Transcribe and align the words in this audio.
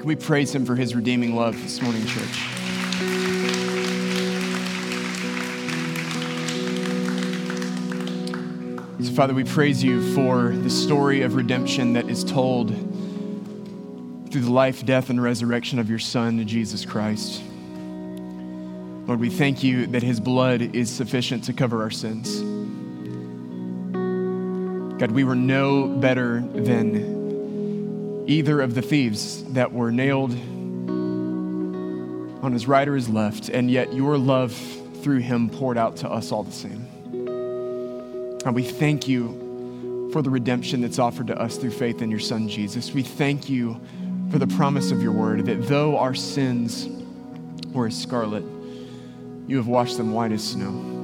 Can 0.00 0.08
we 0.08 0.16
praise 0.16 0.54
him 0.54 0.64
for 0.64 0.76
his 0.76 0.96
redeeming 0.96 1.36
love 1.36 1.60
this 1.60 1.82
morning, 1.82 2.06
church? 2.06 2.40
So, 9.04 9.12
Father, 9.12 9.34
we 9.34 9.44
praise 9.44 9.84
you 9.84 10.14
for 10.14 10.52
the 10.52 10.70
story 10.70 11.20
of 11.20 11.34
redemption 11.34 11.92
that 11.92 12.08
is 12.08 12.24
told 12.24 12.70
through 14.30 14.40
the 14.40 14.50
life, 14.50 14.86
death, 14.86 15.10
and 15.10 15.22
resurrection 15.22 15.78
of 15.78 15.90
your 15.90 15.98
Son, 15.98 16.46
Jesus 16.46 16.86
Christ. 16.86 17.42
Lord, 19.06 19.20
we 19.20 19.28
thank 19.28 19.62
you 19.62 19.86
that 19.88 20.02
his 20.02 20.18
blood 20.18 20.62
is 20.74 20.88
sufficient 20.88 21.44
to 21.44 21.52
cover 21.52 21.82
our 21.82 21.90
sins. 21.90 22.40
God, 24.98 25.10
we 25.10 25.24
were 25.24 25.36
no 25.36 25.88
better 25.88 26.40
than 26.40 27.19
either 28.30 28.60
of 28.60 28.76
the 28.76 28.82
thieves 28.82 29.42
that 29.52 29.72
were 29.72 29.90
nailed 29.90 30.30
on 32.42 32.52
his 32.52 32.68
right 32.68 32.86
or 32.86 32.94
his 32.94 33.08
left, 33.08 33.48
and 33.48 33.68
yet 33.68 33.92
your 33.92 34.16
love 34.16 34.52
through 35.02 35.18
him 35.18 35.50
poured 35.50 35.76
out 35.76 35.96
to 35.96 36.08
us 36.08 36.30
all 36.30 36.44
the 36.44 36.52
same. 36.52 36.86
And 38.46 38.54
we 38.54 38.62
thank 38.62 39.08
you 39.08 40.08
for 40.12 40.22
the 40.22 40.30
redemption 40.30 40.80
that's 40.80 41.00
offered 41.00 41.26
to 41.26 41.36
us 41.40 41.56
through 41.56 41.72
faith 41.72 42.02
in 42.02 42.10
your 42.10 42.20
Son, 42.20 42.48
Jesus. 42.48 42.92
We 42.92 43.02
thank 43.02 43.50
you 43.50 43.80
for 44.30 44.38
the 44.38 44.46
promise 44.46 44.92
of 44.92 45.02
your 45.02 45.12
word 45.12 45.46
that 45.46 45.66
though 45.66 45.98
our 45.98 46.14
sins 46.14 46.88
were 47.72 47.88
as 47.88 48.00
scarlet, 48.00 48.44
you 49.48 49.56
have 49.56 49.66
washed 49.66 49.96
them 49.96 50.12
white 50.12 50.30
as 50.30 50.44
snow. 50.44 50.99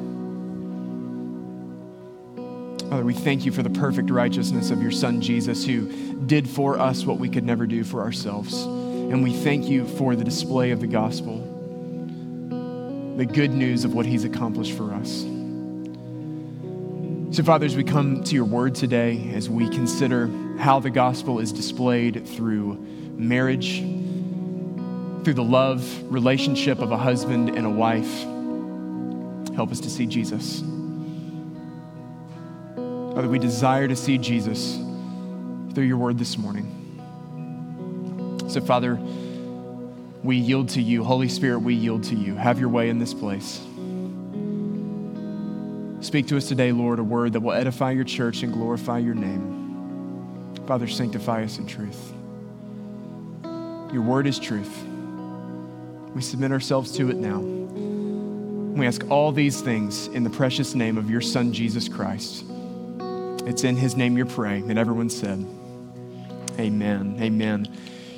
Father, 2.89 3.05
we 3.05 3.15
thank 3.15 3.45
you 3.45 3.51
for 3.51 3.65
the 3.65 3.71
perfect 3.71 4.11
righteousness 4.11 4.71
of 4.71 4.81
your 4.81 4.93
Son, 4.93 5.21
Jesus, 5.21 5.67
who 5.67 6.17
did 6.27 6.49
for 6.49 6.79
us 6.79 7.05
what 7.05 7.19
we 7.19 7.29
could 7.29 7.43
never 7.43 7.67
do 7.67 7.83
for 7.83 8.01
ourselves. 8.01 8.63
And 8.63 9.25
we 9.25 9.33
thank 9.33 9.67
you 9.67 9.87
for 9.87 10.15
the 10.15 10.23
display 10.23 10.71
of 10.71 10.81
the 10.81 10.87
gospel, 10.87 11.39
the 13.17 13.27
good 13.27 13.51
news 13.51 13.85
of 13.85 13.93
what 13.93 14.07
he's 14.07 14.23
accomplished 14.23 14.77
for 14.77 14.93
us. 14.93 15.23
So, 17.37 17.43
Father, 17.43 17.67
as 17.67 17.75
we 17.75 17.83
come 17.83 18.23
to 18.23 18.35
your 18.37 18.45
word 18.45 18.77
today, 18.77 19.33
as 19.35 19.51
we 19.51 19.69
consider 19.69 20.29
how 20.59 20.79
the 20.79 20.91
gospel 20.91 21.41
is 21.41 21.53
displayed 21.53 22.27
through 22.27 22.75
marriage, 23.17 23.81
through 25.25 25.35
the 25.35 25.43
love 25.43 25.85
relationship 26.13 26.79
of 26.79 26.93
a 26.93 26.97
husband 26.97 27.49
and 27.49 27.67
a 27.67 27.71
wife, 27.71 28.23
help 29.57 29.73
us 29.73 29.81
to 29.81 29.91
see 29.91 30.07
Jesus. 30.07 30.63
Father, 33.17 33.29
we 33.31 33.39
desire 33.39 33.89
to 33.89 33.97
see 33.97 34.19
Jesus 34.19 34.75
through 35.73 35.85
your 35.85 35.97
word 35.97 36.19
this 36.19 36.37
morning. 36.37 36.71
So, 38.47 38.61
Father, 38.61 39.01
we 40.23 40.37
yield 40.37 40.69
to 40.71 40.83
you. 40.83 41.03
Holy 41.03 41.31
Spirit, 41.31 41.61
we 41.61 41.73
yield 41.73 42.05
to 42.05 42.15
you. 42.15 42.35
Have 42.35 42.61
your 42.61 42.69
way 42.69 42.91
in 42.91 42.99
this 42.99 43.15
place. 43.15 43.63
Speak 46.07 46.27
to 46.27 46.37
us 46.37 46.47
today, 46.47 46.73
Lord, 46.73 46.99
a 46.99 47.03
word 47.03 47.33
that 47.33 47.41
will 47.41 47.55
edify 47.55 47.93
your 47.93 48.05
church 48.05 48.43
and 48.43 48.53
glorify 48.53 48.99
your 48.99 49.15
name. 49.15 50.55
Father, 50.67 50.87
sanctify 50.87 51.43
us 51.43 51.57
in 51.57 51.67
truth. 51.67 52.13
Your 53.95 54.03
word 54.03 54.27
is 54.27 54.39
truth. 54.39 54.85
We 56.15 56.21
submit 56.21 56.53
ourselves 56.53 56.93
to 56.99 57.09
it 57.09 57.17
now. 57.17 57.39
We 57.39 58.87
ask 58.87 59.09
all 59.09 59.33
these 59.33 59.63
things 59.63 60.09
in 60.09 60.23
the 60.23 60.29
precious 60.29 60.75
name 60.75 60.99
of 60.99 61.09
your 61.09 61.23
Son, 61.23 61.55
Jesus 61.55 61.89
Christ. 61.89 62.45
It's 63.47 63.63
in 63.63 63.77
his 63.77 63.97
name 63.97 64.17
you're 64.17 64.27
praying. 64.27 64.71
And 64.71 64.79
everyone 64.79 65.09
said, 65.09 65.47
Amen. 66.59 67.17
Amen. 67.21 67.69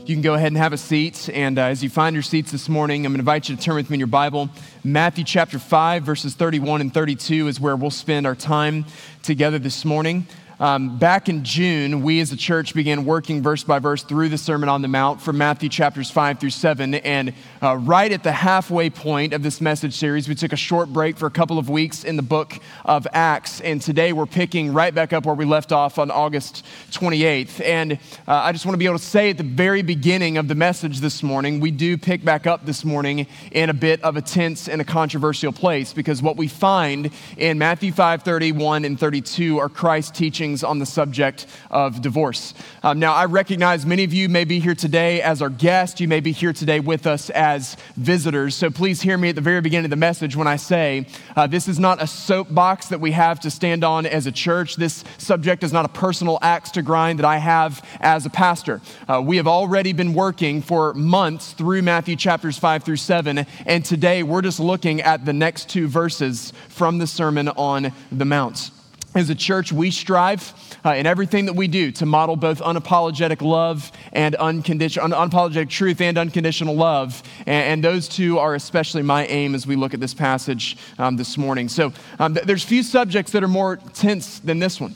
You 0.07 0.15
can 0.15 0.23
go 0.23 0.33
ahead 0.33 0.47
and 0.47 0.57
have 0.57 0.73
a 0.73 0.79
seat. 0.79 1.29
And 1.29 1.59
uh, 1.59 1.65
as 1.65 1.85
you 1.85 1.91
find 1.91 2.15
your 2.15 2.23
seats 2.23 2.51
this 2.51 2.67
morning, 2.67 3.05
I'm 3.05 3.13
going 3.13 3.19
to 3.19 3.21
invite 3.21 3.51
you 3.51 3.57
to 3.57 3.63
turn 3.63 3.75
with 3.75 3.91
me 3.91 3.97
in 3.97 4.01
your 4.01 4.07
Bible. 4.07 4.49
Matthew 4.83 5.25
chapter 5.25 5.59
5, 5.59 6.03
verses 6.03 6.35
31 6.35 6.81
and 6.81 6.95
32 6.95 7.47
is 7.47 7.61
where 7.61 7.77
we'll 7.77 7.91
spend 7.91 8.27
our 8.27 8.35
time 8.35 8.87
together 9.23 9.59
this 9.59 9.85
morning. 9.85 10.27
Um, 10.61 10.99
back 10.99 11.29
in 11.29 11.45
June, 11.45 12.03
we 12.03 12.19
as 12.21 12.33
a 12.33 12.37
church 12.37 12.75
began 12.75 13.05
working 13.05 13.45
verse 13.45 13.63
by 13.63 13.79
verse 13.79 14.03
through 14.03 14.29
the 14.29 14.39
Sermon 14.39 14.69
on 14.69 14.83
the 14.83 14.89
Mount 14.89 15.21
from 15.21 15.39
Matthew 15.39 15.69
chapters 15.69 16.11
5 16.11 16.41
through 16.41 16.51
7. 16.51 16.95
And 16.95 17.33
uh, 17.63 17.77
right 17.77 18.11
at 18.11 18.25
the 18.25 18.33
halfway 18.33 18.91
point 18.91 19.35
of 19.35 19.45
this 19.45 19.61
message 19.61 19.95
series, 19.95 20.29
we 20.29 20.35
took 20.35 20.53
a 20.53 20.57
short 20.57 20.93
break 20.93 21.17
for 21.17 21.27
a 21.27 21.31
couple 21.31 21.61
of 21.61 21.71
weeks 21.71 22.03
in 22.03 22.17
the 22.17 22.23
book 22.23 22.59
of 22.85 23.07
Acts. 23.13 23.61
And 23.61 23.81
today 23.81 24.13
we're 24.13 24.27
picking 24.27 24.73
right 24.73 24.93
back 24.93 25.13
up 25.13 25.27
where 25.27 25.35
we 25.37 25.45
left 25.45 25.71
off 25.71 25.97
on 25.97 26.11
August 26.11 26.67
28th. 26.91 27.65
And 27.65 27.93
uh, 27.93 27.97
I 28.27 28.51
just 28.51 28.67
want 28.67 28.75
to 28.75 28.79
be 28.79 28.87
able 28.87 28.99
to 28.99 29.05
say 29.05 29.31
at 29.31 29.39
the 29.39 29.45
very 29.45 29.83
beginning 29.83 30.39
of 30.39 30.49
the 30.49 30.57
message 30.57 30.99
this 30.99 31.23
morning, 31.23 31.61
we 31.61 31.71
do 31.71 31.97
pick 31.97 32.25
back 32.25 32.49
up 32.49 32.67
this 32.67 32.85
morning 32.85 33.29
in 33.53 33.71
a 33.71 33.75
bit 33.75 34.03
of 34.03 34.17
a 34.17 34.23
tense 34.23 34.69
and 34.69 34.81
a 34.81 34.85
controversial 34.85 35.53
place 35.53 35.93
because 35.93 36.21
what 36.21 36.37
we 36.37 36.49
find 36.49 37.13
in 37.37 37.59
Matthew 37.59 37.93
5 37.93 38.25
31 38.25 38.85
and 38.85 38.99
32 38.99 39.59
are 39.61 39.69
Christ 39.69 40.17
teaching 40.17 40.48
teachings 40.49 40.65
on 40.65 40.79
the 40.79 40.87
subject 40.87 41.47
of 41.71 42.01
divorce. 42.01 42.55
Um, 42.83 42.99
now, 42.99 43.13
I 43.13 43.27
recognize 43.27 43.85
many 43.85 44.05
of 44.05 44.15
you 44.15 44.29
may 44.29 44.45
be 44.45 44.61
here 44.61 44.75
today 44.75 45.21
as 45.21 45.43
our 45.43 45.51
guest. 45.51 46.01
You 46.01 46.09
may 46.09 46.21
be 46.21 46.33
here 46.33 46.53
today 46.53 46.81
with 46.81 47.07
us 47.07 47.31
as 47.31 47.77
visitors. 47.97 48.55
So 48.55 48.71
please 48.71 49.03
hear 49.03 49.19
me 49.19 49.29
at 49.29 49.35
the 49.35 49.43
very 49.43 49.61
beginning 49.61 49.87
of 49.87 49.91
the 49.91 49.97
message 49.97 50.37
when 50.37 50.47
I 50.47 50.57
say 50.57 51.07
uh, 51.37 51.47
this 51.47 51.69
is 51.69 51.79
not 51.79 52.03
a 52.03 52.07
soapbox 52.07 52.89
that 52.89 53.01
we 53.01 53.13
have 53.13 53.41
to 53.41 53.51
stand 53.51 53.85
on 53.85 54.07
as 54.07 54.27
a 54.27 54.33
church. 54.33 54.77
This 54.77 55.05
subject 55.19 55.63
is 55.63 55.73
not 55.73 55.85
a 55.85 55.89
personal 55.89 56.39
axe 56.41 56.71
to 56.73 56.83
grind 56.83 57.19
that 57.19 57.27
I 57.27 57.39
have 57.39 57.85
as 58.01 58.25
a 58.25 58.31
pastor. 58.31 58.81
Uh, 59.07 59.21
we 59.25 59.37
have 59.37 59.47
already 59.47 59.93
been 59.93 60.15
working 60.15 60.63
for 60.63 60.95
months 60.95 61.53
through 61.53 61.83
Matthew 61.83 62.17
chapters 62.17 62.57
5 62.59 62.85
through 62.85 62.97
7, 62.97 63.45
and 63.67 63.85
today 63.85 64.23
we're 64.23 64.43
just 64.43 64.61
looking 64.61 65.03
at 65.03 65.25
the 65.25 65.33
next 65.33 65.69
two 65.69 65.89
verses 65.89 66.53
from 66.69 66.99
the 66.99 67.07
Sermon 67.07 67.49
on 67.49 67.93
the 68.11 68.25
Mount. 68.25 68.71
As 69.19 69.31
a 69.31 69.35
church, 69.35 69.73
we 69.73 69.91
strive 69.91 70.55
uh, 70.85 70.91
in 70.91 71.05
everything 71.05 71.47
that 71.47 71.55
we 71.55 71.67
do 71.67 71.91
to 71.91 72.07
model 72.07 72.37
both 72.37 72.61
unapologetic 72.61 73.43
love 73.43 73.91
and 74.13 74.37
unconditional, 74.37 75.13
un- 75.13 75.29
unapologetic 75.29 75.69
truth 75.69 76.01
and 76.01 76.17
unconditional 76.17 76.77
love. 76.77 77.25
And, 77.41 77.49
and, 77.49 77.85
those 77.85 78.07
two 78.07 78.39
are 78.39 78.55
especially 78.55 79.03
my 79.03 79.27
aim 79.27 79.57
as 79.57 79.67
we 79.67 79.75
look 79.75 79.93
at 79.93 79.99
this 79.99 80.15
passage 80.15 80.77
um, 81.01 81.17
this 81.17 81.37
morning. 81.37 81.69
So 81.69 81.93
um, 82.21 82.35
th- 82.35 82.47
there's 82.47 82.63
few 82.63 82.85
subjects 82.85 83.33
that 83.33 83.43
are 83.43 83.49
more 83.49 83.79
tense 83.93 84.39
than 84.39 84.61
this 84.61 84.81
one. 84.81 84.95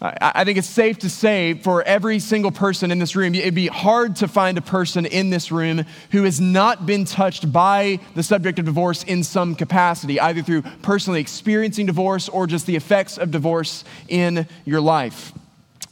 I 0.00 0.44
think 0.44 0.58
it's 0.58 0.68
safe 0.68 0.98
to 1.00 1.10
say 1.10 1.54
for 1.54 1.82
every 1.82 2.20
single 2.20 2.52
person 2.52 2.92
in 2.92 3.00
this 3.00 3.16
room, 3.16 3.34
it'd 3.34 3.54
be 3.54 3.66
hard 3.66 4.14
to 4.16 4.28
find 4.28 4.56
a 4.56 4.62
person 4.62 5.04
in 5.04 5.30
this 5.30 5.50
room 5.50 5.84
who 6.12 6.22
has 6.22 6.40
not 6.40 6.86
been 6.86 7.04
touched 7.04 7.52
by 7.52 7.98
the 8.14 8.22
subject 8.22 8.60
of 8.60 8.64
divorce 8.64 9.02
in 9.02 9.24
some 9.24 9.56
capacity, 9.56 10.20
either 10.20 10.42
through 10.42 10.62
personally 10.82 11.20
experiencing 11.20 11.86
divorce 11.86 12.28
or 12.28 12.46
just 12.46 12.66
the 12.66 12.76
effects 12.76 13.18
of 13.18 13.32
divorce 13.32 13.82
in 14.08 14.46
your 14.64 14.80
life. 14.80 15.32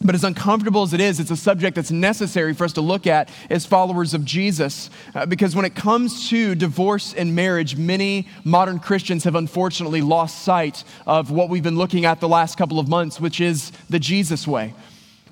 But 0.02 0.14
as 0.14 0.24
uncomfortable 0.24 0.82
as 0.82 0.92
it 0.92 1.00
is, 1.00 1.20
it's 1.20 1.30
a 1.30 1.36
subject 1.36 1.74
that's 1.74 1.90
necessary 1.90 2.52
for 2.52 2.64
us 2.64 2.74
to 2.74 2.82
look 2.82 3.06
at 3.06 3.30
as 3.48 3.64
followers 3.64 4.12
of 4.12 4.24
Jesus. 4.24 4.90
Uh, 5.14 5.24
because 5.24 5.56
when 5.56 5.64
it 5.64 5.74
comes 5.74 6.28
to 6.28 6.54
divorce 6.54 7.14
and 7.14 7.34
marriage, 7.34 7.76
many 7.76 8.28
modern 8.44 8.78
Christians 8.78 9.24
have 9.24 9.34
unfortunately 9.34 10.02
lost 10.02 10.42
sight 10.42 10.84
of 11.06 11.30
what 11.30 11.48
we've 11.48 11.62
been 11.62 11.78
looking 11.78 12.04
at 12.04 12.20
the 12.20 12.28
last 12.28 12.58
couple 12.58 12.78
of 12.78 12.88
months, 12.88 13.18
which 13.18 13.40
is 13.40 13.72
the 13.88 13.98
Jesus 13.98 14.46
way. 14.46 14.74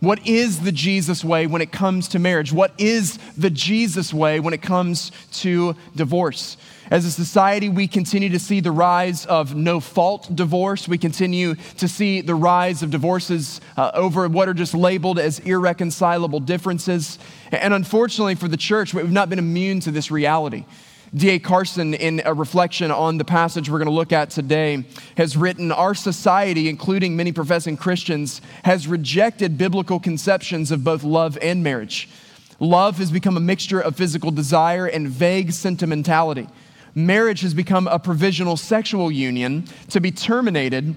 What 0.01 0.27
is 0.27 0.61
the 0.61 0.73
Jesus 0.73 1.25
way 1.25 1.47
when 1.47 1.63
it 1.63 1.73
comes 1.73 2.09
to 2.09 2.19
marriage? 2.19 2.53
What 2.53 2.73
is 2.79 3.19
the 3.39 3.51
Jesus 3.51 4.13
way 4.13 4.41
when 4.41 4.55
it 4.55 4.63
comes 4.63 5.13
to 5.35 5.77
divorce? 5.95 6.57
As 6.91 7.07
a 7.07 7.11
society, 7.11 7.71
we 7.71 7.89
continue 7.89 8.29
to 8.29 8.39
see 8.39 8.61
the 8.61 8.71
rise 8.71 9.25
of 9.25 9.55
no 9.55 9.81
fault 9.81 10.35
divorce. 10.37 10.87
We 10.87 10.99
continue 10.99 11.55
to 11.79 11.89
see 11.89 12.21
the 12.21 12.35
rise 12.35 12.83
of 12.83 12.91
divorces 12.91 13.63
uh, 13.79 13.93
over 13.95 14.29
what 14.29 14.51
are 14.51 14.55
just 14.55 14.75
labeled 14.75 15.19
as 15.19 15.39
irreconcilable 15.39 16.41
differences. 16.41 17.19
And 17.51 17.73
unfortunately 17.73 18.35
for 18.35 18.49
the 18.49 18.59
church, 18.59 18.93
we've 18.93 19.11
not 19.11 19.31
been 19.31 19.39
immune 19.39 19.81
to 19.81 19.91
this 19.91 20.11
reality. 20.11 20.67
D.A. 21.15 21.39
Carson, 21.39 21.95
in 21.95 22.21
a 22.25 22.35
reflection 22.35 22.91
on 22.91 23.17
the 23.17 23.25
passage 23.25 23.71
we're 23.71 23.79
going 23.79 23.87
to 23.87 23.93
look 23.93 24.13
at 24.13 24.29
today, 24.29 24.85
has 25.17 25.39
written 25.39 25.73
Our 25.73 25.95
society, 25.95 26.69
including 26.69 27.17
many 27.17 27.33
professing 27.33 27.79
Christians, 27.79 28.43
has 28.65 28.87
rejected 28.87 29.57
biblical 29.57 30.01
conceptions 30.01 30.71
of 30.71 30.85
both 30.85 31.03
love 31.03 31.39
and 31.41 31.63
marriage. 31.63 32.11
Love 32.59 32.99
has 32.99 33.11
become 33.11 33.37
a 33.37 33.41
mixture 33.41 33.81
of 33.81 33.97
physical 33.97 34.31
desire 34.31 34.87
and 34.87 35.09
vague 35.09 35.53
sentimentality 35.53 36.49
marriage 36.95 37.41
has 37.41 37.55
become 37.55 37.87
a 37.89 37.99
provisional 37.99 38.57
sexual 38.57 39.11
union 39.11 39.65
to 39.91 40.01
be 40.01 40.11
terminated 40.11 40.95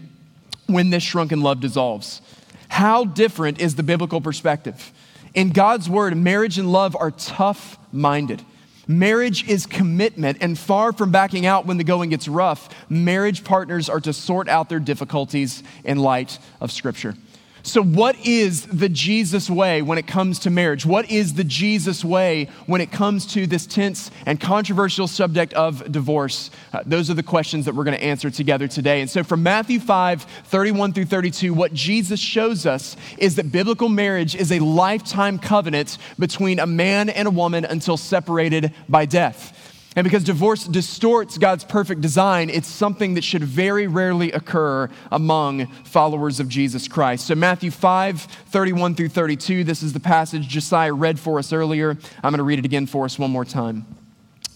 when 0.68 0.90
this 0.90 1.04
shrunken 1.04 1.42
love 1.42 1.60
dissolves. 1.60 2.22
How 2.70 3.06
different 3.06 3.60
is 3.60 3.76
the 3.76 3.84
biblical 3.84 4.22
perspective? 4.22 4.92
In 5.34 5.50
God's 5.50 5.90
word, 5.90 6.16
marriage 6.18 6.58
and 6.58 6.72
love 6.72 6.96
are 6.96 7.12
tough 7.12 7.78
minded. 7.92 8.44
Marriage 8.88 9.48
is 9.50 9.66
commitment, 9.66 10.38
and 10.40 10.58
far 10.58 10.94
from 10.94 11.12
backing 11.12 11.46
out 11.46 11.66
when 11.66 11.78
the 11.78 11.84
going 11.84 12.10
gets 12.10 12.28
rough, 12.28 12.70
marriage 12.90 13.44
partners 13.44 13.90
are 13.90 14.00
to 14.00 14.14
sort 14.14 14.48
out 14.48 14.70
their 14.70 14.80
difficulties 14.80 15.62
in 15.84 15.98
light 15.98 16.40
of 16.62 16.72
Scripture. 16.72 17.14
So, 17.68 17.84
what 17.84 18.16
is 18.26 18.66
the 18.66 18.88
Jesus 18.88 19.50
way 19.50 19.82
when 19.82 19.98
it 19.98 20.08
comes 20.08 20.40
to 20.40 20.50
marriage? 20.50 20.86
What 20.86 21.12
is 21.12 21.34
the 21.34 21.44
Jesus 21.44 22.02
way 22.02 22.48
when 22.66 22.80
it 22.80 22.94
comes 22.94 23.26
to 23.34 23.46
this 23.46 23.68
tense 23.68 24.10
and 24.26 24.40
controversial 24.40 25.06
subject 25.06 25.54
of 25.54 25.92
divorce? 25.92 26.50
Uh, 26.72 26.84
those 26.86 27.10
are 27.10 27.14
the 27.14 27.24
questions 27.24 27.66
that 27.66 27.76
we're 27.76 27.84
going 27.84 27.98
to 27.98 28.02
answer 28.02 28.30
together 28.30 28.70
today. 28.70 29.02
And 29.02 29.10
so, 29.10 29.22
from 29.22 29.44
Matthew 29.44 29.82
5 29.82 30.24
31 30.46 30.94
through 30.94 31.06
32, 31.08 31.54
what 31.54 31.74
Jesus 31.74 32.22
shows 32.22 32.66
us 32.66 32.96
is 33.18 33.36
that 33.36 33.52
biblical 33.52 33.90
marriage 33.90 34.34
is 34.34 34.54
a 34.54 34.60
lifetime 34.60 35.38
covenant 35.38 35.98
between 36.18 36.60
a 36.60 36.66
man 36.66 37.10
and 37.10 37.28
a 37.28 37.32
woman 37.32 37.66
until 37.66 37.98
separated 37.98 38.74
by 38.88 39.04
death. 39.04 39.67
And 39.98 40.04
because 40.04 40.24
divorce 40.24 40.66
distorts 40.66 41.40
God's 41.40 41.64
perfect 41.64 42.02
design, 42.02 42.52
it's 42.52 42.68
something 42.68 43.16
that 43.16 43.24
should 43.24 43.44
very 43.44 43.88
rarely 43.88 44.32
occur 44.32 44.92
among 45.12 45.66
followers 45.86 46.40
of 46.40 46.48
Jesus 46.48 46.88
Christ. 46.88 47.26
So, 47.26 47.34
Matthew 47.34 47.72
5, 47.72 48.22
31 48.22 48.94
through 48.94 49.10
32, 49.10 49.64
this 49.64 49.82
is 49.82 49.94
the 49.94 50.00
passage 50.00 50.48
Josiah 50.48 50.94
read 50.94 51.20
for 51.20 51.40
us 51.40 51.52
earlier. 51.52 51.98
I'm 52.24 52.32
going 52.32 52.38
to 52.38 52.44
read 52.44 52.60
it 52.60 52.66
again 52.66 52.86
for 52.86 53.06
us 53.06 53.18
one 53.18 53.32
more 53.32 53.44
time. 53.44 53.88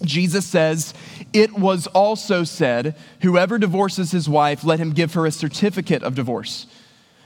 Jesus 0.03 0.45
says, 0.45 0.93
It 1.33 1.53
was 1.53 1.88
also 1.88 2.43
said, 2.43 2.95
Whoever 3.21 3.57
divorces 3.57 4.11
his 4.11 4.29
wife, 4.29 4.63
let 4.63 4.77
him 4.77 4.91
give 4.91 5.15
her 5.15 5.25
a 5.25 5.31
certificate 5.31 6.03
of 6.03 6.13
divorce. 6.13 6.67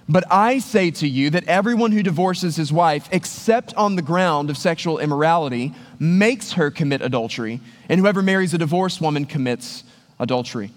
But 0.08 0.24
I 0.32 0.60
say 0.60 0.92
to 0.92 1.08
you 1.08 1.32
that 1.32 1.48
everyone 1.48 1.92
who 1.92 2.04
divorces 2.04 2.56
his 2.56 2.72
wife, 2.72 3.10
except 3.12 3.74
on 3.74 3.96
the 3.96 4.04
ground 4.04 4.50
of 4.52 4.58
sexual 4.58 5.00
immorality, 5.00 5.74
makes 5.98 6.54
her 6.54 6.70
commit 6.70 7.02
adultery, 7.02 7.60
and 7.90 8.00
whoever 8.00 8.22
marries 8.22 8.54
a 8.54 8.58
divorced 8.60 9.02
woman 9.02 9.26
commits 9.26 9.84
adultery. 10.20 10.72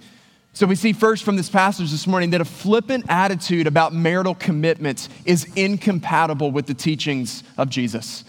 So 0.55 0.67
we 0.67 0.75
see 0.75 0.93
first 0.93 1.25
from 1.25 1.37
this 1.37 1.51
passage 1.51 1.91
this 1.91 2.07
morning 2.07 2.31
that 2.31 2.41
a 2.41 2.45
flippant 2.45 3.05
attitude 3.09 3.67
about 3.67 3.95
marital 3.95 4.35
commitment 4.35 5.09
is 5.25 5.47
incompatible 5.55 6.51
with 6.51 6.67
the 6.67 6.75
teachings 6.75 7.45
of 7.59 7.69
Jesus. 7.69 8.25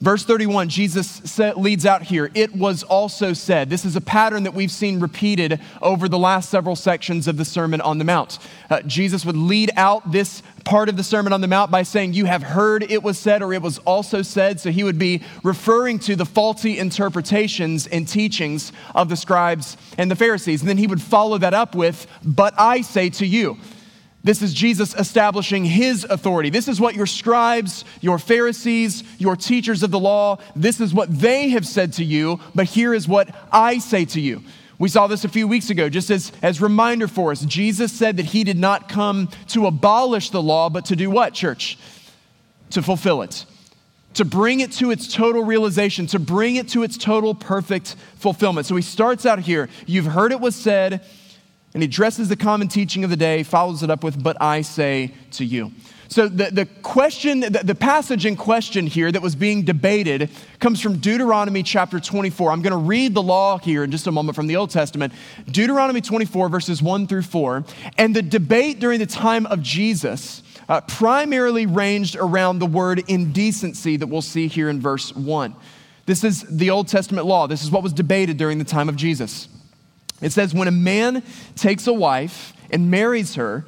Verse 0.00 0.24
31, 0.24 0.68
Jesus 0.68 1.38
leads 1.56 1.86
out 1.86 2.02
here, 2.02 2.30
it 2.34 2.54
was 2.54 2.82
also 2.82 3.32
said. 3.32 3.70
This 3.70 3.86
is 3.86 3.96
a 3.96 4.00
pattern 4.02 4.42
that 4.42 4.52
we've 4.52 4.70
seen 4.70 5.00
repeated 5.00 5.60
over 5.80 6.08
the 6.08 6.18
last 6.18 6.50
several 6.50 6.76
sections 6.76 7.26
of 7.26 7.36
the 7.38 7.44
Sermon 7.44 7.80
on 7.80 7.98
the 7.98 8.04
Mount. 8.04 8.38
Uh, 8.68 8.82
Jesus 8.82 9.24
would 9.24 9.36
lead 9.36 9.70
out 9.76 10.12
this 10.12 10.42
part 10.64 10.88
of 10.88 10.96
the 10.96 11.04
Sermon 11.04 11.32
on 11.32 11.40
the 11.40 11.48
Mount 11.48 11.70
by 11.70 11.84
saying, 11.84 12.12
You 12.12 12.26
have 12.26 12.42
heard 12.42 12.90
it 12.90 13.02
was 13.02 13.18
said, 13.18 13.40
or 13.40 13.54
it 13.54 13.62
was 13.62 13.78
also 13.78 14.20
said. 14.20 14.60
So 14.60 14.70
he 14.70 14.84
would 14.84 14.98
be 14.98 15.22
referring 15.42 15.98
to 16.00 16.16
the 16.16 16.26
faulty 16.26 16.78
interpretations 16.78 17.86
and 17.86 18.06
teachings 18.06 18.72
of 18.94 19.08
the 19.08 19.16
scribes 19.16 19.76
and 19.96 20.10
the 20.10 20.16
Pharisees. 20.16 20.60
And 20.60 20.68
then 20.68 20.78
he 20.78 20.86
would 20.86 21.00
follow 21.00 21.38
that 21.38 21.54
up 21.54 21.74
with, 21.74 22.06
But 22.22 22.52
I 22.58 22.82
say 22.82 23.10
to 23.10 23.26
you. 23.26 23.58
This 24.24 24.40
is 24.40 24.54
Jesus 24.54 24.94
establishing 24.94 25.66
his 25.66 26.04
authority. 26.04 26.48
This 26.48 26.66
is 26.66 26.80
what 26.80 26.94
your 26.94 27.04
scribes, 27.04 27.84
your 28.00 28.18
Pharisees, 28.18 29.04
your 29.18 29.36
teachers 29.36 29.82
of 29.82 29.90
the 29.90 30.00
law, 30.00 30.38
this 30.56 30.80
is 30.80 30.94
what 30.94 31.16
they 31.16 31.50
have 31.50 31.66
said 31.66 31.92
to 31.94 32.04
you, 32.04 32.40
but 32.54 32.64
here 32.64 32.94
is 32.94 33.06
what 33.06 33.28
I 33.52 33.78
say 33.78 34.06
to 34.06 34.20
you. 34.20 34.42
We 34.78 34.88
saw 34.88 35.06
this 35.06 35.24
a 35.24 35.28
few 35.28 35.46
weeks 35.46 35.68
ago, 35.68 35.90
just 35.90 36.10
as, 36.10 36.32
as 36.42 36.60
reminder 36.60 37.06
for 37.06 37.32
us. 37.32 37.44
Jesus 37.44 37.92
said 37.92 38.16
that 38.16 38.26
he 38.26 38.44
did 38.44 38.58
not 38.58 38.88
come 38.88 39.28
to 39.48 39.66
abolish 39.66 40.30
the 40.30 40.42
law, 40.42 40.70
but 40.70 40.86
to 40.86 40.96
do 40.96 41.10
what, 41.10 41.34
church? 41.34 41.78
To 42.70 42.82
fulfill 42.82 43.22
it. 43.22 43.44
To 44.14 44.24
bring 44.24 44.60
it 44.60 44.72
to 44.72 44.90
its 44.90 45.12
total 45.12 45.44
realization, 45.44 46.06
to 46.08 46.18
bring 46.18 46.56
it 46.56 46.68
to 46.70 46.82
its 46.82 46.96
total 46.96 47.34
perfect 47.34 47.94
fulfillment. 48.16 48.66
So 48.66 48.74
he 48.74 48.82
starts 48.82 49.26
out 49.26 49.40
here. 49.40 49.68
You've 49.86 50.06
heard 50.06 50.32
it 50.32 50.40
was 50.40 50.56
said, 50.56 51.04
and 51.74 51.82
he 51.82 51.88
addresses 51.88 52.28
the 52.28 52.36
common 52.36 52.68
teaching 52.68 53.04
of 53.04 53.10
the 53.10 53.16
day, 53.16 53.42
follows 53.42 53.82
it 53.82 53.90
up 53.90 54.02
with, 54.02 54.22
But 54.22 54.40
I 54.40 54.62
say 54.62 55.12
to 55.32 55.44
you. 55.44 55.72
So 56.08 56.28
the, 56.28 56.50
the 56.50 56.66
question, 56.66 57.40
the, 57.40 57.60
the 57.64 57.74
passage 57.74 58.24
in 58.24 58.36
question 58.36 58.86
here 58.86 59.10
that 59.10 59.20
was 59.20 59.34
being 59.34 59.64
debated 59.64 60.30
comes 60.60 60.80
from 60.80 60.98
Deuteronomy 60.98 61.64
chapter 61.64 61.98
24. 61.98 62.52
I'm 62.52 62.62
going 62.62 62.70
to 62.72 62.76
read 62.76 63.14
the 63.14 63.22
law 63.22 63.58
here 63.58 63.82
in 63.82 63.90
just 63.90 64.06
a 64.06 64.12
moment 64.12 64.36
from 64.36 64.46
the 64.46 64.54
Old 64.54 64.70
Testament. 64.70 65.12
Deuteronomy 65.50 66.00
24, 66.00 66.48
verses 66.48 66.80
1 66.80 67.08
through 67.08 67.22
4. 67.22 67.64
And 67.98 68.14
the 68.14 68.22
debate 68.22 68.78
during 68.78 69.00
the 69.00 69.06
time 69.06 69.46
of 69.46 69.60
Jesus 69.60 70.42
uh, 70.68 70.82
primarily 70.82 71.66
ranged 71.66 72.16
around 72.16 72.60
the 72.60 72.66
word 72.66 73.02
indecency 73.08 73.96
that 73.96 74.06
we'll 74.06 74.22
see 74.22 74.46
here 74.46 74.68
in 74.68 74.80
verse 74.80 75.14
1. 75.16 75.56
This 76.06 76.22
is 76.22 76.42
the 76.42 76.70
Old 76.70 76.86
Testament 76.86 77.26
law. 77.26 77.46
This 77.46 77.64
is 77.64 77.70
what 77.70 77.82
was 77.82 77.92
debated 77.92 78.36
during 78.36 78.58
the 78.58 78.64
time 78.64 78.88
of 78.88 78.96
Jesus. 78.96 79.48
It 80.24 80.32
says, 80.32 80.54
when 80.54 80.68
a 80.68 80.72
man 80.72 81.22
takes 81.54 81.86
a 81.86 81.92
wife 81.92 82.54
and 82.70 82.90
marries 82.90 83.34
her, 83.34 83.66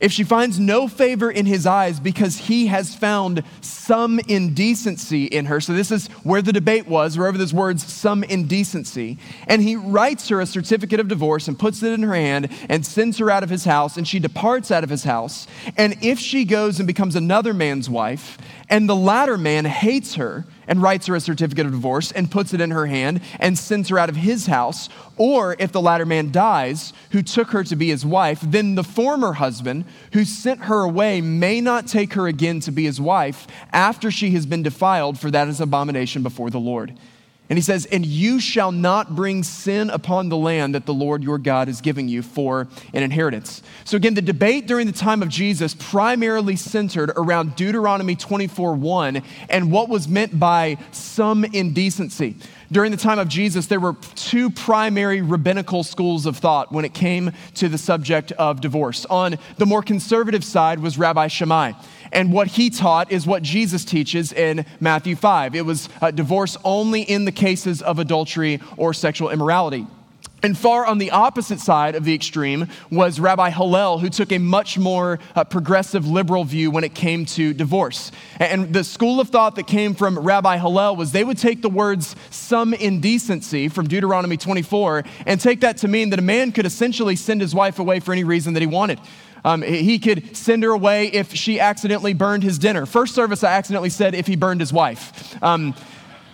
if 0.00 0.12
she 0.12 0.22
finds 0.22 0.60
no 0.60 0.86
favor 0.86 1.30
in 1.30 1.46
his 1.46 1.64
eyes 1.64 1.98
because 1.98 2.36
he 2.36 2.66
has 2.66 2.94
found 2.94 3.42
some 3.62 4.18
indecency 4.28 5.24
in 5.24 5.46
her, 5.46 5.62
so 5.62 5.72
this 5.72 5.90
is 5.90 6.08
where 6.22 6.42
the 6.42 6.52
debate 6.52 6.86
was, 6.86 7.16
wherever 7.16 7.38
those 7.38 7.54
words, 7.54 7.90
some 7.90 8.22
indecency, 8.22 9.16
and 9.46 9.62
he 9.62 9.76
writes 9.76 10.28
her 10.28 10.42
a 10.42 10.46
certificate 10.46 11.00
of 11.00 11.08
divorce 11.08 11.48
and 11.48 11.58
puts 11.58 11.82
it 11.82 11.92
in 11.92 12.02
her 12.02 12.14
hand 12.14 12.50
and 12.68 12.84
sends 12.84 13.16
her 13.16 13.30
out 13.30 13.42
of 13.42 13.48
his 13.48 13.64
house, 13.64 13.96
and 13.96 14.06
she 14.06 14.18
departs 14.18 14.70
out 14.70 14.84
of 14.84 14.90
his 14.90 15.04
house. 15.04 15.46
And 15.78 15.96
if 16.02 16.18
she 16.18 16.44
goes 16.44 16.78
and 16.78 16.86
becomes 16.86 17.16
another 17.16 17.54
man's 17.54 17.88
wife, 17.88 18.36
and 18.68 18.86
the 18.86 18.96
latter 18.96 19.38
man 19.38 19.64
hates 19.64 20.16
her 20.16 20.44
and 20.66 20.82
writes 20.82 21.06
her 21.06 21.14
a 21.14 21.20
certificate 21.20 21.66
of 21.66 21.72
divorce 21.72 22.12
and 22.12 22.30
puts 22.30 22.54
it 22.54 22.60
in 22.60 22.70
her 22.70 22.86
hand 22.86 23.20
and 23.40 23.58
sends 23.58 23.88
her 23.88 23.98
out 23.98 24.08
of 24.08 24.16
his 24.16 24.46
house. 24.46 24.88
Or 25.16 25.56
if 25.58 25.72
the 25.72 25.80
latter 25.80 26.06
man 26.06 26.32
dies, 26.32 26.92
who 27.10 27.22
took 27.22 27.50
her 27.50 27.64
to 27.64 27.76
be 27.76 27.88
his 27.88 28.04
wife, 28.04 28.40
then 28.42 28.74
the 28.74 28.84
former 28.84 29.34
husband 29.34 29.84
who 30.12 30.24
sent 30.24 30.64
her 30.64 30.80
away 30.80 31.20
may 31.20 31.60
not 31.60 31.86
take 31.86 32.14
her 32.14 32.26
again 32.26 32.60
to 32.60 32.72
be 32.72 32.84
his 32.84 33.00
wife 33.00 33.46
after 33.72 34.10
she 34.10 34.30
has 34.32 34.46
been 34.46 34.62
defiled, 34.62 35.18
for 35.18 35.30
that 35.30 35.48
is 35.48 35.60
abomination 35.60 36.22
before 36.22 36.50
the 36.50 36.60
Lord. 36.60 36.98
And 37.50 37.58
he 37.58 37.62
says, 37.62 37.84
And 37.86 38.06
you 38.06 38.40
shall 38.40 38.72
not 38.72 39.14
bring 39.14 39.42
sin 39.42 39.90
upon 39.90 40.30
the 40.30 40.36
land 40.36 40.74
that 40.74 40.86
the 40.86 40.94
Lord 40.94 41.22
your 41.22 41.36
God 41.36 41.68
is 41.68 41.82
giving 41.82 42.08
you 42.08 42.22
for 42.22 42.68
an 42.94 43.02
inheritance. 43.02 43.62
So, 43.84 43.96
again, 43.98 44.14
the 44.14 44.22
debate 44.22 44.66
during 44.66 44.86
the 44.86 44.92
time 44.92 45.22
of 45.22 45.28
Jesus 45.28 45.74
primarily 45.74 46.56
centered 46.56 47.10
around 47.16 47.54
Deuteronomy 47.54 48.16
24 48.16 48.74
1 48.74 49.22
and 49.50 49.70
what 49.70 49.90
was 49.90 50.08
meant 50.08 50.38
by 50.38 50.78
some 50.90 51.44
indecency. 51.44 52.36
During 52.72 52.90
the 52.90 52.96
time 52.96 53.18
of 53.18 53.28
Jesus, 53.28 53.66
there 53.66 53.78
were 53.78 53.94
two 54.14 54.48
primary 54.48 55.20
rabbinical 55.20 55.84
schools 55.84 56.24
of 56.24 56.38
thought 56.38 56.72
when 56.72 56.86
it 56.86 56.94
came 56.94 57.32
to 57.56 57.68
the 57.68 57.78
subject 57.78 58.32
of 58.32 58.62
divorce. 58.62 59.04
On 59.06 59.36
the 59.58 59.66
more 59.66 59.82
conservative 59.82 60.42
side 60.42 60.80
was 60.80 60.96
Rabbi 60.96 61.28
Shammai. 61.28 61.72
And 62.14 62.32
what 62.32 62.46
he 62.46 62.70
taught 62.70 63.10
is 63.10 63.26
what 63.26 63.42
Jesus 63.42 63.84
teaches 63.84 64.32
in 64.32 64.64
Matthew 64.80 65.16
5. 65.16 65.56
It 65.56 65.66
was 65.66 65.88
uh, 66.00 66.12
divorce 66.12 66.56
only 66.64 67.02
in 67.02 67.24
the 67.24 67.32
cases 67.32 67.82
of 67.82 67.98
adultery 67.98 68.60
or 68.76 68.94
sexual 68.94 69.30
immorality. 69.30 69.86
And 70.44 70.58
far 70.58 70.84
on 70.84 70.98
the 70.98 71.10
opposite 71.10 71.58
side 71.58 71.94
of 71.94 72.04
the 72.04 72.14
extreme 72.14 72.68
was 72.90 73.18
Rabbi 73.18 73.48
Hillel, 73.48 73.98
who 73.98 74.10
took 74.10 74.30
a 74.30 74.36
much 74.36 74.76
more 74.76 75.18
uh, 75.34 75.42
progressive 75.42 76.06
liberal 76.06 76.44
view 76.44 76.70
when 76.70 76.84
it 76.84 76.94
came 76.94 77.24
to 77.24 77.54
divorce. 77.54 78.12
And 78.38 78.70
the 78.72 78.84
school 78.84 79.20
of 79.20 79.30
thought 79.30 79.56
that 79.56 79.66
came 79.66 79.94
from 79.94 80.18
Rabbi 80.18 80.58
Hillel 80.58 80.96
was 80.96 81.12
they 81.12 81.24
would 81.24 81.38
take 81.38 81.62
the 81.62 81.70
words 81.70 82.14
some 82.28 82.74
indecency 82.74 83.68
from 83.68 83.88
Deuteronomy 83.88 84.36
24 84.36 85.04
and 85.26 85.40
take 85.40 85.60
that 85.60 85.78
to 85.78 85.88
mean 85.88 86.10
that 86.10 86.18
a 86.18 86.22
man 86.22 86.52
could 86.52 86.66
essentially 86.66 87.16
send 87.16 87.40
his 87.40 87.54
wife 87.54 87.78
away 87.78 87.98
for 87.98 88.12
any 88.12 88.24
reason 88.24 88.52
that 88.52 88.60
he 88.60 88.66
wanted. 88.66 89.00
Um, 89.44 89.62
he 89.62 89.98
could 89.98 90.34
send 90.36 90.62
her 90.62 90.70
away 90.70 91.08
if 91.08 91.34
she 91.34 91.60
accidentally 91.60 92.14
burned 92.14 92.42
his 92.42 92.58
dinner. 92.58 92.86
First 92.86 93.14
service, 93.14 93.44
I 93.44 93.52
accidentally 93.52 93.90
said 93.90 94.14
if 94.14 94.26
he 94.26 94.36
burned 94.36 94.60
his 94.60 94.72
wife. 94.72 95.42
Um, 95.42 95.74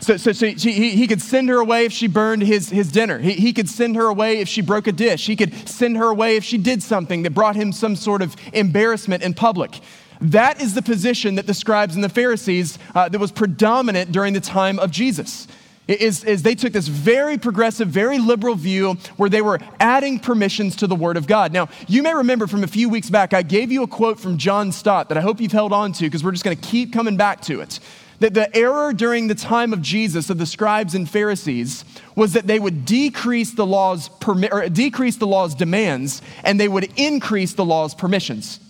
so, 0.00 0.16
so, 0.16 0.32
so 0.32 0.46
he, 0.46 0.96
he 0.96 1.06
could 1.06 1.20
send 1.20 1.48
her 1.50 1.56
away 1.58 1.84
if 1.84 1.92
she 1.92 2.06
burned 2.06 2.42
his, 2.42 2.70
his 2.70 2.90
dinner. 2.90 3.18
He, 3.18 3.32
he 3.32 3.52
could 3.52 3.68
send 3.68 3.96
her 3.96 4.06
away 4.06 4.38
if 4.38 4.48
she 4.48 4.62
broke 4.62 4.86
a 4.86 4.92
dish. 4.92 5.26
He 5.26 5.36
could 5.36 5.68
send 5.68 5.98
her 5.98 6.06
away 6.06 6.36
if 6.36 6.44
she 6.44 6.56
did 6.56 6.82
something 6.82 7.22
that 7.24 7.34
brought 7.34 7.56
him 7.56 7.72
some 7.72 7.96
sort 7.96 8.22
of 8.22 8.34
embarrassment 8.52 9.22
in 9.22 9.34
public. 9.34 9.78
That 10.20 10.60
is 10.62 10.74
the 10.74 10.82
position 10.82 11.34
that 11.34 11.46
the 11.46 11.54
scribes 11.54 11.94
and 11.94 12.04
the 12.04 12.08
Pharisees 12.08 12.78
uh, 12.94 13.08
that 13.08 13.18
was 13.18 13.32
predominant 13.32 14.12
during 14.12 14.34
the 14.34 14.40
time 14.40 14.78
of 14.78 14.90
Jesus. 14.90 15.48
Is, 15.90 16.22
is 16.22 16.42
they 16.44 16.54
took 16.54 16.72
this 16.72 16.86
very 16.86 17.36
progressive, 17.36 17.88
very 17.88 18.20
liberal 18.20 18.54
view 18.54 18.94
where 19.16 19.28
they 19.28 19.42
were 19.42 19.58
adding 19.80 20.20
permissions 20.20 20.76
to 20.76 20.86
the 20.86 20.94
Word 20.94 21.16
of 21.16 21.26
God. 21.26 21.52
Now, 21.52 21.68
you 21.88 22.04
may 22.04 22.14
remember 22.14 22.46
from 22.46 22.62
a 22.62 22.68
few 22.68 22.88
weeks 22.88 23.10
back, 23.10 23.34
I 23.34 23.42
gave 23.42 23.72
you 23.72 23.82
a 23.82 23.88
quote 23.88 24.20
from 24.20 24.38
John 24.38 24.70
Stott 24.70 25.08
that 25.08 25.18
I 25.18 25.20
hope 25.20 25.40
you've 25.40 25.50
held 25.50 25.72
on 25.72 25.92
to 25.94 26.04
because 26.04 26.22
we're 26.22 26.30
just 26.30 26.44
going 26.44 26.56
to 26.56 26.68
keep 26.68 26.92
coming 26.92 27.16
back 27.16 27.40
to 27.42 27.60
it 27.60 27.80
that 28.20 28.34
the 28.34 28.54
error 28.54 28.92
during 28.92 29.26
the 29.26 29.34
time 29.34 29.72
of 29.72 29.82
Jesus 29.82 30.30
of 30.30 30.38
the 30.38 30.46
scribes 30.46 30.94
and 30.94 31.08
Pharisees 31.08 31.84
was 32.14 32.34
that 32.34 32.46
they 32.46 32.58
would 32.58 32.84
decrease 32.84 33.52
the 33.52 33.66
law's 33.66 34.10
permi- 34.20 34.52
or 34.52 34.68
decrease 34.68 35.16
the 35.16 35.26
law's 35.26 35.54
demands 35.54 36.22
and 36.44 36.60
they 36.60 36.68
would 36.68 36.92
increase 36.96 37.54
the 37.54 37.64
law's 37.64 37.94
permissions. 37.94 38.60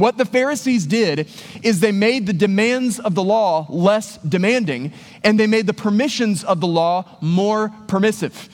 What 0.00 0.16
the 0.16 0.24
Pharisees 0.24 0.86
did 0.86 1.28
is 1.62 1.80
they 1.80 1.92
made 1.92 2.26
the 2.26 2.32
demands 2.32 2.98
of 2.98 3.14
the 3.14 3.22
law 3.22 3.66
less 3.68 4.16
demanding 4.16 4.94
and 5.22 5.38
they 5.38 5.46
made 5.46 5.66
the 5.66 5.74
permissions 5.74 6.42
of 6.42 6.58
the 6.58 6.66
law 6.66 7.18
more 7.20 7.70
permissive. 7.86 8.48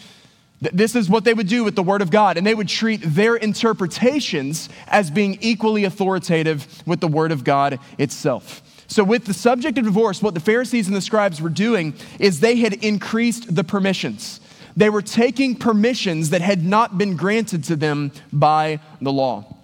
This 0.60 0.96
is 0.96 1.08
what 1.08 1.22
they 1.22 1.34
would 1.34 1.46
do 1.46 1.62
with 1.62 1.76
the 1.76 1.84
Word 1.84 2.02
of 2.02 2.10
God, 2.10 2.36
and 2.36 2.44
they 2.44 2.54
would 2.54 2.66
treat 2.66 2.96
their 2.96 3.36
interpretations 3.36 4.68
as 4.88 5.08
being 5.08 5.38
equally 5.40 5.84
authoritative 5.84 6.82
with 6.84 6.98
the 6.98 7.06
Word 7.06 7.30
of 7.30 7.44
God 7.44 7.78
itself. 7.96 8.62
So, 8.88 9.04
with 9.04 9.26
the 9.26 9.34
subject 9.34 9.78
of 9.78 9.84
divorce, 9.84 10.22
what 10.22 10.34
the 10.34 10.40
Pharisees 10.40 10.88
and 10.88 10.96
the 10.96 11.00
scribes 11.00 11.40
were 11.40 11.48
doing 11.48 11.94
is 12.18 12.40
they 12.40 12.56
had 12.56 12.72
increased 12.72 13.54
the 13.54 13.64
permissions. 13.64 14.40
They 14.76 14.90
were 14.90 15.02
taking 15.02 15.54
permissions 15.54 16.30
that 16.30 16.40
had 16.40 16.64
not 16.64 16.98
been 16.98 17.16
granted 17.16 17.62
to 17.64 17.76
them 17.76 18.10
by 18.32 18.80
the 19.00 19.12
law. 19.12 19.55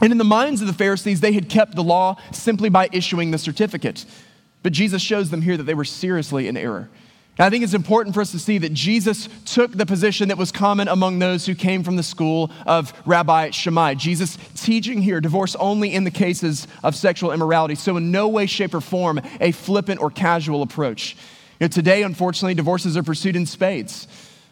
And 0.00 0.12
in 0.12 0.18
the 0.18 0.24
minds 0.24 0.60
of 0.60 0.66
the 0.66 0.72
Pharisees, 0.72 1.20
they 1.20 1.32
had 1.32 1.48
kept 1.48 1.74
the 1.74 1.82
law 1.82 2.16
simply 2.32 2.68
by 2.68 2.88
issuing 2.92 3.30
the 3.30 3.38
certificate. 3.38 4.06
But 4.62 4.72
Jesus 4.72 5.02
shows 5.02 5.30
them 5.30 5.42
here 5.42 5.56
that 5.56 5.64
they 5.64 5.74
were 5.74 5.84
seriously 5.84 6.48
in 6.48 6.56
error. 6.56 6.88
And 7.38 7.46
I 7.46 7.50
think 7.50 7.64
it's 7.64 7.74
important 7.74 8.14
for 8.14 8.20
us 8.20 8.32
to 8.32 8.38
see 8.38 8.58
that 8.58 8.74
Jesus 8.74 9.28
took 9.46 9.72
the 9.72 9.86
position 9.86 10.28
that 10.28 10.36
was 10.36 10.52
common 10.52 10.88
among 10.88 11.18
those 11.18 11.46
who 11.46 11.54
came 11.54 11.82
from 11.82 11.96
the 11.96 12.02
school 12.02 12.50
of 12.66 12.92
Rabbi 13.06 13.50
Shammai. 13.50 13.94
Jesus 13.94 14.36
teaching 14.54 15.00
here 15.00 15.20
divorce 15.20 15.56
only 15.56 15.94
in 15.94 16.04
the 16.04 16.10
cases 16.10 16.66
of 16.82 16.94
sexual 16.94 17.32
immorality. 17.32 17.76
So, 17.76 17.96
in 17.96 18.10
no 18.10 18.28
way, 18.28 18.44
shape, 18.44 18.74
or 18.74 18.82
form, 18.82 19.20
a 19.40 19.52
flippant 19.52 20.00
or 20.00 20.10
casual 20.10 20.60
approach. 20.60 21.14
You 21.60 21.64
know, 21.64 21.68
today, 21.68 22.02
unfortunately, 22.02 22.54
divorces 22.54 22.96
are 22.96 23.02
pursued 23.02 23.36
in 23.36 23.46
spades. 23.46 24.06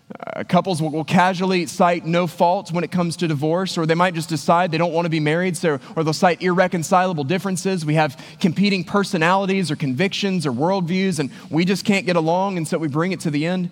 Uh, 0.09 0.43
couples 0.43 0.81
will, 0.81 0.91
will, 0.91 1.05
casually 1.05 1.67
cite 1.67 2.07
no 2.07 2.27
fault 2.27 2.73
when 2.73 2.83
it 2.83 2.91
comes 2.91 3.15
to 3.15 3.29
divorce, 3.29 3.77
or 3.77 3.85
they 3.85 3.95
might 3.95 4.15
just 4.15 4.31
decide 4.31 4.71
they 4.71 4.79
don't 4.79 4.95
want 4.95 5.05
to 5.05 5.11
be 5.11 5.21
married, 5.21 5.55
so, 5.55 5.79
or 5.97 6.03
they'll 6.03 6.15
cite 6.15 6.41
irreconcilable 6.41 7.25
differences. 7.25 7.85
We 7.85 7.95
have 7.95 8.19
competing 8.41 8.85
personalities 8.85 9.71
or 9.71 9.77
convictions 9.77 10.47
or 10.47 10.53
worldviews, 10.53 11.19
and 11.19 11.31
we 11.51 11.67
just 11.67 11.85
can't 11.85 12.07
get 12.07 12.17
along, 12.17 12.57
and 12.57 12.67
so 12.67 12.79
we 12.79 12.89
bring 12.89 13.13
it 13.13 13.21
to 13.21 13.31
the 13.31 13.45
end. 13.45 13.71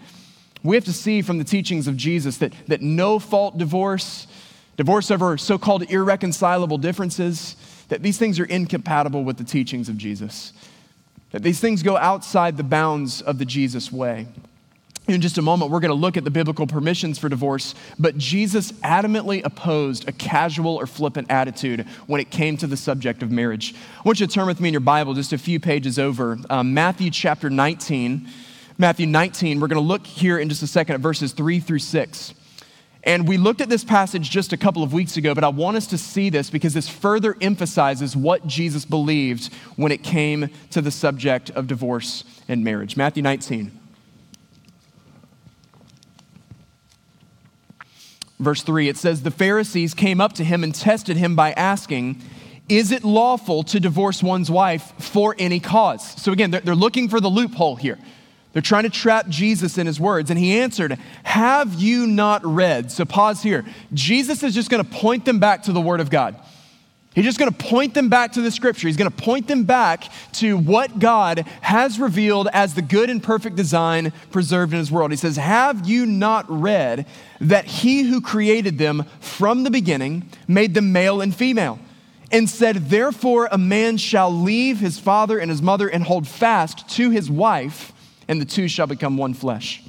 We 0.62 0.76
have 0.76 0.85
to 0.85 0.93
see 0.93 1.23
from 1.23 1.38
the 1.38 1.45
teachings 1.45 1.88
of 1.88 1.97
Jesus 1.97 2.37
that, 2.38 2.52
that 2.66 2.83
no 2.83 3.19
fault 3.19 3.57
divorce, 3.57 4.26
divorce 4.76 5.11
over 5.11 5.38
so 5.38 5.57
called 5.57 5.90
irreconcilable 5.90 6.76
differences, 6.76 7.57
that 7.88 8.02
these 8.02 8.19
things 8.19 8.38
are 8.38 8.45
incompatible 8.45 9.25
with 9.25 9.38
the 9.38 9.45
teachings 9.45 9.88
of 9.88 9.97
Jesus, 9.97 10.52
that 11.31 11.43
these 11.43 11.61
things 11.61 11.83
go 11.83 11.97
outside 11.97 12.59
the 12.59 12.62
bounds 12.62 13.23
of 13.23 13.38
the 13.38 13.47
Jesus 13.47 13.90
way. 13.90 14.26
In 15.09 15.21
just 15.21 15.39
a 15.39 15.43
moment, 15.43 15.71
we're 15.71 15.79
going 15.79 15.91
to 15.91 15.95
look 15.95 16.17
at 16.17 16.25
the 16.25 16.33
biblical 16.33 16.67
permissions 16.67 17.17
for 17.17 17.29
divorce, 17.29 17.77
but 17.97 18.19
Jesus 18.19 18.73
adamantly 18.73 19.41
opposed 19.45 20.09
a 20.09 20.13
casual 20.13 20.75
or 20.75 20.87
flippant 20.87 21.31
attitude 21.31 21.87
when 22.09 22.21
it 22.21 22.31
came 22.31 22.57
to 22.57 22.67
the 22.67 22.77
subject 22.77 23.23
of 23.23 23.31
marriage. 23.31 23.73
I 23.99 24.03
want 24.05 24.19
you 24.19 24.27
to 24.27 24.33
turn 24.33 24.49
with 24.49 24.61
me 24.61 24.69
in 24.69 24.75
your 24.75 24.81
Bible 24.81 25.15
just 25.15 25.33
a 25.33 25.39
few 25.39 25.61
pages 25.61 26.01
over, 26.01 26.39
um, 26.51 26.75
Matthew 26.75 27.11
chapter 27.13 27.49
19. 27.49 28.29
Matthew 28.79 29.07
19, 29.07 29.61
we're 29.61 29.69
going 29.69 29.81
to 29.81 29.87
look 29.87 30.05
here 30.05 30.39
in 30.39 30.49
just 30.49 30.65
a 30.65 30.67
second 30.67 30.97
at 30.97 31.01
verses 31.01 31.33
3 31.33 31.61
through 31.61 31.79
6. 31.79 32.35
And 33.05 33.29
we 33.29 33.39
looked 33.39 33.61
at 33.61 33.69
this 33.69 33.85
passage 33.85 34.29
just 34.29 34.53
a 34.53 34.57
couple 34.57 34.83
of 34.83 34.93
weeks 34.93 35.17
ago, 35.17 35.37
but 35.37 35.45
I 35.45 35.49
want 35.49 35.77
us 35.77 35.87
to 35.89 35.99
see 35.99 36.31
this 36.31 36.51
because 36.51 36.75
this 36.75 36.89
further 36.89 37.37
emphasizes 37.41 38.17
what 38.17 38.45
Jesus 38.49 38.85
believed 38.85 39.55
when 39.77 39.93
it 39.93 40.03
came 40.03 40.51
to 40.71 40.83
the 40.83 40.91
subject 40.91 41.51
of 41.51 41.69
divorce 41.69 42.25
and 42.49 42.65
marriage. 42.65 42.97
Matthew 42.97 43.23
19. 43.23 43.75
Verse 48.38 48.62
3, 48.62 48.88
it 48.88 48.97
says, 48.97 49.23
The 49.23 49.31
Pharisees 49.31 49.95
came 49.95 50.21
up 50.21 50.35
to 50.35 50.45
him 50.45 50.62
and 50.62 50.75
tested 50.75 51.16
him 51.16 51.37
by 51.37 51.52
asking, 51.52 52.21
Is 52.69 52.93
it 52.93 53.05
lawful 53.05 53.62
to 53.64 53.81
divorce 53.81 54.23
one's 54.23 54.50
wife 54.50 54.93
for 54.99 55.35
any 55.38 55.61
cause? 55.61 56.21
So 56.23 56.33
again, 56.33 56.50
they're, 56.50 56.61
they're 56.61 56.75
looking 56.75 57.09
for 57.09 57.21
the 57.21 57.28
loophole 57.28 57.76
here. 57.76 57.99
They're 58.52 58.62
trying 58.62 58.85
to 58.85 58.90
trap 58.90 59.28
Jesus 59.28 59.76
in 59.76 59.87
his 59.87 60.00
words. 60.00 60.31
And 60.31 60.38
he 60.38 60.59
answered, 60.59 60.99
Have 61.25 61.75
you 61.75 62.07
not 62.07 62.45
read? 62.45 62.90
So 62.90 63.05
pause 63.05 63.43
here. 63.43 63.64
Jesus 63.93 64.43
is 64.43 64.55
just 64.55 64.71
going 64.71 64.83
to 64.83 64.90
point 64.90 65.25
them 65.25 65.38
back 65.38 65.64
to 65.64 65.73
the 65.73 65.81
Word 65.81 66.00
of 66.00 66.09
God. 66.09 66.37
He's 67.16 67.25
just 67.25 67.38
going 67.38 67.50
to 67.50 67.64
point 67.64 67.94
them 67.94 68.11
back 68.11 68.32
to 68.32 68.42
the 68.42 68.50
scripture. 68.50 68.88
He's 68.88 68.99
going 68.99 69.11
to 69.11 69.16
point 69.16 69.49
them 69.49 69.64
back 69.64 70.04
to 70.35 70.58
what 70.58 70.99
God 70.99 71.46
has 71.62 71.99
revealed 71.99 72.46
as 72.52 72.75
the 72.75 72.82
good 72.82 73.08
and 73.08 73.23
perfect 73.23 73.56
design 73.56 74.12
preserved 74.30 74.75
in 74.75 74.78
his 74.78 74.92
world. 74.92 75.12
He 75.12 75.16
says, 75.16 75.37
Have 75.37 75.88
you 75.88 76.04
not 76.04 76.44
read 76.50 77.06
that 77.40 77.64
he 77.64 78.02
who 78.02 78.20
created 78.20 78.76
them 78.76 79.06
from 79.18 79.64
the 79.64 79.70
beginning 79.70 80.28
made 80.46 80.75
them 80.75 80.92
male 80.92 81.23
and 81.23 81.35
female? 81.35 81.78
And 82.30 82.50
said, 82.50 82.90
Therefore, 82.90 83.49
a 83.50 83.56
man 83.56 83.96
shall 83.96 84.30
leave 84.30 84.78
his 84.78 84.99
father 84.99 85.38
and 85.38 85.50
his 85.50 85.62
mother 85.62 85.88
and 85.88 86.04
hold 86.04 86.28
fast 86.28 86.87
to 86.96 87.08
his 87.08 87.30
wife, 87.30 87.94
and 88.28 88.42
the 88.42 88.44
two 88.44 88.68
shall 88.68 88.87
become 88.87 89.16
one 89.16 89.32
flesh. 89.32 89.82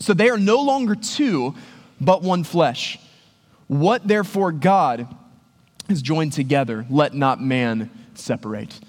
So 0.00 0.12
they 0.12 0.28
are 0.28 0.36
no 0.36 0.60
longer 0.60 0.96
two, 0.96 1.54
but 1.98 2.22
one 2.22 2.44
flesh. 2.44 2.98
What 3.68 4.06
therefore 4.06 4.52
God 4.52 5.08
is 5.88 6.02
joined 6.02 6.32
together, 6.32 6.86
let 6.90 7.14
not 7.14 7.40
man 7.40 7.90
separate. 8.14 8.80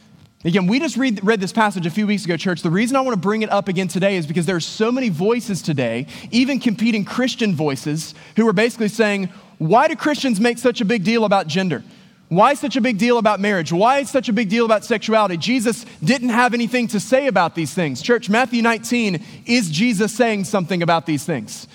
Again, 0.45 0.67
we 0.67 0.79
just 0.79 0.97
read, 0.97 1.23
read 1.23 1.39
this 1.39 1.53
passage 1.53 1.85
a 1.85 1.89
few 1.89 2.05
weeks 2.05 2.25
ago, 2.25 2.35
church. 2.35 2.61
The 2.61 2.69
reason 2.69 2.97
I 2.97 3.01
want 3.01 3.13
to 3.13 3.19
bring 3.19 3.43
it 3.43 3.51
up 3.51 3.69
again 3.69 3.87
today 3.87 4.17
is 4.17 4.27
because 4.27 4.45
there 4.45 4.57
are 4.57 4.61
so 4.61 4.91
many 4.91 5.07
voices 5.07 5.61
today, 5.61 6.07
even 6.31 6.59
competing 6.59 7.05
Christian 7.05 7.55
voices, 7.55 8.13
who 8.35 8.45
are 8.47 8.53
basically 8.53 8.89
saying, 8.89 9.29
why 9.57 9.87
do 9.87 9.95
Christians 9.95 10.41
make 10.41 10.57
such 10.57 10.81
a 10.81 10.85
big 10.85 11.05
deal 11.05 11.23
about 11.23 11.47
gender? 11.47 11.81
Why 12.27 12.55
such 12.55 12.75
a 12.75 12.81
big 12.81 12.97
deal 12.97 13.19
about 13.19 13.39
marriage? 13.39 13.71
Why 13.71 14.03
such 14.03 14.27
a 14.27 14.33
big 14.33 14.49
deal 14.49 14.65
about 14.65 14.83
sexuality? 14.83 15.37
Jesus 15.37 15.85
didn't 16.03 16.29
have 16.29 16.53
anything 16.53 16.87
to 16.87 16.99
say 16.99 17.27
about 17.27 17.55
these 17.55 17.73
things. 17.73 18.01
Church, 18.01 18.29
Matthew 18.29 18.61
19 18.61 19.23
is 19.45 19.69
Jesus 19.69 20.13
saying 20.13 20.45
something 20.45 20.81
about 20.81 21.05
these 21.05 21.23
things. 21.23 21.67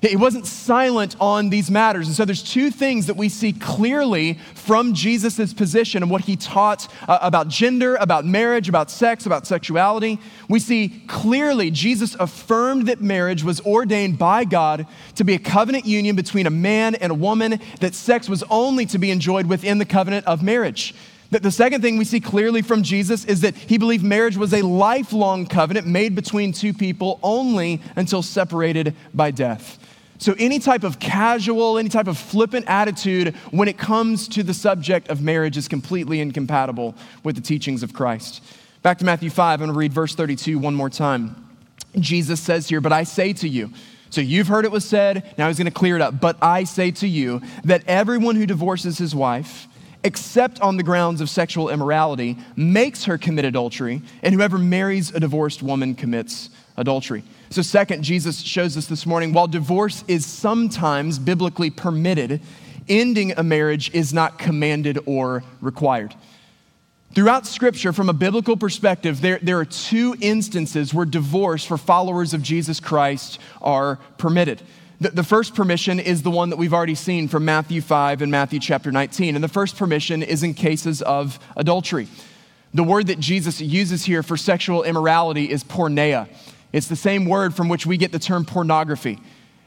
He 0.00 0.14
wasn't 0.14 0.46
silent 0.46 1.16
on 1.18 1.50
these 1.50 1.72
matters. 1.72 2.06
And 2.06 2.14
so 2.14 2.24
there's 2.24 2.42
two 2.42 2.70
things 2.70 3.06
that 3.06 3.16
we 3.16 3.28
see 3.28 3.52
clearly 3.52 4.34
from 4.54 4.94
Jesus' 4.94 5.52
position 5.52 6.04
and 6.04 6.10
what 6.10 6.20
he 6.20 6.36
taught 6.36 6.86
uh, 7.08 7.18
about 7.20 7.48
gender, 7.48 7.96
about 7.96 8.24
marriage, 8.24 8.68
about 8.68 8.92
sex, 8.92 9.26
about 9.26 9.44
sexuality. 9.44 10.20
We 10.48 10.60
see 10.60 11.02
clearly 11.08 11.72
Jesus 11.72 12.14
affirmed 12.14 12.86
that 12.86 13.00
marriage 13.00 13.42
was 13.42 13.60
ordained 13.62 14.18
by 14.18 14.44
God 14.44 14.86
to 15.16 15.24
be 15.24 15.34
a 15.34 15.38
covenant 15.38 15.84
union 15.84 16.14
between 16.14 16.46
a 16.46 16.50
man 16.50 16.94
and 16.94 17.10
a 17.10 17.16
woman, 17.16 17.60
that 17.80 17.96
sex 17.96 18.28
was 18.28 18.44
only 18.50 18.86
to 18.86 18.98
be 18.98 19.10
enjoyed 19.10 19.46
within 19.46 19.78
the 19.78 19.84
covenant 19.84 20.26
of 20.26 20.44
marriage. 20.44 20.94
The 21.30 21.50
second 21.50 21.82
thing 21.82 21.98
we 21.98 22.04
see 22.06 22.20
clearly 22.20 22.62
from 22.62 22.82
Jesus 22.82 23.26
is 23.26 23.42
that 23.42 23.54
he 23.54 23.76
believed 23.76 24.02
marriage 24.02 24.38
was 24.38 24.54
a 24.54 24.62
lifelong 24.62 25.46
covenant 25.46 25.86
made 25.86 26.14
between 26.14 26.52
two 26.52 26.72
people 26.72 27.20
only 27.22 27.82
until 27.96 28.22
separated 28.22 28.94
by 29.12 29.30
death. 29.30 29.78
So, 30.20 30.34
any 30.36 30.58
type 30.58 30.82
of 30.82 30.98
casual, 30.98 31.78
any 31.78 31.88
type 31.88 32.08
of 32.08 32.18
flippant 32.18 32.66
attitude 32.66 33.36
when 33.52 33.68
it 33.68 33.78
comes 33.78 34.26
to 34.28 34.42
the 34.42 34.52
subject 34.52 35.08
of 35.08 35.22
marriage 35.22 35.56
is 35.56 35.68
completely 35.68 36.20
incompatible 36.20 36.96
with 37.22 37.36
the 37.36 37.40
teachings 37.40 37.84
of 37.84 37.94
Christ. 37.94 38.42
Back 38.82 38.98
to 38.98 39.04
Matthew 39.04 39.30
5, 39.30 39.60
I'm 39.60 39.66
going 39.66 39.72
to 39.72 39.78
read 39.78 39.92
verse 39.92 40.16
32 40.16 40.58
one 40.58 40.74
more 40.74 40.90
time. 40.90 41.48
Jesus 41.98 42.40
says 42.40 42.68
here, 42.68 42.80
But 42.80 42.92
I 42.92 43.04
say 43.04 43.32
to 43.34 43.48
you, 43.48 43.70
so 44.10 44.20
you've 44.20 44.48
heard 44.48 44.64
it 44.64 44.72
was 44.72 44.84
said, 44.84 45.34
now 45.38 45.48
he's 45.48 45.58
going 45.58 45.66
to 45.66 45.70
clear 45.70 45.94
it 45.94 46.02
up. 46.02 46.20
But 46.20 46.36
I 46.42 46.64
say 46.64 46.90
to 46.92 47.06
you 47.06 47.42
that 47.64 47.84
everyone 47.86 48.36
who 48.36 48.46
divorces 48.46 48.98
his 48.98 49.14
wife, 49.14 49.68
except 50.02 50.60
on 50.60 50.76
the 50.76 50.82
grounds 50.82 51.20
of 51.20 51.28
sexual 51.28 51.68
immorality, 51.68 52.38
makes 52.56 53.04
her 53.04 53.18
commit 53.18 53.44
adultery, 53.44 54.02
and 54.22 54.34
whoever 54.34 54.58
marries 54.58 55.14
a 55.14 55.20
divorced 55.20 55.62
woman 55.62 55.94
commits 55.94 56.50
adultery. 56.78 57.22
So, 57.50 57.60
second, 57.60 58.02
Jesus 58.02 58.40
shows 58.40 58.76
us 58.76 58.86
this 58.86 59.04
morning 59.04 59.34
while 59.34 59.46
divorce 59.46 60.04
is 60.08 60.24
sometimes 60.24 61.18
biblically 61.18 61.68
permitted, 61.68 62.40
ending 62.88 63.32
a 63.36 63.42
marriage 63.42 63.92
is 63.92 64.14
not 64.14 64.38
commanded 64.38 64.98
or 65.04 65.44
required. 65.60 66.14
Throughout 67.14 67.46
Scripture, 67.46 67.92
from 67.92 68.08
a 68.08 68.12
biblical 68.12 68.56
perspective, 68.56 69.20
there, 69.20 69.38
there 69.42 69.58
are 69.58 69.64
two 69.64 70.14
instances 70.20 70.94
where 70.94 71.06
divorce 71.06 71.64
for 71.64 71.76
followers 71.78 72.34
of 72.34 72.42
Jesus 72.42 72.80
Christ 72.80 73.38
are 73.60 73.96
permitted. 74.18 74.62
The, 75.00 75.10
the 75.10 75.24
first 75.24 75.54
permission 75.54 76.00
is 76.00 76.22
the 76.22 76.30
one 76.30 76.50
that 76.50 76.56
we've 76.56 76.74
already 76.74 76.94
seen 76.94 77.28
from 77.28 77.44
Matthew 77.44 77.80
5 77.80 78.20
and 78.20 78.30
Matthew 78.30 78.60
chapter 78.60 78.92
19. 78.92 79.34
And 79.34 79.42
the 79.42 79.48
first 79.48 79.76
permission 79.76 80.22
is 80.22 80.42
in 80.42 80.54
cases 80.54 81.02
of 81.02 81.38
adultery. 81.56 82.08
The 82.74 82.84
word 82.84 83.06
that 83.06 83.18
Jesus 83.18 83.60
uses 83.60 84.04
here 84.04 84.22
for 84.22 84.36
sexual 84.36 84.82
immorality 84.82 85.50
is 85.50 85.64
porneia. 85.64 86.28
It's 86.72 86.88
the 86.88 86.96
same 86.96 87.24
word 87.24 87.54
from 87.54 87.68
which 87.68 87.86
we 87.86 87.96
get 87.96 88.12
the 88.12 88.18
term 88.18 88.44
pornography. 88.44 89.18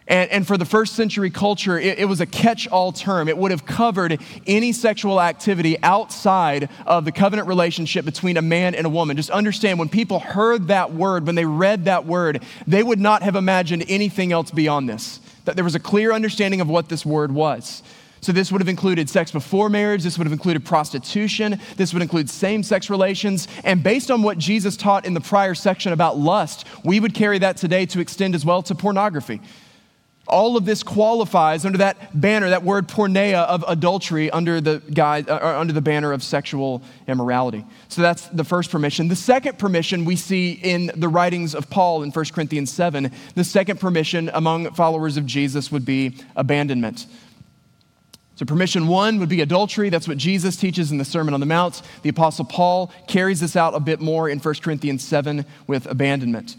And, 0.07 0.29
and 0.29 0.47
for 0.47 0.57
the 0.57 0.65
first 0.65 0.95
century 0.95 1.29
culture, 1.29 1.79
it, 1.79 1.99
it 1.99 2.05
was 2.05 2.21
a 2.21 2.25
catch 2.25 2.67
all 2.67 2.91
term. 2.91 3.27
It 3.27 3.37
would 3.37 3.51
have 3.51 3.65
covered 3.65 4.21
any 4.45 4.71
sexual 4.73 5.21
activity 5.21 5.81
outside 5.81 6.69
of 6.85 7.05
the 7.05 7.11
covenant 7.11 7.47
relationship 7.47 8.03
between 8.03 8.37
a 8.37 8.41
man 8.41 8.75
and 8.75 8.85
a 8.85 8.89
woman. 8.89 9.15
Just 9.15 9.29
understand 9.29 9.79
when 9.79 9.89
people 9.89 10.19
heard 10.19 10.67
that 10.67 10.93
word, 10.93 11.25
when 11.25 11.35
they 11.35 11.45
read 11.45 11.85
that 11.85 12.05
word, 12.05 12.43
they 12.67 12.83
would 12.83 12.99
not 12.99 13.23
have 13.23 13.35
imagined 13.35 13.85
anything 13.87 14.31
else 14.31 14.51
beyond 14.51 14.89
this. 14.89 15.19
That 15.45 15.55
there 15.55 15.63
was 15.63 15.75
a 15.75 15.79
clear 15.79 16.11
understanding 16.11 16.61
of 16.61 16.69
what 16.69 16.89
this 16.89 17.05
word 17.05 17.31
was. 17.31 17.81
So, 18.21 18.31
this 18.31 18.51
would 18.51 18.61
have 18.61 18.69
included 18.69 19.09
sex 19.09 19.31
before 19.31 19.67
marriage, 19.69 20.03
this 20.03 20.17
would 20.17 20.25
have 20.25 20.33
included 20.33 20.63
prostitution, 20.63 21.59
this 21.75 21.91
would 21.93 22.03
include 22.03 22.29
same 22.29 22.63
sex 22.63 22.89
relations. 22.89 23.47
And 23.63 23.81
based 23.81 24.11
on 24.11 24.21
what 24.21 24.37
Jesus 24.37 24.77
taught 24.77 25.05
in 25.05 25.13
the 25.13 25.21
prior 25.21 25.55
section 25.55 25.91
about 25.91 26.17
lust, 26.17 26.65
we 26.83 26.99
would 26.99 27.13
carry 27.13 27.39
that 27.39 27.57
today 27.57 27.85
to 27.87 27.99
extend 27.99 28.35
as 28.35 28.45
well 28.45 28.61
to 28.63 28.75
pornography. 28.75 29.41
all 30.27 30.55
of 30.55 30.65
this 30.65 30.81
qualifies 30.81 31.65
under 31.65 31.79
that 31.79 32.19
banner, 32.19 32.49
that 32.49 32.63
word 32.63 32.87
porneia 32.87 33.43
of 33.45 33.65
adultery, 33.67 34.31
under 34.31 34.61
the, 34.61 34.81
guide, 34.93 35.29
uh, 35.29 35.59
under 35.59 35.73
the 35.73 35.81
banner 35.81 36.13
of 36.13 36.23
sexual 36.23 36.81
immorality. 37.07 37.65
So 37.89 38.01
that's 38.01 38.27
the 38.27 38.43
first 38.43 38.71
permission. 38.71 39.09
The 39.09 39.15
second 39.15 39.59
permission 39.59 40.05
we 40.05 40.15
see 40.15 40.53
in 40.53 40.91
the 40.95 41.09
writings 41.09 41.53
of 41.53 41.69
Paul 41.69 42.03
in 42.03 42.11
1 42.11 42.25
Corinthians 42.33 42.71
7. 42.71 43.11
The 43.35 43.43
second 43.43 43.79
permission 43.79 44.29
among 44.33 44.71
followers 44.73 45.17
of 45.17 45.25
Jesus 45.25 45.71
would 45.71 45.85
be 45.85 46.15
abandonment. 46.35 47.07
So, 48.41 48.45
permission 48.45 48.87
one 48.87 49.19
would 49.19 49.29
be 49.29 49.41
adultery. 49.41 49.91
That's 49.91 50.07
what 50.07 50.17
Jesus 50.17 50.55
teaches 50.55 50.91
in 50.91 50.97
the 50.97 51.05
Sermon 51.05 51.35
on 51.35 51.39
the 51.41 51.45
Mount. 51.45 51.83
The 52.01 52.09
Apostle 52.09 52.43
Paul 52.43 52.91
carries 53.05 53.39
this 53.39 53.55
out 53.55 53.75
a 53.75 53.79
bit 53.79 54.01
more 54.01 54.27
in 54.27 54.39
1 54.39 54.55
Corinthians 54.63 55.03
7 55.03 55.45
with 55.67 55.85
abandonment. 55.85 56.55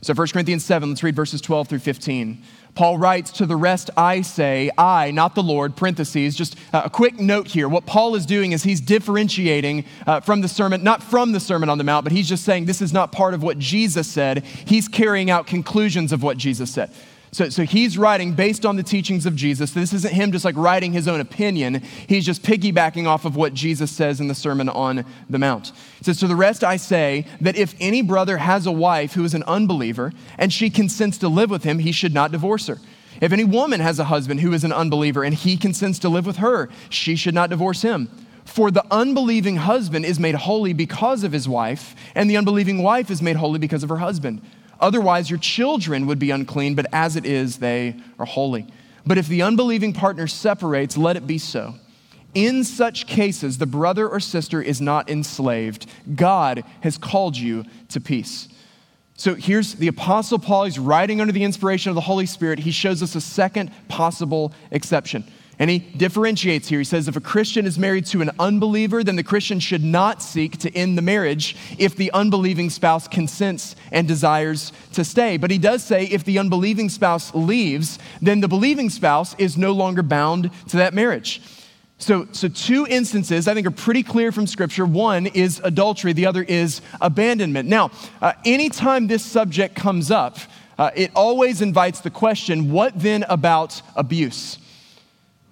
So, 0.00 0.14
1 0.14 0.28
Corinthians 0.28 0.64
7, 0.64 0.90
let's 0.90 1.02
read 1.02 1.16
verses 1.16 1.40
12 1.40 1.66
through 1.66 1.80
15. 1.80 2.40
Paul 2.76 2.98
writes, 2.98 3.32
To 3.32 3.46
the 3.46 3.56
rest 3.56 3.90
I 3.96 4.20
say, 4.20 4.70
I, 4.78 5.10
not 5.10 5.34
the 5.34 5.42
Lord, 5.42 5.74
parentheses. 5.74 6.36
Just 6.36 6.54
a 6.72 6.88
quick 6.88 7.18
note 7.18 7.48
here. 7.48 7.68
What 7.68 7.84
Paul 7.84 8.14
is 8.14 8.26
doing 8.26 8.52
is 8.52 8.62
he's 8.62 8.80
differentiating 8.80 9.86
uh, 10.06 10.20
from 10.20 10.40
the 10.40 10.46
sermon, 10.46 10.84
not 10.84 11.02
from 11.02 11.32
the 11.32 11.40
Sermon 11.40 11.68
on 11.68 11.78
the 11.78 11.84
Mount, 11.84 12.04
but 12.04 12.12
he's 12.12 12.28
just 12.28 12.44
saying 12.44 12.66
this 12.66 12.80
is 12.80 12.92
not 12.92 13.10
part 13.10 13.34
of 13.34 13.42
what 13.42 13.58
Jesus 13.58 14.06
said. 14.06 14.44
He's 14.44 14.86
carrying 14.86 15.30
out 15.30 15.48
conclusions 15.48 16.12
of 16.12 16.22
what 16.22 16.36
Jesus 16.36 16.70
said. 16.70 16.92
So, 17.34 17.48
so 17.48 17.64
he's 17.64 17.98
writing 17.98 18.34
based 18.34 18.64
on 18.64 18.76
the 18.76 18.84
teachings 18.84 19.26
of 19.26 19.34
Jesus. 19.34 19.72
This 19.72 19.92
isn't 19.92 20.14
him 20.14 20.30
just 20.30 20.44
like 20.44 20.56
writing 20.56 20.92
his 20.92 21.08
own 21.08 21.18
opinion. 21.18 21.82
He's 22.06 22.24
just 22.24 22.44
piggybacking 22.44 23.08
off 23.08 23.24
of 23.24 23.34
what 23.34 23.54
Jesus 23.54 23.90
says 23.90 24.20
in 24.20 24.28
the 24.28 24.36
Sermon 24.36 24.68
on 24.68 25.04
the 25.28 25.40
Mount. 25.40 25.72
It 25.98 26.04
says, 26.04 26.20
To 26.20 26.28
the 26.28 26.36
rest 26.36 26.62
I 26.62 26.76
say 26.76 27.26
that 27.40 27.56
if 27.56 27.74
any 27.80 28.02
brother 28.02 28.36
has 28.36 28.66
a 28.66 28.72
wife 28.72 29.14
who 29.14 29.24
is 29.24 29.34
an 29.34 29.42
unbeliever 29.48 30.12
and 30.38 30.52
she 30.52 30.70
consents 30.70 31.18
to 31.18 31.28
live 31.28 31.50
with 31.50 31.64
him, 31.64 31.80
he 31.80 31.90
should 31.90 32.14
not 32.14 32.30
divorce 32.30 32.68
her. 32.68 32.78
If 33.20 33.32
any 33.32 33.42
woman 33.42 33.80
has 33.80 33.98
a 33.98 34.04
husband 34.04 34.38
who 34.38 34.52
is 34.52 34.62
an 34.62 34.72
unbeliever 34.72 35.24
and 35.24 35.34
he 35.34 35.56
consents 35.56 35.98
to 36.00 36.08
live 36.08 36.26
with 36.26 36.36
her, 36.36 36.68
she 36.88 37.16
should 37.16 37.34
not 37.34 37.50
divorce 37.50 37.82
him. 37.82 38.10
For 38.44 38.70
the 38.70 38.84
unbelieving 38.92 39.56
husband 39.56 40.04
is 40.04 40.20
made 40.20 40.36
holy 40.36 40.72
because 40.72 41.24
of 41.24 41.32
his 41.32 41.48
wife, 41.48 41.96
and 42.14 42.30
the 42.30 42.36
unbelieving 42.36 42.80
wife 42.80 43.10
is 43.10 43.20
made 43.20 43.36
holy 43.36 43.58
because 43.58 43.82
of 43.82 43.88
her 43.88 43.96
husband. 43.96 44.40
Otherwise, 44.80 45.30
your 45.30 45.38
children 45.38 46.06
would 46.06 46.18
be 46.18 46.30
unclean, 46.30 46.74
but 46.74 46.86
as 46.92 47.16
it 47.16 47.26
is, 47.26 47.58
they 47.58 47.96
are 48.18 48.26
holy. 48.26 48.66
But 49.06 49.18
if 49.18 49.28
the 49.28 49.42
unbelieving 49.42 49.92
partner 49.92 50.26
separates, 50.26 50.96
let 50.96 51.16
it 51.16 51.26
be 51.26 51.38
so. 51.38 51.74
In 52.34 52.64
such 52.64 53.06
cases, 53.06 53.58
the 53.58 53.66
brother 53.66 54.08
or 54.08 54.18
sister 54.18 54.60
is 54.60 54.80
not 54.80 55.08
enslaved. 55.08 55.86
God 56.14 56.64
has 56.80 56.98
called 56.98 57.36
you 57.36 57.64
to 57.90 58.00
peace. 58.00 58.48
So 59.16 59.36
here's 59.36 59.74
the 59.74 59.86
Apostle 59.86 60.40
Paul. 60.40 60.64
He's 60.64 60.78
writing 60.78 61.20
under 61.20 61.32
the 61.32 61.44
inspiration 61.44 61.90
of 61.90 61.94
the 61.94 62.00
Holy 62.00 62.26
Spirit. 62.26 62.58
He 62.58 62.72
shows 62.72 63.02
us 63.02 63.14
a 63.14 63.20
second 63.20 63.70
possible 63.88 64.52
exception. 64.72 65.24
And 65.58 65.70
he 65.70 65.78
differentiates 65.78 66.68
here. 66.68 66.80
He 66.80 66.84
says 66.84 67.06
if 67.06 67.16
a 67.16 67.20
Christian 67.20 67.66
is 67.66 67.78
married 67.78 68.06
to 68.06 68.22
an 68.22 68.30
unbeliever, 68.38 69.04
then 69.04 69.16
the 69.16 69.22
Christian 69.22 69.60
should 69.60 69.84
not 69.84 70.22
seek 70.22 70.58
to 70.58 70.74
end 70.74 70.98
the 70.98 71.02
marriage 71.02 71.56
if 71.78 71.96
the 71.96 72.10
unbelieving 72.12 72.70
spouse 72.70 73.06
consents 73.06 73.76
and 73.92 74.08
desires 74.08 74.72
to 74.94 75.04
stay. 75.04 75.36
But 75.36 75.50
he 75.50 75.58
does 75.58 75.84
say 75.84 76.06
if 76.06 76.24
the 76.24 76.38
unbelieving 76.38 76.88
spouse 76.88 77.34
leaves, 77.34 77.98
then 78.20 78.40
the 78.40 78.48
believing 78.48 78.90
spouse 78.90 79.34
is 79.38 79.56
no 79.56 79.72
longer 79.72 80.02
bound 80.02 80.50
to 80.68 80.76
that 80.78 80.94
marriage. 80.94 81.40
So, 81.98 82.26
so 82.32 82.48
two 82.48 82.86
instances 82.88 83.46
I 83.46 83.54
think 83.54 83.66
are 83.66 83.70
pretty 83.70 84.02
clear 84.02 84.32
from 84.32 84.46
Scripture. 84.46 84.84
One 84.84 85.26
is 85.26 85.60
adultery, 85.62 86.12
the 86.12 86.26
other 86.26 86.42
is 86.42 86.80
abandonment. 87.00 87.68
Now, 87.68 87.92
uh, 88.20 88.32
anytime 88.44 89.06
this 89.06 89.24
subject 89.24 89.76
comes 89.76 90.10
up, 90.10 90.38
uh, 90.76 90.90
it 90.96 91.12
always 91.14 91.62
invites 91.62 92.00
the 92.00 92.10
question 92.10 92.72
what 92.72 92.98
then 92.98 93.24
about 93.28 93.80
abuse? 93.94 94.58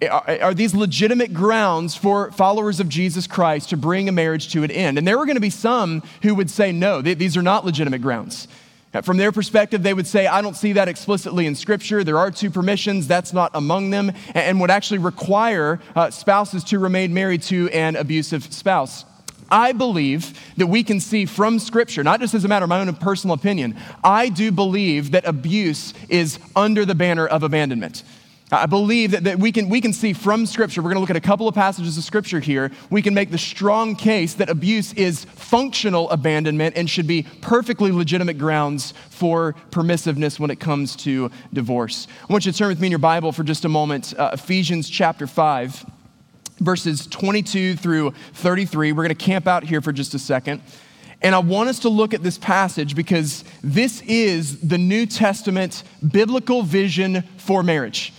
Are, 0.08 0.54
these 0.54 0.74
legitimate 0.74 1.32
grounds 1.32 1.94
for 1.94 2.30
followers 2.32 2.80
of 2.80 2.88
Jesus 2.88 3.26
Christ 3.26 3.70
to 3.70 3.76
bring 3.76 4.08
a 4.08 4.12
marriage 4.12 4.52
to 4.52 4.62
an 4.62 4.70
end? 4.70 4.98
And 4.98 5.06
there 5.06 5.18
were 5.18 5.26
going 5.26 5.36
to 5.36 5.40
be 5.40 5.50
some 5.50 6.02
who 6.22 6.34
would 6.34 6.50
say, 6.50 6.72
no, 6.72 7.02
these 7.02 7.36
are 7.36 7.42
not 7.42 7.64
legitimate 7.64 8.02
grounds. 8.02 8.48
Uh, 8.94 9.00
from 9.00 9.16
their 9.16 9.32
perspective, 9.32 9.82
they 9.82 9.94
would 9.94 10.06
say, 10.06 10.26
I 10.26 10.42
don't 10.42 10.56
see 10.56 10.74
that 10.74 10.86
explicitly 10.86 11.46
in 11.46 11.54
Scripture. 11.54 12.04
There 12.04 12.18
are 12.18 12.30
two 12.30 12.50
permissions, 12.50 13.06
that's 13.06 13.32
not 13.32 13.50
among 13.54 13.90
them, 13.90 14.12
and 14.34 14.60
would 14.60 14.70
actually 14.70 14.98
require 14.98 15.80
uh, 15.96 16.10
spouses 16.10 16.62
to 16.64 16.78
remain 16.78 17.14
married 17.14 17.42
to 17.44 17.70
an 17.70 17.96
abusive 17.96 18.52
spouse. 18.52 19.06
I 19.50 19.72
believe 19.72 20.38
that 20.56 20.66
we 20.66 20.82
can 20.82 21.00
see 21.00 21.26
from 21.26 21.58
Scripture, 21.58 22.02
not 22.02 22.20
just 22.20 22.34
as 22.34 22.44
a 22.44 22.48
matter 22.48 22.64
of 22.64 22.68
my 22.68 22.80
own 22.80 22.94
personal 22.94 23.34
opinion, 23.34 23.76
I 24.02 24.28
do 24.28 24.52
believe 24.52 25.10
that 25.12 25.26
abuse 25.26 25.94
is 26.08 26.38
under 26.56 26.84
the 26.84 26.94
banner 26.94 27.26
of 27.26 27.42
abandonment. 27.42 28.02
I 28.54 28.66
believe 28.66 29.12
that, 29.12 29.24
that 29.24 29.38
we, 29.38 29.50
can, 29.50 29.70
we 29.70 29.80
can 29.80 29.94
see 29.94 30.12
from 30.12 30.44
Scripture, 30.44 30.82
we're 30.82 30.90
going 30.90 30.96
to 30.96 31.00
look 31.00 31.08
at 31.08 31.16
a 31.16 31.20
couple 31.20 31.48
of 31.48 31.54
passages 31.54 31.96
of 31.96 32.04
Scripture 32.04 32.38
here. 32.38 32.70
We 32.90 33.00
can 33.00 33.14
make 33.14 33.30
the 33.30 33.38
strong 33.38 33.96
case 33.96 34.34
that 34.34 34.50
abuse 34.50 34.92
is 34.92 35.24
functional 35.24 36.10
abandonment 36.10 36.76
and 36.76 36.88
should 36.88 37.06
be 37.06 37.22
perfectly 37.40 37.90
legitimate 37.90 38.36
grounds 38.36 38.92
for 39.08 39.54
permissiveness 39.70 40.38
when 40.38 40.50
it 40.50 40.60
comes 40.60 40.94
to 40.96 41.30
divorce. 41.54 42.06
I 42.28 42.30
want 42.30 42.44
you 42.44 42.52
to 42.52 42.58
turn 42.58 42.68
with 42.68 42.78
me 42.78 42.88
in 42.88 42.92
your 42.92 42.98
Bible 42.98 43.32
for 43.32 43.42
just 43.42 43.64
a 43.64 43.70
moment, 43.70 44.12
uh, 44.18 44.32
Ephesians 44.34 44.90
chapter 44.90 45.26
5, 45.26 45.86
verses 46.58 47.06
22 47.06 47.76
through 47.76 48.10
33. 48.34 48.92
We're 48.92 48.96
going 48.96 49.08
to 49.08 49.14
camp 49.14 49.46
out 49.46 49.64
here 49.64 49.80
for 49.80 49.92
just 49.92 50.12
a 50.12 50.18
second. 50.18 50.60
And 51.22 51.34
I 51.34 51.38
want 51.38 51.70
us 51.70 51.78
to 51.80 51.88
look 51.88 52.12
at 52.12 52.22
this 52.22 52.36
passage 52.36 52.94
because 52.94 53.44
this 53.62 54.02
is 54.02 54.60
the 54.60 54.76
New 54.76 55.06
Testament 55.06 55.84
biblical 56.06 56.62
vision 56.62 57.22
for 57.38 57.62
marriage 57.62 58.12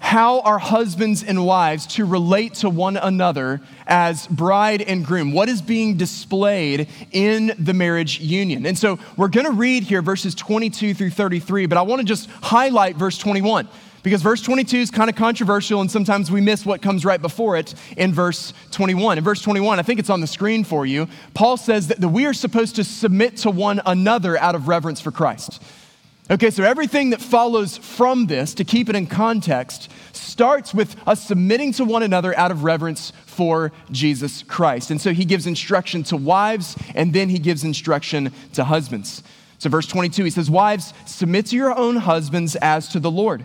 how 0.00 0.40
are 0.40 0.58
husbands 0.58 1.22
and 1.22 1.46
wives 1.46 1.86
to 1.86 2.04
relate 2.04 2.54
to 2.54 2.70
one 2.70 2.96
another 2.96 3.60
as 3.86 4.26
bride 4.26 4.82
and 4.82 5.04
groom? 5.04 5.32
What 5.32 5.48
is 5.48 5.62
being 5.62 5.96
displayed 5.98 6.88
in 7.12 7.52
the 7.58 7.74
marriage 7.74 8.18
union? 8.18 8.66
And 8.66 8.76
so 8.76 8.98
we're 9.16 9.28
going 9.28 9.46
to 9.46 9.52
read 9.52 9.84
here 9.84 10.02
verses 10.02 10.34
22 10.34 10.94
through 10.94 11.10
33, 11.10 11.66
but 11.66 11.78
I 11.78 11.82
want 11.82 12.00
to 12.00 12.06
just 12.06 12.30
highlight 12.42 12.96
verse 12.96 13.18
21 13.18 13.68
because 14.02 14.22
verse 14.22 14.40
22 14.40 14.78
is 14.78 14.90
kind 14.90 15.10
of 15.10 15.16
controversial 15.16 15.82
and 15.82 15.90
sometimes 15.90 16.30
we 16.30 16.40
miss 16.40 16.64
what 16.64 16.80
comes 16.80 17.04
right 17.04 17.20
before 17.20 17.56
it 17.56 17.74
in 17.96 18.12
verse 18.12 18.54
21. 18.70 19.18
In 19.18 19.24
verse 19.24 19.42
21, 19.42 19.78
I 19.78 19.82
think 19.82 20.00
it's 20.00 20.10
on 20.10 20.22
the 20.22 20.26
screen 20.26 20.64
for 20.64 20.86
you, 20.86 21.08
Paul 21.34 21.58
says 21.58 21.88
that 21.88 22.00
we 22.00 22.24
are 22.26 22.34
supposed 22.34 22.76
to 22.76 22.84
submit 22.84 23.36
to 23.38 23.50
one 23.50 23.82
another 23.84 24.38
out 24.38 24.54
of 24.54 24.66
reverence 24.66 25.00
for 25.00 25.10
Christ. 25.10 25.62
Okay, 26.30 26.50
so 26.50 26.62
everything 26.62 27.10
that 27.10 27.20
follows 27.20 27.76
from 27.76 28.26
this, 28.26 28.54
to 28.54 28.62
keep 28.62 28.88
it 28.88 28.94
in 28.94 29.08
context, 29.08 29.90
starts 30.12 30.72
with 30.72 30.94
us 31.08 31.26
submitting 31.26 31.72
to 31.72 31.84
one 31.84 32.04
another 32.04 32.38
out 32.38 32.52
of 32.52 32.62
reverence 32.62 33.12
for 33.26 33.72
Jesus 33.90 34.44
Christ. 34.44 34.92
And 34.92 35.00
so 35.00 35.12
he 35.12 35.24
gives 35.24 35.48
instruction 35.48 36.04
to 36.04 36.16
wives, 36.16 36.76
and 36.94 37.12
then 37.12 37.30
he 37.30 37.40
gives 37.40 37.64
instruction 37.64 38.32
to 38.52 38.62
husbands. 38.62 39.24
So, 39.58 39.68
verse 39.68 39.88
22, 39.88 40.22
he 40.22 40.30
says, 40.30 40.48
Wives, 40.48 40.94
submit 41.04 41.46
to 41.46 41.56
your 41.56 41.76
own 41.76 41.96
husbands 41.96 42.54
as 42.54 42.86
to 42.90 43.00
the 43.00 43.10
Lord. 43.10 43.44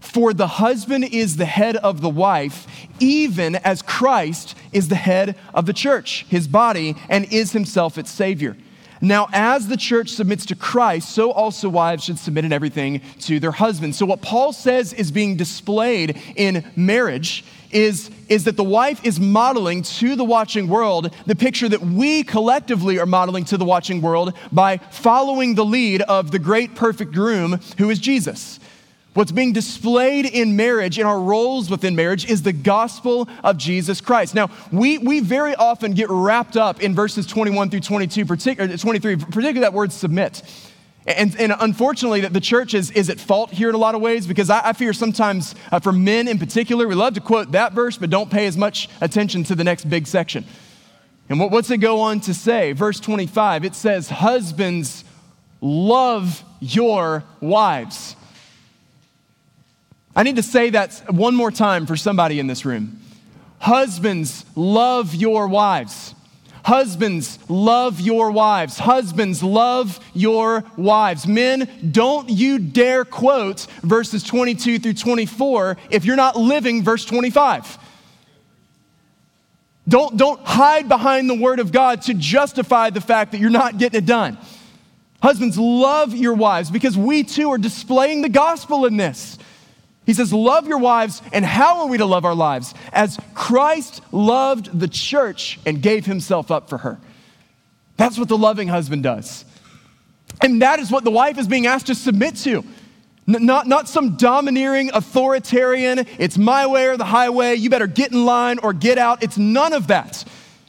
For 0.00 0.34
the 0.34 0.48
husband 0.48 1.04
is 1.04 1.36
the 1.36 1.44
head 1.44 1.76
of 1.76 2.00
the 2.00 2.10
wife, 2.10 2.66
even 2.98 3.54
as 3.56 3.80
Christ 3.80 4.56
is 4.72 4.88
the 4.88 4.96
head 4.96 5.36
of 5.54 5.66
the 5.66 5.72
church, 5.72 6.26
his 6.28 6.48
body, 6.48 6.96
and 7.08 7.32
is 7.32 7.52
himself 7.52 7.96
its 7.96 8.10
Savior. 8.10 8.56
Now, 9.04 9.28
as 9.32 9.68
the 9.68 9.76
church 9.76 10.10
submits 10.10 10.46
to 10.46 10.56
Christ, 10.56 11.10
so 11.10 11.30
also 11.30 11.68
wives 11.68 12.04
should 12.04 12.18
submit 12.18 12.46
in 12.46 12.52
everything 12.52 13.02
to 13.20 13.38
their 13.38 13.52
husbands. 13.52 13.98
So, 13.98 14.06
what 14.06 14.22
Paul 14.22 14.52
says 14.52 14.92
is 14.94 15.12
being 15.12 15.36
displayed 15.36 16.18
in 16.36 16.64
marriage 16.74 17.44
is, 17.70 18.10
is 18.28 18.44
that 18.44 18.56
the 18.56 18.64
wife 18.64 19.04
is 19.04 19.20
modeling 19.20 19.82
to 19.82 20.16
the 20.16 20.24
watching 20.24 20.68
world 20.68 21.14
the 21.26 21.34
picture 21.34 21.68
that 21.68 21.82
we 21.82 22.22
collectively 22.22 22.98
are 22.98 23.06
modeling 23.06 23.44
to 23.46 23.58
the 23.58 23.64
watching 23.64 24.00
world 24.00 24.32
by 24.52 24.78
following 24.78 25.54
the 25.54 25.64
lead 25.64 26.00
of 26.02 26.30
the 26.30 26.38
great 26.38 26.74
perfect 26.74 27.12
groom 27.12 27.60
who 27.76 27.90
is 27.90 27.98
Jesus. 27.98 28.58
What's 29.14 29.30
being 29.30 29.52
displayed 29.52 30.26
in 30.26 30.56
marriage, 30.56 30.98
in 30.98 31.06
our 31.06 31.20
roles 31.20 31.70
within 31.70 31.94
marriage, 31.94 32.28
is 32.28 32.42
the 32.42 32.52
gospel 32.52 33.28
of 33.44 33.56
Jesus 33.56 34.00
Christ. 34.00 34.34
Now, 34.34 34.50
we, 34.72 34.98
we 34.98 35.20
very 35.20 35.54
often 35.54 35.92
get 35.92 36.10
wrapped 36.10 36.56
up 36.56 36.82
in 36.82 36.96
verses 36.96 37.24
21 37.24 37.70
through 37.70 37.80
22, 37.80 38.26
particular, 38.26 38.76
23, 38.76 39.16
particularly 39.16 39.60
that 39.60 39.72
word 39.72 39.92
submit. 39.92 40.42
And, 41.06 41.38
and 41.38 41.54
unfortunately, 41.60 42.22
the 42.22 42.40
church 42.40 42.74
is, 42.74 42.90
is 42.90 43.08
at 43.08 43.20
fault 43.20 43.52
here 43.52 43.68
in 43.68 43.76
a 43.76 43.78
lot 43.78 43.94
of 43.94 44.00
ways 44.00 44.26
because 44.26 44.50
I, 44.50 44.70
I 44.70 44.72
fear 44.72 44.92
sometimes 44.92 45.54
uh, 45.70 45.78
for 45.78 45.92
men 45.92 46.26
in 46.26 46.40
particular, 46.40 46.88
we 46.88 46.96
love 46.96 47.14
to 47.14 47.20
quote 47.20 47.52
that 47.52 47.72
verse, 47.72 47.96
but 47.96 48.10
don't 48.10 48.30
pay 48.30 48.46
as 48.46 48.56
much 48.56 48.88
attention 49.00 49.44
to 49.44 49.54
the 49.54 49.62
next 49.62 49.88
big 49.88 50.08
section. 50.08 50.44
And 51.28 51.38
what, 51.38 51.52
what's 51.52 51.70
it 51.70 51.78
go 51.78 52.00
on 52.00 52.18
to 52.22 52.34
say? 52.34 52.72
Verse 52.72 52.98
25, 52.98 53.64
it 53.64 53.76
says, 53.76 54.08
Husbands, 54.08 55.04
love 55.60 56.42
your 56.60 57.22
wives 57.40 58.16
I 60.16 60.22
need 60.22 60.36
to 60.36 60.42
say 60.42 60.70
that 60.70 61.12
one 61.12 61.34
more 61.34 61.50
time 61.50 61.86
for 61.86 61.96
somebody 61.96 62.38
in 62.38 62.46
this 62.46 62.64
room. 62.64 63.00
Husbands, 63.58 64.44
love 64.54 65.14
your 65.14 65.48
wives. 65.48 66.14
Husbands, 66.64 67.38
love 67.50 68.00
your 68.00 68.30
wives. 68.30 68.78
Husbands, 68.78 69.42
love 69.42 70.00
your 70.14 70.64
wives. 70.76 71.26
Men, 71.26 71.68
don't 71.90 72.30
you 72.30 72.58
dare 72.58 73.04
quote 73.04 73.66
verses 73.82 74.22
22 74.22 74.78
through 74.78 74.94
24 74.94 75.76
if 75.90 76.04
you're 76.04 76.16
not 76.16 76.36
living 76.36 76.82
verse 76.82 77.04
25. 77.04 77.78
Don't, 79.86 80.16
don't 80.16 80.40
hide 80.40 80.88
behind 80.88 81.28
the 81.28 81.34
word 81.34 81.58
of 81.58 81.70
God 81.70 82.02
to 82.02 82.14
justify 82.14 82.88
the 82.88 83.02
fact 83.02 83.32
that 83.32 83.40
you're 83.40 83.50
not 83.50 83.76
getting 83.76 83.98
it 83.98 84.06
done. 84.06 84.38
Husbands, 85.22 85.58
love 85.58 86.14
your 86.14 86.34
wives 86.34 86.70
because 86.70 86.96
we 86.96 87.24
too 87.24 87.50
are 87.50 87.58
displaying 87.58 88.22
the 88.22 88.28
gospel 88.28 88.86
in 88.86 88.96
this. 88.96 89.38
He 90.06 90.14
says, 90.14 90.32
Love 90.32 90.66
your 90.66 90.78
wives, 90.78 91.22
and 91.32 91.44
how 91.44 91.80
are 91.80 91.86
we 91.86 91.98
to 91.98 92.04
love 92.04 92.24
our 92.24 92.34
lives? 92.34 92.74
As 92.92 93.18
Christ 93.34 94.02
loved 94.12 94.78
the 94.78 94.88
church 94.88 95.58
and 95.64 95.80
gave 95.80 96.06
himself 96.06 96.50
up 96.50 96.68
for 96.68 96.78
her. 96.78 96.98
That's 97.96 98.18
what 98.18 98.28
the 98.28 98.38
loving 98.38 98.68
husband 98.68 99.02
does. 99.02 99.44
And 100.42 100.62
that 100.62 100.78
is 100.78 100.90
what 100.90 101.04
the 101.04 101.10
wife 101.10 101.38
is 101.38 101.46
being 101.46 101.66
asked 101.66 101.86
to 101.86 101.94
submit 101.94 102.36
to. 102.38 102.64
Not, 103.26 103.66
not 103.66 103.88
some 103.88 104.16
domineering 104.16 104.90
authoritarian, 104.92 106.06
it's 106.18 106.36
my 106.36 106.66
way 106.66 106.88
or 106.88 106.98
the 106.98 107.06
highway, 107.06 107.54
you 107.54 107.70
better 107.70 107.86
get 107.86 108.12
in 108.12 108.26
line 108.26 108.58
or 108.58 108.74
get 108.74 108.98
out. 108.98 109.22
It's 109.22 109.38
none 109.38 109.72
of 109.72 109.86
that. 109.86 110.24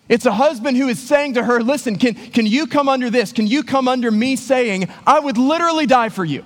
It's 0.08 0.26
a 0.26 0.32
husband 0.32 0.78
who 0.78 0.88
is 0.88 1.00
saying 1.00 1.34
to 1.34 1.44
her, 1.44 1.62
Listen, 1.62 1.98
can, 1.98 2.14
can 2.14 2.46
you 2.46 2.68
come 2.68 2.88
under 2.88 3.10
this? 3.10 3.34
Can 3.34 3.48
you 3.48 3.64
come 3.64 3.88
under 3.88 4.10
me 4.10 4.36
saying, 4.36 4.88
I 5.06 5.20
would 5.20 5.38
literally 5.38 5.86
die 5.86 6.10
for 6.10 6.24
you? 6.24 6.46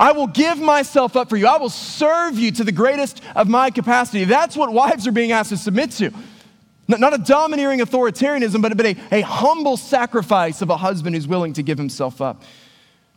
I 0.00 0.12
will 0.12 0.28
give 0.28 0.58
myself 0.58 1.14
up 1.14 1.28
for 1.28 1.36
you. 1.36 1.46
I 1.46 1.58
will 1.58 1.68
serve 1.68 2.38
you 2.38 2.50
to 2.52 2.64
the 2.64 2.72
greatest 2.72 3.20
of 3.36 3.48
my 3.48 3.70
capacity. 3.70 4.24
That's 4.24 4.56
what 4.56 4.72
wives 4.72 5.06
are 5.06 5.12
being 5.12 5.30
asked 5.30 5.50
to 5.50 5.58
submit 5.58 5.90
to. 5.92 6.10
Not 6.88 7.12
a 7.12 7.18
domineering 7.18 7.80
authoritarianism, 7.80 8.62
but 8.62 8.80
a, 8.80 8.96
a 9.12 9.20
humble 9.20 9.76
sacrifice 9.76 10.62
of 10.62 10.70
a 10.70 10.76
husband 10.78 11.14
who's 11.14 11.28
willing 11.28 11.52
to 11.52 11.62
give 11.62 11.76
himself 11.76 12.22
up. 12.22 12.42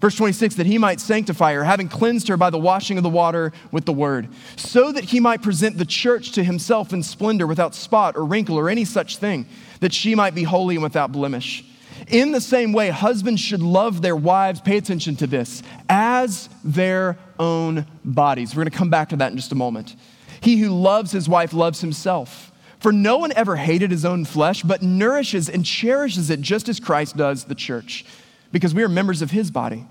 Verse 0.02 0.15
26, 0.15 0.56
that 0.56 0.65
he 0.65 0.78
might 0.78 1.00
sanctify 1.00 1.54
her, 1.54 1.63
having 1.63 1.88
cleansed 1.88 2.28
her 2.28 2.36
by 2.36 2.50
the 2.50 2.60
washing 2.60 2.98
of 2.98 3.04
the 3.04 3.10
water 3.10 3.54
with 3.72 3.86
the 3.86 3.93
word, 3.93 4.28
so 4.58 4.91
that 4.91 5.06
he 5.06 5.22
might 5.22 5.41
present 5.41 5.78
the 5.78 5.86
church 5.86 6.34
to 6.34 6.43
himself 6.43 6.91
in 6.91 7.02
splendor, 7.02 7.48
without 7.48 7.74
spot 7.74 8.17
or 8.17 8.26
wrinkle 8.26 8.60
or 8.60 8.69
any 8.69 8.84
such 8.84 9.15
thing, 9.15 9.46
that 9.80 9.93
she 9.93 10.13
might 10.13 10.36
be 10.36 10.43
holy 10.43 10.76
and 10.76 10.84
without 10.84 11.13
blemish. 11.13 11.63
In 12.08 12.32
the 12.32 12.42
same 12.42 12.74
way, 12.74 12.89
husbands 12.89 13.42
should 13.42 13.62
love 13.62 14.02
their 14.02 14.16
wives, 14.16 14.62
pay 14.62 14.78
attention 14.78 15.16
to 15.18 15.28
this, 15.28 15.63
as 15.89 16.50
their 16.63 17.18
own 17.39 17.86
bodies. 18.04 18.56
We're 18.56 18.63
going 18.63 18.72
to 18.72 18.78
come 18.78 18.89
back 18.89 19.10
to 19.10 19.16
that 19.18 19.32
in 19.32 19.38
just 19.38 19.52
a 19.52 19.56
moment. 19.56 19.96
He 20.42 20.58
who 20.58 20.70
loves 20.70 21.12
his 21.12 21.30
wife 21.30 21.54
loves 21.54 21.82
himself. 21.82 22.52
For 22.80 22.92
no 22.92 23.18
one 23.18 23.32
ever 23.32 23.56
hated 23.56 23.92
his 23.92 24.04
own 24.04 24.26
flesh, 24.26 24.62
but 24.62 24.82
nourishes 24.82 25.48
and 25.50 25.66
cherishes 25.66 26.30
it 26.30 26.42
just 26.42 26.68
as 26.68 26.82
Christ 26.82 27.16
does 27.16 27.46
the 27.46 27.56
church 27.56 28.06
because 28.52 28.74
we 28.74 28.84
are 28.84 28.89
members 28.89 29.22
of 29.22 29.32
his 29.32 29.50
body. 29.52 29.86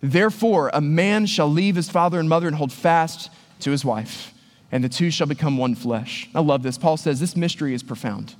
Therefore, 0.00 0.70
a 0.72 0.80
man 0.80 1.26
shall 1.26 1.48
leave 1.48 1.74
his 1.76 1.88
father 1.88 2.20
and 2.20 2.28
mother 2.28 2.46
and 2.46 2.56
hold 2.56 2.72
fast 2.72 3.30
to 3.60 3.70
his 3.70 3.84
wife, 3.84 4.32
and 4.70 4.82
the 4.82 4.88
two 4.88 5.10
shall 5.10 5.26
become 5.26 5.58
one 5.58 5.74
flesh. 5.74 6.28
I 6.34 6.40
love 6.40 6.62
this. 6.62 6.78
Paul 6.78 6.96
says 6.96 7.20
this 7.20 7.36
mystery 7.36 7.74
is 7.74 7.82
profound. 7.82 8.34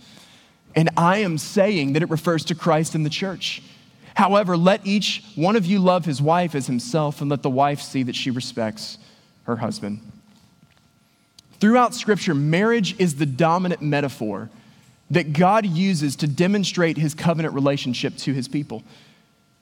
And 0.74 0.90
I 0.96 1.18
am 1.18 1.38
saying 1.38 1.92
that 1.92 2.02
it 2.02 2.10
refers 2.10 2.44
to 2.46 2.54
Christ 2.54 2.94
and 2.94 3.04
the 3.04 3.10
church. 3.10 3.62
However, 4.14 4.56
let 4.56 4.86
each 4.86 5.24
one 5.34 5.56
of 5.56 5.66
you 5.66 5.78
love 5.78 6.04
his 6.04 6.20
wife 6.20 6.54
as 6.54 6.66
himself, 6.66 7.20
and 7.20 7.30
let 7.30 7.42
the 7.42 7.50
wife 7.50 7.80
see 7.80 8.02
that 8.02 8.16
she 8.16 8.30
respects 8.30 8.98
her 9.44 9.56
husband. 9.56 10.00
Throughout 11.60 11.94
Scripture, 11.94 12.34
marriage 12.34 12.98
is 12.98 13.16
the 13.16 13.26
dominant 13.26 13.82
metaphor 13.82 14.50
that 15.10 15.32
God 15.32 15.66
uses 15.66 16.16
to 16.16 16.26
demonstrate 16.26 16.96
his 16.96 17.14
covenant 17.14 17.54
relationship 17.54 18.16
to 18.18 18.32
his 18.32 18.48
people. 18.48 18.82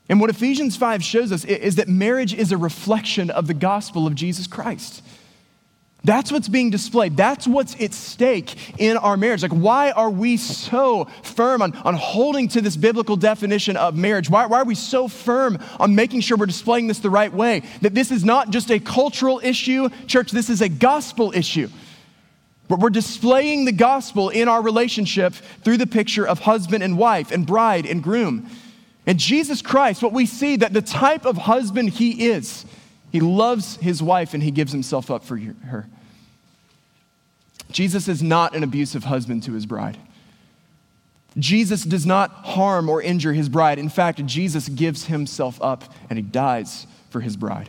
And 0.08 0.20
what 0.20 0.30
Ephesians 0.30 0.76
5 0.76 1.02
shows 1.04 1.30
us 1.30 1.44
is 1.44 1.76
that 1.76 1.88
marriage 1.88 2.34
is 2.34 2.52
a 2.52 2.56
reflection 2.56 3.30
of 3.30 3.46
the 3.46 3.54
gospel 3.54 4.06
of 4.06 4.14
Jesus 4.14 4.46
Christ. 4.46 5.02
That's 6.02 6.32
what's 6.32 6.48
being 6.48 6.70
displayed. 6.70 7.16
That's 7.16 7.46
what's 7.46 7.78
at 7.80 7.92
stake 7.92 8.56
in 8.78 8.96
our 8.96 9.16
marriage. 9.16 9.42
Like, 9.42 9.52
why 9.52 9.90
are 9.90 10.08
we 10.08 10.36
so 10.38 11.04
firm 11.22 11.60
on, 11.60 11.76
on 11.76 11.94
holding 11.94 12.48
to 12.48 12.60
this 12.60 12.76
biblical 12.76 13.16
definition 13.16 13.76
of 13.76 13.96
marriage? 13.96 14.30
Why, 14.30 14.46
why 14.46 14.60
are 14.60 14.64
we 14.64 14.74
so 14.74 15.08
firm 15.08 15.58
on 15.78 15.94
making 15.94 16.22
sure 16.22 16.38
we're 16.38 16.46
displaying 16.46 16.86
this 16.86 17.00
the 17.00 17.10
right 17.10 17.32
way? 17.32 17.62
That 17.82 17.94
this 17.94 18.10
is 18.10 18.24
not 18.24 18.50
just 18.50 18.70
a 18.70 18.80
cultural 18.80 19.40
issue, 19.42 19.90
church, 20.06 20.30
this 20.30 20.48
is 20.48 20.62
a 20.62 20.68
gospel 20.68 21.32
issue. 21.34 21.68
But 22.66 22.78
we're 22.78 22.90
displaying 22.90 23.64
the 23.64 23.72
gospel 23.72 24.28
in 24.30 24.48
our 24.48 24.62
relationship 24.62 25.34
through 25.64 25.78
the 25.78 25.86
picture 25.86 26.26
of 26.26 26.38
husband 26.38 26.82
and 26.82 26.96
wife 26.96 27.30
and 27.30 27.46
bride 27.46 27.84
and 27.84 28.02
groom. 28.02 28.48
And 29.06 29.18
Jesus 29.18 29.60
Christ, 29.60 30.02
what 30.02 30.12
we 30.12 30.24
see 30.24 30.56
that 30.56 30.72
the 30.72 30.80
type 30.80 31.26
of 31.26 31.36
husband 31.36 31.90
he 31.90 32.28
is, 32.28 32.64
he 33.12 33.20
loves 33.20 33.76
his 33.76 34.02
wife 34.02 34.34
and 34.34 34.42
he 34.42 34.50
gives 34.50 34.72
himself 34.72 35.10
up 35.10 35.24
for 35.24 35.36
her. 35.36 35.86
Jesus 37.70 38.08
is 38.08 38.22
not 38.22 38.54
an 38.54 38.62
abusive 38.62 39.04
husband 39.04 39.42
to 39.44 39.52
his 39.52 39.66
bride. 39.66 39.96
Jesus 41.38 41.84
does 41.84 42.04
not 42.04 42.30
harm 42.30 42.88
or 42.88 43.00
injure 43.00 43.32
his 43.32 43.48
bride. 43.48 43.78
In 43.78 43.88
fact, 43.88 44.24
Jesus 44.26 44.68
gives 44.68 45.06
himself 45.06 45.60
up 45.62 45.84
and 46.08 46.18
he 46.18 46.22
dies 46.22 46.86
for 47.10 47.20
his 47.20 47.36
bride. 47.36 47.68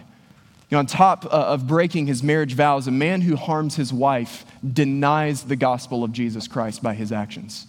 You 0.69 0.75
know, 0.75 0.79
on 0.79 0.85
top 0.85 1.25
uh, 1.25 1.29
of 1.29 1.67
breaking 1.67 2.07
his 2.07 2.23
marriage 2.23 2.53
vows, 2.53 2.87
a 2.87 2.91
man 2.91 3.21
who 3.21 3.35
harms 3.35 3.75
his 3.75 3.91
wife 3.91 4.45
denies 4.73 5.43
the 5.43 5.55
gospel 5.55 6.03
of 6.03 6.11
Jesus 6.11 6.47
Christ 6.47 6.81
by 6.81 6.93
his 6.93 7.11
actions. 7.11 7.67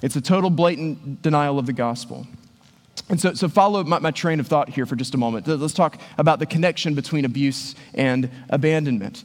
It's 0.00 0.16
a 0.16 0.20
total 0.20 0.50
blatant 0.50 1.22
denial 1.22 1.58
of 1.58 1.66
the 1.66 1.72
gospel. 1.72 2.26
And 3.08 3.20
so, 3.20 3.34
so 3.34 3.48
follow 3.48 3.84
my, 3.84 3.98
my, 3.98 4.10
train 4.10 4.40
of 4.40 4.46
thought 4.46 4.70
here 4.70 4.86
for 4.86 4.96
just 4.96 5.14
a 5.14 5.18
moment. 5.18 5.46
Let's 5.46 5.74
talk 5.74 6.00
about 6.16 6.38
the 6.38 6.46
connection 6.46 6.94
between 6.94 7.24
abuse 7.24 7.74
and 7.92 8.30
abandonment. 8.48 9.24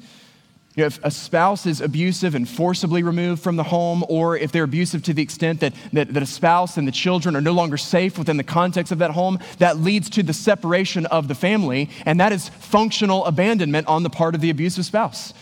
You 0.75 0.83
know, 0.83 0.87
if 0.87 1.03
a 1.03 1.11
spouse 1.11 1.65
is 1.65 1.81
abusive 1.81 2.35
and 2.35 2.47
forcibly 2.47 3.03
removed 3.03 3.41
from 3.41 3.55
the 3.55 3.63
home, 3.63 4.03
or 4.07 4.37
if 4.37 4.51
they're 4.51 4.63
abusive 4.63 5.03
to 5.03 5.13
the 5.13 5.21
extent 5.21 5.61
that, 5.61 5.73
that, 5.93 6.13
that 6.13 6.23
a 6.23 6.27
spouse 6.27 6.77
and 6.77 6.87
the 6.87 6.91
children 6.91 7.35
are 7.35 7.41
no 7.41 7.53
longer 7.53 7.77
safe 7.77 8.17
within 8.17 8.37
the 8.37 8.43
context 8.43 8.91
of 8.91 8.99
that 8.99 9.11
home, 9.11 9.39
that 9.57 9.77
leads 9.77 10.09
to 10.11 10.23
the 10.23 10.33
separation 10.33 11.05
of 11.07 11.27
the 11.27 11.35
family, 11.35 11.89
and 12.05 12.19
that 12.19 12.31
is 12.31 12.49
functional 12.49 13.25
abandonment 13.25 13.87
on 13.87 14.03
the 14.03 14.09
part 14.09 14.35
of 14.35 14.41
the 14.41 14.49
abusive 14.49 14.85
spouse. 14.85 15.33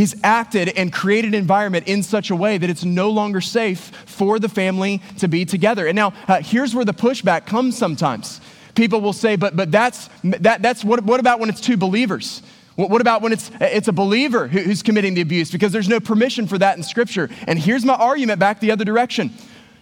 He's 0.00 0.16
acted 0.24 0.70
and 0.70 0.90
created 0.90 1.34
an 1.34 1.38
environment 1.38 1.86
in 1.86 2.02
such 2.02 2.30
a 2.30 2.34
way 2.34 2.56
that 2.56 2.70
it's 2.70 2.86
no 2.86 3.10
longer 3.10 3.42
safe 3.42 3.92
for 4.06 4.38
the 4.38 4.48
family 4.48 5.02
to 5.18 5.28
be 5.28 5.44
together. 5.44 5.86
And 5.86 5.94
now, 5.94 6.14
uh, 6.26 6.40
here's 6.40 6.74
where 6.74 6.86
the 6.86 6.94
pushback 6.94 7.44
comes 7.44 7.76
sometimes. 7.76 8.40
People 8.74 9.02
will 9.02 9.12
say, 9.12 9.36
but, 9.36 9.56
but 9.56 9.70
that's, 9.70 10.08
that, 10.24 10.62
that's 10.62 10.82
what, 10.82 11.04
what 11.04 11.20
about 11.20 11.38
when 11.38 11.50
it's 11.50 11.60
two 11.60 11.76
believers? 11.76 12.40
What, 12.76 12.88
what 12.88 13.02
about 13.02 13.20
when 13.20 13.34
it's, 13.34 13.50
it's 13.60 13.88
a 13.88 13.92
believer 13.92 14.48
who, 14.48 14.60
who's 14.60 14.82
committing 14.82 15.12
the 15.12 15.20
abuse? 15.20 15.50
Because 15.50 15.70
there's 15.70 15.86
no 15.86 16.00
permission 16.00 16.46
for 16.46 16.56
that 16.56 16.78
in 16.78 16.82
Scripture. 16.82 17.28
And 17.46 17.58
here's 17.58 17.84
my 17.84 17.92
argument 17.92 18.40
back 18.40 18.60
the 18.60 18.70
other 18.70 18.86
direction 18.86 19.30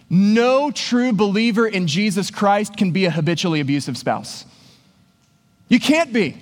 no 0.09 0.69
true 0.69 1.13
believer 1.13 1.65
in 1.65 1.87
Jesus 1.87 2.29
Christ 2.29 2.75
can 2.75 2.91
be 2.91 3.05
a 3.05 3.11
habitually 3.11 3.61
abusive 3.61 3.97
spouse. 3.97 4.43
You 5.69 5.79
can't 5.79 6.11
be. 6.11 6.35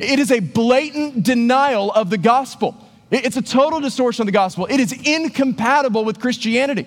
It 0.00 0.18
is 0.18 0.30
a 0.30 0.40
blatant 0.40 1.22
denial 1.24 1.90
of 1.92 2.10
the 2.10 2.18
gospel. 2.18 2.76
It's 3.10 3.36
a 3.36 3.42
total 3.42 3.80
distortion 3.80 4.22
of 4.22 4.26
the 4.26 4.32
gospel. 4.32 4.66
It 4.70 4.80
is 4.80 4.92
incompatible 4.92 6.04
with 6.04 6.20
Christianity. 6.20 6.86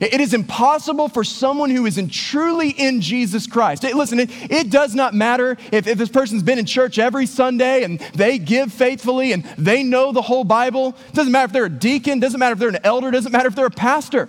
It 0.00 0.20
is 0.20 0.34
impossible 0.34 1.08
for 1.08 1.22
someone 1.22 1.70
who 1.70 1.86
is 1.86 1.98
in 1.98 2.08
truly 2.08 2.70
in 2.70 3.00
Jesus 3.00 3.46
Christ. 3.46 3.84
listen, 3.84 4.18
it, 4.18 4.30
it 4.50 4.68
does 4.68 4.94
not 4.94 5.14
matter 5.14 5.56
if, 5.70 5.86
if 5.86 5.96
this 5.98 6.08
person's 6.08 6.42
been 6.42 6.58
in 6.58 6.66
church 6.66 6.98
every 6.98 7.26
Sunday 7.26 7.84
and 7.84 8.00
they 8.12 8.38
give 8.38 8.72
faithfully 8.72 9.32
and 9.32 9.44
they 9.56 9.84
know 9.84 10.10
the 10.10 10.22
whole 10.22 10.42
Bible. 10.42 10.96
It 11.08 11.14
doesn't 11.14 11.30
matter 11.30 11.44
if 11.44 11.52
they're 11.52 11.66
a 11.66 11.70
deacon, 11.70 12.18
doesn't 12.18 12.40
matter 12.40 12.54
if 12.54 12.58
they're 12.58 12.70
an 12.70 12.78
elder, 12.82 13.12
doesn't 13.12 13.30
matter 13.30 13.46
if 13.46 13.54
they're 13.54 13.66
a 13.66 13.70
pastor. 13.70 14.28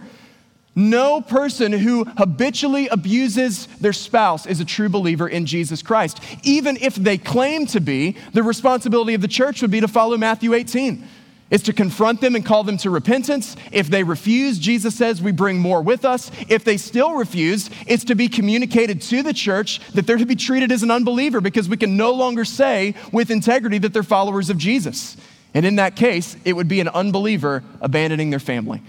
No 0.75 1.21
person 1.21 1.71
who 1.71 2.03
habitually 2.03 2.89
abuses 2.89 3.67
their 3.79 3.93
spouse 3.93 4.45
is 4.45 4.59
a 4.59 4.65
true 4.65 4.89
believer 4.89 5.27
in 5.27 5.45
Jesus 5.45 5.81
Christ. 5.81 6.19
Even 6.43 6.75
if 6.77 6.95
they 6.95 7.17
claim 7.17 7.65
to 7.67 7.79
be, 7.79 8.17
the 8.33 8.43
responsibility 8.43 9.13
of 9.13 9.21
the 9.21 9.29
church 9.29 9.61
would 9.61 9.71
be 9.71 9.79
to 9.79 9.87
follow 9.87 10.17
Matthew 10.17 10.53
18. 10.53 11.07
It's 11.49 11.63
to 11.65 11.73
confront 11.73 12.21
them 12.21 12.35
and 12.35 12.45
call 12.45 12.63
them 12.63 12.77
to 12.77 12.89
repentance. 12.89 13.55
If 13.71 13.87
they 13.87 14.03
refuse, 14.03 14.57
Jesus 14.59 14.95
says 14.95 15.21
we 15.21 15.31
bring 15.31 15.59
more 15.59 15.81
with 15.81 16.03
us. 16.03 16.31
If 16.49 16.65
they 16.65 16.75
still 16.75 17.13
refuse, 17.13 17.69
it's 17.87 18.03
to 18.05 18.15
be 18.15 18.27
communicated 18.27 19.01
to 19.03 19.23
the 19.23 19.33
church 19.33 19.79
that 19.93 20.07
they're 20.07 20.17
to 20.17 20.25
be 20.25 20.35
treated 20.35 20.71
as 20.71 20.83
an 20.83 20.91
unbeliever 20.91 21.39
because 21.39 21.69
we 21.69 21.77
can 21.77 21.95
no 21.95 22.13
longer 22.13 22.43
say 22.43 22.95
with 23.13 23.29
integrity 23.29 23.77
that 23.77 23.93
they're 23.93 24.03
followers 24.03 24.49
of 24.49 24.57
Jesus. 24.57 25.15
And 25.53 25.65
in 25.65 25.77
that 25.77 25.95
case, 25.95 26.35
it 26.43 26.53
would 26.53 26.67
be 26.67 26.81
an 26.81 26.89
unbeliever 26.89 27.63
abandoning 27.79 28.31
their 28.31 28.39
family. 28.39 28.81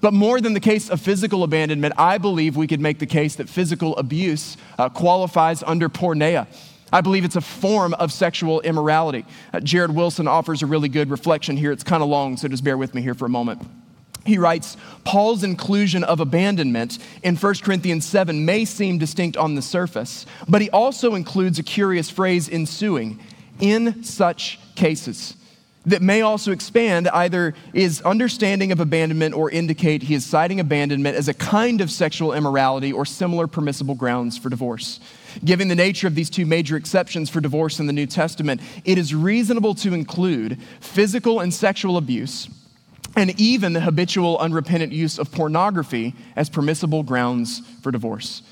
But 0.00 0.14
more 0.14 0.40
than 0.40 0.54
the 0.54 0.60
case 0.60 0.88
of 0.88 1.00
physical 1.00 1.42
abandonment, 1.44 1.94
I 1.98 2.18
believe 2.18 2.56
we 2.56 2.66
could 2.66 2.80
make 2.80 2.98
the 2.98 3.06
case 3.06 3.34
that 3.36 3.48
physical 3.48 3.96
abuse 3.96 4.56
uh, 4.78 4.88
qualifies 4.88 5.62
under 5.62 5.88
porneia. 5.88 6.46
I 6.92 7.02
believe 7.02 7.24
it's 7.24 7.36
a 7.36 7.40
form 7.40 7.94
of 7.94 8.12
sexual 8.12 8.60
immorality. 8.62 9.24
Uh, 9.52 9.60
Jared 9.60 9.94
Wilson 9.94 10.26
offers 10.26 10.62
a 10.62 10.66
really 10.66 10.88
good 10.88 11.10
reflection 11.10 11.56
here. 11.56 11.70
It's 11.70 11.84
kind 11.84 12.02
of 12.02 12.08
long, 12.08 12.36
so 12.36 12.48
just 12.48 12.64
bear 12.64 12.78
with 12.78 12.94
me 12.94 13.02
here 13.02 13.14
for 13.14 13.26
a 13.26 13.28
moment. 13.30 13.62
He 14.26 14.38
writes, 14.38 14.76
Paul's 15.04 15.44
inclusion 15.44 16.04
of 16.04 16.20
abandonment 16.20 16.98
in 17.22 17.36
1 17.36 17.54
Corinthians 17.62 18.04
7 18.04 18.44
may 18.44 18.64
seem 18.64 18.98
distinct 18.98 19.36
on 19.36 19.54
the 19.54 19.62
surface, 19.62 20.26
but 20.48 20.60
he 20.60 20.70
also 20.70 21.14
includes 21.14 21.58
a 21.58 21.62
curious 21.62 22.10
phrase 22.10 22.48
ensuing, 22.48 23.20
in 23.60 24.02
such 24.02 24.58
cases 24.74 25.36
that 25.86 26.02
may 26.02 26.20
also 26.20 26.52
expand 26.52 27.08
either 27.08 27.54
is 27.72 28.02
understanding 28.02 28.70
of 28.70 28.80
abandonment 28.80 29.34
or 29.34 29.50
indicate 29.50 30.02
he 30.02 30.14
is 30.14 30.26
citing 30.26 30.60
abandonment 30.60 31.16
as 31.16 31.28
a 31.28 31.34
kind 31.34 31.80
of 31.80 31.90
sexual 31.90 32.34
immorality 32.34 32.92
or 32.92 33.06
similar 33.06 33.46
permissible 33.46 33.94
grounds 33.94 34.36
for 34.36 34.50
divorce. 34.50 35.00
Given 35.44 35.68
the 35.68 35.74
nature 35.74 36.06
of 36.06 36.14
these 36.14 36.28
two 36.28 36.44
major 36.44 36.76
exceptions 36.76 37.30
for 37.30 37.40
divorce 37.40 37.80
in 37.80 37.86
the 37.86 37.92
New 37.92 38.06
Testament, 38.06 38.60
it 38.84 38.98
is 38.98 39.14
reasonable 39.14 39.74
to 39.76 39.94
include 39.94 40.60
physical 40.80 41.40
and 41.40 41.52
sexual 41.52 41.96
abuse 41.96 42.48
and 43.16 43.38
even 43.40 43.72
the 43.72 43.80
habitual 43.80 44.38
unrepentant 44.38 44.92
use 44.92 45.18
of 45.18 45.32
pornography 45.32 46.14
as 46.36 46.48
permissible 46.48 47.02
grounds 47.02 47.60
for 47.82 47.90
divorce. 47.90 48.42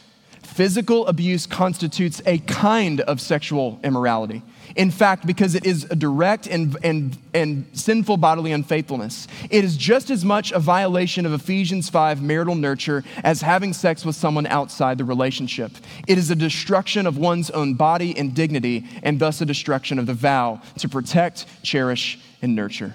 Physical 0.42 1.06
abuse 1.06 1.46
constitutes 1.46 2.22
a 2.26 2.38
kind 2.38 3.00
of 3.02 3.20
sexual 3.20 3.78
immorality. 3.84 4.42
In 4.76 4.90
fact, 4.90 5.26
because 5.26 5.54
it 5.54 5.66
is 5.66 5.85
a 5.85 5.96
direct 5.96 6.46
and, 6.46 6.76
and, 6.83 7.16
and 7.35 7.66
sinful 7.72 8.16
bodily 8.16 8.52
unfaithfulness, 8.52 9.26
it 9.50 9.64
is 9.64 9.76
just 9.76 10.11
as 10.11 10.24
much 10.24 10.52
a 10.52 10.59
violation 10.59 11.26
of 11.26 11.33
Ephesians 11.33 11.88
5 11.88 12.22
marital 12.22 12.54
nurture 12.54 13.04
as 13.24 13.40
having 13.40 13.72
sex 13.72 14.04
with 14.04 14.16
someone 14.16 14.46
outside 14.46 14.98
the 14.98 15.04
relationship. 15.04 15.72
It 16.07 16.18
is 16.18 16.31
a 16.31 16.37
destruction 16.37 17.07
of 17.07 17.18
one's 17.18 17.50
own 17.50 17.74
body 17.74 18.16
and 18.16 18.35
dignity, 18.35 18.87
and 19.02 19.18
thus 19.18 19.40
a 19.40 19.46
destruction 19.46 19.98
of 19.98 20.07
the 20.07 20.14
vow 20.14 20.61
to 20.78 20.88
protect, 20.88 21.46
cherish, 21.62 22.18
and 22.42 22.54
nurture. 22.54 22.94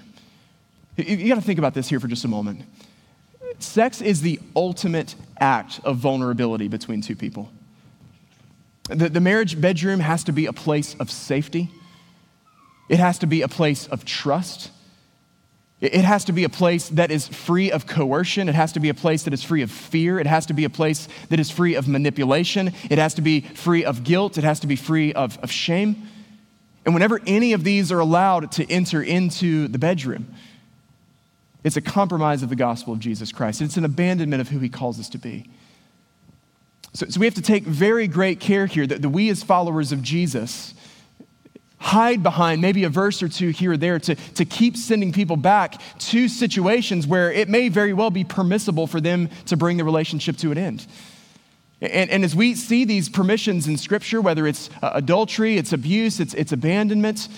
You 0.96 1.28
got 1.28 1.36
to 1.36 1.40
think 1.40 1.58
about 1.58 1.74
this 1.74 1.88
here 1.88 1.98
for 1.98 2.08
just 2.08 2.24
a 2.24 2.28
moment. 2.28 2.62
Sex 3.58 4.00
is 4.00 4.20
the 4.20 4.40
ultimate 4.54 5.14
act 5.38 5.80
of 5.84 5.96
vulnerability 5.96 6.68
between 6.68 7.00
two 7.00 7.16
people. 7.16 7.50
The, 8.88 9.08
the 9.08 9.20
marriage 9.20 9.60
bedroom 9.60 10.00
has 10.00 10.24
to 10.24 10.32
be 10.32 10.46
a 10.46 10.52
place 10.52 10.94
of 11.00 11.10
safety, 11.10 11.70
it 12.88 12.98
has 12.98 13.18
to 13.20 13.26
be 13.26 13.42
a 13.42 13.48
place 13.48 13.86
of 13.86 14.04
trust. 14.04 14.70
It 15.80 16.04
has 16.04 16.24
to 16.26 16.32
be 16.32 16.44
a 16.44 16.48
place 16.48 16.88
that 16.90 17.10
is 17.10 17.28
free 17.28 17.70
of 17.70 17.86
coercion. 17.86 18.48
It 18.48 18.54
has 18.54 18.72
to 18.72 18.80
be 18.80 18.88
a 18.88 18.94
place 18.94 19.24
that 19.24 19.34
is 19.34 19.42
free 19.42 19.60
of 19.60 19.70
fear. 19.70 20.18
It 20.18 20.26
has 20.26 20.46
to 20.46 20.54
be 20.54 20.64
a 20.64 20.70
place 20.70 21.08
that 21.28 21.38
is 21.38 21.50
free 21.50 21.74
of 21.74 21.86
manipulation. 21.86 22.72
It 22.88 22.98
has 22.98 23.12
to 23.14 23.22
be 23.22 23.40
free 23.42 23.84
of 23.84 24.02
guilt. 24.02 24.38
It 24.38 24.44
has 24.44 24.60
to 24.60 24.66
be 24.66 24.76
free 24.76 25.12
of, 25.12 25.38
of 25.42 25.50
shame. 25.50 26.08
And 26.86 26.94
whenever 26.94 27.20
any 27.26 27.52
of 27.52 27.64
these 27.64 27.92
are 27.92 27.98
allowed 27.98 28.52
to 28.52 28.70
enter 28.70 29.02
into 29.02 29.68
the 29.68 29.78
bedroom, 29.78 30.34
it's 31.64 31.76
a 31.76 31.82
compromise 31.82 32.42
of 32.42 32.48
the 32.48 32.56
gospel 32.56 32.94
of 32.94 33.00
Jesus 33.00 33.32
Christ. 33.32 33.60
It's 33.60 33.76
an 33.76 33.84
abandonment 33.84 34.40
of 34.40 34.48
who 34.48 34.60
he 34.60 34.70
calls 34.70 34.98
us 34.98 35.08
to 35.10 35.18
be. 35.18 35.50
So, 36.94 37.06
so 37.08 37.20
we 37.20 37.26
have 37.26 37.34
to 37.34 37.42
take 37.42 37.64
very 37.64 38.06
great 38.06 38.40
care 38.40 38.66
here 38.66 38.86
that, 38.86 39.02
that 39.02 39.08
we, 39.08 39.28
as 39.28 39.42
followers 39.42 39.90
of 39.90 40.00
Jesus, 40.00 40.74
hide 41.78 42.22
behind 42.22 42.62
maybe 42.62 42.84
a 42.84 42.88
verse 42.88 43.22
or 43.22 43.28
two 43.28 43.50
here 43.50 43.72
or 43.72 43.76
there 43.76 43.98
to, 43.98 44.14
to 44.14 44.44
keep 44.44 44.76
sending 44.76 45.12
people 45.12 45.36
back 45.36 45.80
to 45.98 46.28
situations 46.28 47.06
where 47.06 47.30
it 47.30 47.48
may 47.48 47.68
very 47.68 47.92
well 47.92 48.10
be 48.10 48.24
permissible 48.24 48.86
for 48.86 49.00
them 49.00 49.28
to 49.46 49.56
bring 49.56 49.76
the 49.76 49.84
relationship 49.84 50.36
to 50.38 50.50
an 50.50 50.56
end. 50.56 50.86
And, 51.82 52.08
and 52.10 52.24
as 52.24 52.34
we 52.34 52.54
see 52.54 52.84
these 52.84 53.08
permissions 53.08 53.66
in 53.66 53.76
Scripture, 53.76 54.20
whether 54.20 54.46
it's 54.46 54.70
uh, 54.80 54.92
adultery, 54.94 55.58
it's 55.58 55.72
abuse, 55.72 56.20
it's, 56.20 56.32
it's 56.32 56.52
abandonment, 56.52 57.28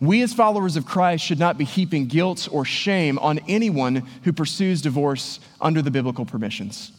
we 0.00 0.22
as 0.22 0.32
followers 0.32 0.76
of 0.76 0.84
Christ 0.84 1.22
should 1.22 1.38
not 1.38 1.56
be 1.56 1.64
heaping 1.64 2.06
guilt 2.06 2.48
or 2.50 2.64
shame 2.64 3.18
on 3.20 3.38
anyone 3.46 4.08
who 4.24 4.32
pursues 4.32 4.82
divorce 4.82 5.38
under 5.60 5.80
the 5.80 5.92
biblical 5.92 6.24
permissions. 6.24 6.90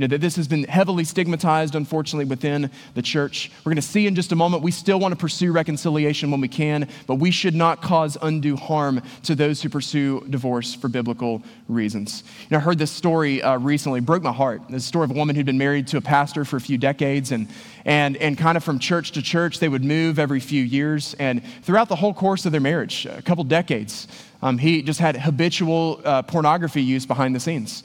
You 0.00 0.08
know, 0.08 0.12
that 0.12 0.22
this 0.22 0.36
has 0.36 0.48
been 0.48 0.64
heavily 0.64 1.04
stigmatized, 1.04 1.74
unfortunately, 1.74 2.24
within 2.24 2.70
the 2.94 3.02
church. 3.02 3.50
We're 3.58 3.72
going 3.72 3.76
to 3.76 3.82
see 3.82 4.06
in 4.06 4.14
just 4.14 4.32
a 4.32 4.34
moment, 4.34 4.62
we 4.62 4.70
still 4.70 4.98
want 4.98 5.12
to 5.12 5.16
pursue 5.16 5.52
reconciliation 5.52 6.30
when 6.30 6.40
we 6.40 6.48
can, 6.48 6.88
but 7.06 7.16
we 7.16 7.30
should 7.30 7.54
not 7.54 7.82
cause 7.82 8.16
undue 8.22 8.56
harm 8.56 9.02
to 9.24 9.34
those 9.34 9.60
who 9.60 9.68
pursue 9.68 10.24
divorce 10.30 10.74
for 10.74 10.88
biblical 10.88 11.42
reasons. 11.68 12.24
You 12.44 12.46
know, 12.52 12.56
I 12.56 12.60
heard 12.60 12.78
this 12.78 12.90
story 12.90 13.42
uh, 13.42 13.58
recently, 13.58 14.00
broke 14.00 14.22
my 14.22 14.32
heart. 14.32 14.62
This 14.70 14.86
story 14.86 15.04
of 15.04 15.10
a 15.10 15.12
woman 15.12 15.36
who'd 15.36 15.44
been 15.44 15.58
married 15.58 15.86
to 15.88 15.98
a 15.98 16.00
pastor 16.00 16.46
for 16.46 16.56
a 16.56 16.62
few 16.62 16.78
decades, 16.78 17.30
and, 17.30 17.46
and, 17.84 18.16
and 18.16 18.38
kind 18.38 18.56
of 18.56 18.64
from 18.64 18.78
church 18.78 19.12
to 19.12 19.22
church, 19.22 19.58
they 19.58 19.68
would 19.68 19.84
move 19.84 20.18
every 20.18 20.40
few 20.40 20.62
years. 20.62 21.12
And 21.18 21.44
throughout 21.60 21.90
the 21.90 21.96
whole 21.96 22.14
course 22.14 22.46
of 22.46 22.52
their 22.52 22.60
marriage, 22.62 23.04
a 23.04 23.20
couple 23.20 23.44
decades, 23.44 24.08
um, 24.40 24.56
he 24.56 24.80
just 24.80 24.98
had 24.98 25.14
habitual 25.14 26.00
uh, 26.06 26.22
pornography 26.22 26.82
use 26.82 27.04
behind 27.04 27.36
the 27.36 27.40
scenes. 27.40 27.84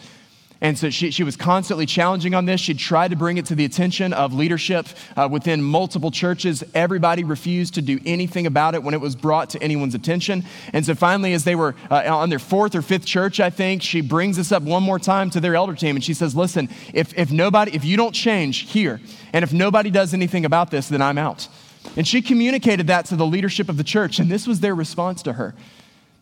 And 0.66 0.76
so 0.80 0.90
she, 0.90 1.12
she 1.12 1.24
was 1.24 1.36
constantly 1.36 1.86
challenging 1.86 2.34
on 2.34 2.46
this. 2.46 2.60
She 2.60 2.74
tried 2.74 3.12
to 3.12 3.16
bring 3.16 3.38
it 3.38 3.46
to 3.46 3.56
the 3.56 3.66
attention 3.66 4.14
of 4.14 4.34
leadership 4.34 4.88
uh, 5.16 5.30
within 5.32 5.62
multiple 5.62 6.10
churches. 6.10 6.64
Everybody 6.74 7.24
refused 7.24 7.76
to 7.76 7.84
do 7.84 8.00
anything 8.04 8.48
about 8.48 8.74
it 8.74 8.82
when 8.82 8.96
it 8.96 9.00
was 9.00 9.16
brought 9.16 9.52
to 9.52 9.62
anyone's 9.62 9.94
attention. 9.94 10.44
And 10.74 10.84
so 10.84 10.96
finally, 10.96 11.34
as 11.34 11.44
they 11.44 11.54
were 11.54 11.76
uh, 11.92 12.12
on 12.12 12.32
their 12.32 12.40
fourth 12.40 12.74
or 12.74 12.82
fifth 12.82 13.06
church, 13.06 13.40
I 13.40 13.52
think, 13.52 13.84
she 13.84 14.02
brings 14.02 14.38
this 14.38 14.52
up 14.52 14.64
one 14.64 14.82
more 14.82 14.98
time 14.98 15.30
to 15.30 15.40
their 15.40 15.54
elder 15.54 15.76
team. 15.76 15.98
And 15.98 16.04
she 16.04 16.16
says, 16.16 16.36
Listen, 16.36 16.68
if, 16.96 17.16
if 17.16 17.32
nobody, 17.32 17.76
if 17.76 17.86
you 17.86 17.96
don't 17.96 18.14
change 18.14 18.72
here, 18.72 19.00
and 19.34 19.44
if 19.44 19.54
nobody 19.54 19.92
does 19.92 20.16
anything 20.16 20.46
about 20.46 20.72
this, 20.72 20.90
then 20.90 21.00
I'm 21.00 21.20
out. 21.20 21.48
And 21.96 22.08
she 22.08 22.24
communicated 22.24 22.88
that 22.88 23.06
to 23.06 23.16
the 23.16 23.28
leadership 23.28 23.70
of 23.70 23.78
the 23.78 23.84
church. 23.84 24.18
And 24.18 24.32
this 24.32 24.48
was 24.48 24.62
their 24.62 24.74
response 24.74 25.22
to 25.22 25.34
her. 25.34 25.54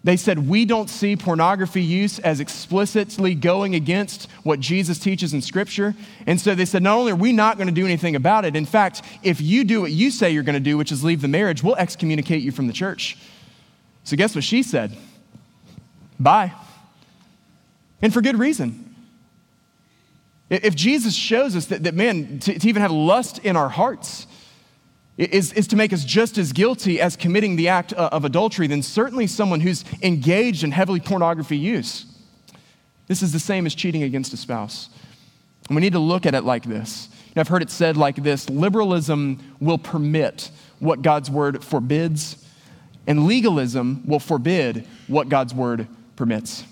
They 0.03 0.17
said, 0.17 0.49
We 0.49 0.65
don't 0.65 0.89
see 0.89 1.15
pornography 1.15 1.81
use 1.81 2.19
as 2.19 2.39
explicitly 2.39 3.35
going 3.35 3.73
against 3.73 4.29
what 4.43 4.59
Jesus 4.59 4.99
teaches 4.99 5.33
in 5.33 5.41
Scripture. 5.41 5.95
And 6.27 6.39
so 6.41 6.55
they 6.55 6.65
said, 6.65 6.83
Not 6.83 6.97
only 6.97 7.13
are 7.13 7.15
we 7.15 7.31
not 7.31 7.57
going 7.57 7.69
to 7.69 7.73
do 7.73 7.85
anything 7.85 8.15
about 8.15 8.43
it, 8.43 8.55
in 8.55 8.65
fact, 8.65 9.01
if 9.23 9.39
you 9.39 9.63
do 9.63 9.81
what 9.81 9.91
you 9.91 10.11
say 10.11 10.31
you're 10.31 10.43
going 10.43 10.55
to 10.55 10.59
do, 10.59 10.77
which 10.77 10.91
is 10.91 11.03
leave 11.03 11.21
the 11.21 11.27
marriage, 11.27 11.63
we'll 11.63 11.75
excommunicate 11.75 12.43
you 12.43 12.51
from 12.51 12.67
the 12.67 12.73
church. 12.73 13.17
So 14.03 14.17
guess 14.17 14.35
what 14.35 14.43
she 14.43 14.61
said? 14.61 14.95
Bye. 16.19 16.53
And 18.01 18.13
for 18.13 18.21
good 18.21 18.37
reason. 18.37 18.93
If 20.49 20.75
Jesus 20.75 21.15
shows 21.15 21.55
us 21.55 21.67
that, 21.67 21.83
that 21.83 21.95
man, 21.95 22.39
to, 22.39 22.59
to 22.59 22.67
even 22.67 22.81
have 22.81 22.91
lust 22.91 23.39
in 23.39 23.55
our 23.55 23.69
hearts, 23.69 24.27
is, 25.17 25.53
is 25.53 25.67
to 25.67 25.75
make 25.75 25.93
us 25.93 26.03
just 26.03 26.37
as 26.37 26.51
guilty 26.51 26.99
as 26.99 27.15
committing 27.15 27.55
the 27.55 27.67
act 27.67 27.93
uh, 27.93 28.09
of 28.11 28.25
adultery, 28.25 28.67
then 28.67 28.81
certainly 28.81 29.27
someone 29.27 29.59
who's 29.59 29.85
engaged 30.01 30.63
in 30.63 30.71
heavily 30.71 30.99
pornography 30.99 31.57
use. 31.57 32.05
This 33.07 33.21
is 33.21 33.31
the 33.31 33.39
same 33.39 33.65
as 33.65 33.75
cheating 33.75 34.03
against 34.03 34.33
a 34.33 34.37
spouse. 34.37 34.89
And 35.67 35.75
we 35.75 35.81
need 35.81 35.93
to 35.93 35.99
look 35.99 36.25
at 36.25 36.33
it 36.33 36.43
like 36.43 36.63
this. 36.63 37.09
And 37.27 37.37
I've 37.37 37.47
heard 37.47 37.61
it 37.61 37.69
said 37.69 37.95
like 37.95 38.15
this 38.15 38.49
liberalism 38.49 39.55
will 39.59 39.77
permit 39.77 40.49
what 40.79 41.01
God's 41.01 41.29
word 41.29 41.63
forbids, 41.63 42.43
and 43.07 43.25
legalism 43.25 44.03
will 44.05 44.19
forbid 44.19 44.87
what 45.07 45.29
God's 45.29 45.53
word 45.53 45.87
permits. 46.15 46.65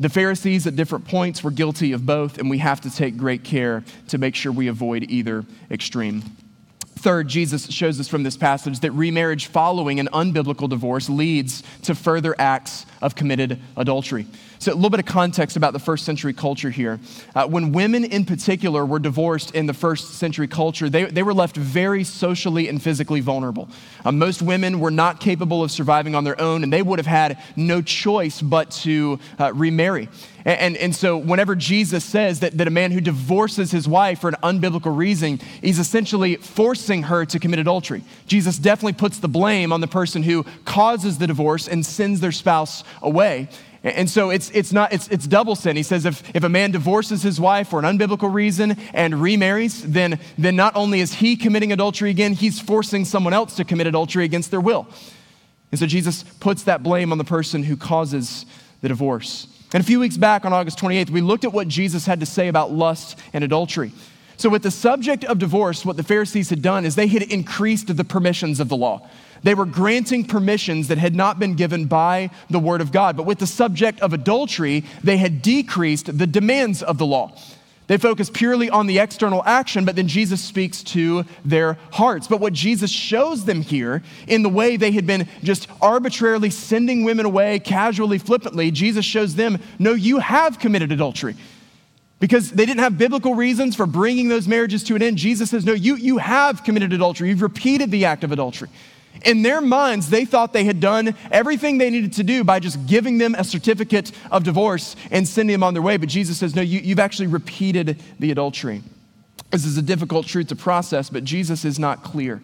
The 0.00 0.08
Pharisees 0.08 0.66
at 0.66 0.74
different 0.74 1.06
points 1.06 1.44
were 1.44 1.52
guilty 1.52 1.92
of 1.92 2.04
both, 2.04 2.38
and 2.38 2.50
we 2.50 2.58
have 2.58 2.80
to 2.80 2.90
take 2.90 3.16
great 3.16 3.44
care 3.44 3.84
to 4.08 4.18
make 4.18 4.34
sure 4.34 4.50
we 4.50 4.66
avoid 4.66 5.04
either 5.08 5.44
extreme. 5.70 6.22
Third, 7.04 7.28
Jesus 7.28 7.70
shows 7.70 8.00
us 8.00 8.08
from 8.08 8.22
this 8.22 8.38
passage 8.38 8.80
that 8.80 8.92
remarriage 8.92 9.48
following 9.48 10.00
an 10.00 10.08
unbiblical 10.14 10.70
divorce 10.70 11.10
leads 11.10 11.62
to 11.82 11.94
further 11.94 12.34
acts 12.38 12.86
of 13.02 13.14
committed 13.14 13.60
adultery. 13.76 14.24
So, 14.64 14.72
a 14.72 14.74
little 14.74 14.88
bit 14.88 15.00
of 15.00 15.04
context 15.04 15.58
about 15.58 15.74
the 15.74 15.78
first 15.78 16.06
century 16.06 16.32
culture 16.32 16.70
here. 16.70 16.98
Uh, 17.34 17.46
when 17.46 17.72
women 17.72 18.02
in 18.02 18.24
particular 18.24 18.86
were 18.86 18.98
divorced 18.98 19.54
in 19.54 19.66
the 19.66 19.74
first 19.74 20.14
century 20.14 20.48
culture, 20.48 20.88
they, 20.88 21.04
they 21.04 21.22
were 21.22 21.34
left 21.34 21.54
very 21.54 22.02
socially 22.02 22.66
and 22.70 22.82
physically 22.82 23.20
vulnerable. 23.20 23.68
Uh, 24.06 24.12
most 24.12 24.40
women 24.40 24.80
were 24.80 24.90
not 24.90 25.20
capable 25.20 25.62
of 25.62 25.70
surviving 25.70 26.14
on 26.14 26.24
their 26.24 26.40
own, 26.40 26.62
and 26.62 26.72
they 26.72 26.80
would 26.80 26.98
have 26.98 27.04
had 27.04 27.36
no 27.56 27.82
choice 27.82 28.40
but 28.40 28.70
to 28.70 29.18
uh, 29.38 29.52
remarry. 29.52 30.08
And, 30.46 30.58
and, 30.58 30.76
and, 30.78 30.96
so, 30.96 31.18
whenever 31.18 31.54
Jesus 31.54 32.02
says 32.02 32.40
that, 32.40 32.56
that 32.56 32.66
a 32.66 32.70
man 32.70 32.90
who 32.90 33.02
divorces 33.02 33.70
his 33.70 33.86
wife 33.86 34.20
for 34.20 34.28
an 34.28 34.36
unbiblical 34.42 34.96
reason, 34.96 35.40
he's 35.60 35.78
essentially 35.78 36.36
forcing 36.36 37.02
her 37.02 37.26
to 37.26 37.38
commit 37.38 37.58
adultery. 37.58 38.02
Jesus 38.26 38.56
definitely 38.58 38.94
puts 38.94 39.18
the 39.18 39.28
blame 39.28 39.74
on 39.74 39.82
the 39.82 39.88
person 39.88 40.22
who 40.22 40.44
causes 40.64 41.18
the 41.18 41.26
divorce 41.26 41.68
and 41.68 41.84
sends 41.84 42.20
their 42.20 42.32
spouse 42.32 42.82
away. 43.02 43.50
And 43.84 44.08
so 44.08 44.30
it's, 44.30 44.50
it's, 44.54 44.72
not, 44.72 44.94
it's, 44.94 45.08
it's 45.08 45.26
double 45.26 45.54
sin. 45.54 45.76
He 45.76 45.82
says 45.82 46.06
if, 46.06 46.22
if 46.34 46.42
a 46.42 46.48
man 46.48 46.70
divorces 46.70 47.22
his 47.22 47.38
wife 47.38 47.68
for 47.68 47.78
an 47.78 47.84
unbiblical 47.84 48.32
reason 48.32 48.78
and 48.94 49.20
remarries, 49.20 49.82
then, 49.82 50.18
then 50.38 50.56
not 50.56 50.74
only 50.74 51.00
is 51.00 51.12
he 51.12 51.36
committing 51.36 51.70
adultery 51.70 52.08
again, 52.08 52.32
he's 52.32 52.58
forcing 52.58 53.04
someone 53.04 53.34
else 53.34 53.56
to 53.56 53.64
commit 53.64 53.86
adultery 53.86 54.24
against 54.24 54.50
their 54.50 54.60
will. 54.60 54.88
And 55.70 55.78
so 55.78 55.86
Jesus 55.86 56.22
puts 56.22 56.62
that 56.62 56.82
blame 56.82 57.12
on 57.12 57.18
the 57.18 57.24
person 57.24 57.62
who 57.62 57.76
causes 57.76 58.46
the 58.80 58.88
divorce. 58.88 59.48
And 59.74 59.82
a 59.82 59.86
few 59.86 60.00
weeks 60.00 60.16
back 60.16 60.46
on 60.46 60.52
August 60.54 60.78
28th, 60.78 61.10
we 61.10 61.20
looked 61.20 61.44
at 61.44 61.52
what 61.52 61.68
Jesus 61.68 62.06
had 62.06 62.20
to 62.20 62.26
say 62.26 62.48
about 62.48 62.72
lust 62.72 63.18
and 63.34 63.44
adultery. 63.44 63.92
So, 64.36 64.48
with 64.48 64.62
the 64.62 64.70
subject 64.70 65.24
of 65.24 65.38
divorce, 65.38 65.84
what 65.84 65.96
the 65.96 66.02
Pharisees 66.02 66.50
had 66.50 66.62
done 66.62 66.84
is 66.84 66.94
they 66.94 67.06
had 67.06 67.22
increased 67.22 67.94
the 67.94 68.04
permissions 68.04 68.60
of 68.60 68.68
the 68.68 68.76
law. 68.76 69.08
They 69.44 69.54
were 69.54 69.66
granting 69.66 70.24
permissions 70.24 70.88
that 70.88 70.98
had 70.98 71.14
not 71.14 71.38
been 71.38 71.54
given 71.54 71.84
by 71.84 72.30
the 72.50 72.58
Word 72.58 72.80
of 72.80 72.90
God. 72.90 73.16
But 73.16 73.26
with 73.26 73.38
the 73.38 73.46
subject 73.46 74.00
of 74.00 74.12
adultery, 74.12 74.84
they 75.04 75.18
had 75.18 75.42
decreased 75.42 76.18
the 76.18 76.26
demands 76.26 76.82
of 76.82 76.98
the 76.98 77.06
law. 77.06 77.32
They 77.86 77.98
focus 77.98 78.30
purely 78.30 78.70
on 78.70 78.86
the 78.86 78.98
external 78.98 79.42
action, 79.44 79.84
but 79.84 79.96
then 79.96 80.08
Jesus 80.08 80.42
speaks 80.42 80.82
to 80.84 81.26
their 81.44 81.76
hearts. 81.92 82.26
But 82.26 82.40
what 82.40 82.54
Jesus 82.54 82.90
shows 82.90 83.44
them 83.44 83.60
here, 83.60 84.02
in 84.26 84.42
the 84.42 84.48
way 84.48 84.78
they 84.78 84.92
had 84.92 85.06
been 85.06 85.28
just 85.42 85.68
arbitrarily 85.82 86.48
sending 86.48 87.04
women 87.04 87.26
away, 87.26 87.58
casually, 87.58 88.16
flippantly, 88.16 88.70
Jesus 88.70 89.04
shows 89.04 89.34
them, 89.34 89.58
no, 89.78 89.92
you 89.92 90.20
have 90.20 90.58
committed 90.58 90.92
adultery. 90.92 91.36
Because 92.18 92.50
they 92.50 92.64
didn't 92.64 92.80
have 92.80 92.96
biblical 92.96 93.34
reasons 93.34 93.76
for 93.76 93.84
bringing 93.84 94.28
those 94.28 94.48
marriages 94.48 94.82
to 94.84 94.94
an 94.94 95.02
end. 95.02 95.18
Jesus 95.18 95.50
says, 95.50 95.66
no, 95.66 95.74
you, 95.74 95.96
you 95.96 96.16
have 96.16 96.64
committed 96.64 96.94
adultery. 96.94 97.28
You've 97.28 97.42
repeated 97.42 97.90
the 97.90 98.06
act 98.06 98.24
of 98.24 98.32
adultery. 98.32 98.70
In 99.24 99.42
their 99.42 99.60
minds, 99.60 100.10
they 100.10 100.24
thought 100.24 100.52
they 100.52 100.64
had 100.64 100.80
done 100.80 101.14
everything 101.30 101.78
they 101.78 101.90
needed 101.90 102.14
to 102.14 102.24
do 102.24 102.44
by 102.44 102.58
just 102.58 102.86
giving 102.86 103.18
them 103.18 103.34
a 103.34 103.44
certificate 103.44 104.12
of 104.30 104.44
divorce 104.44 104.96
and 105.10 105.26
sending 105.26 105.54
them 105.54 105.62
on 105.62 105.74
their 105.74 105.82
way. 105.82 105.96
But 105.96 106.08
Jesus 106.08 106.38
says, 106.38 106.54
No, 106.54 106.62
you, 106.62 106.80
you've 106.80 106.98
actually 106.98 107.28
repeated 107.28 108.02
the 108.18 108.30
adultery. 108.30 108.82
This 109.50 109.64
is 109.64 109.78
a 109.78 109.82
difficult 109.82 110.26
truth 110.26 110.48
to 110.48 110.56
process, 110.56 111.10
but 111.10 111.24
Jesus 111.24 111.64
is 111.64 111.78
not 111.78 112.02
clear. 112.02 112.42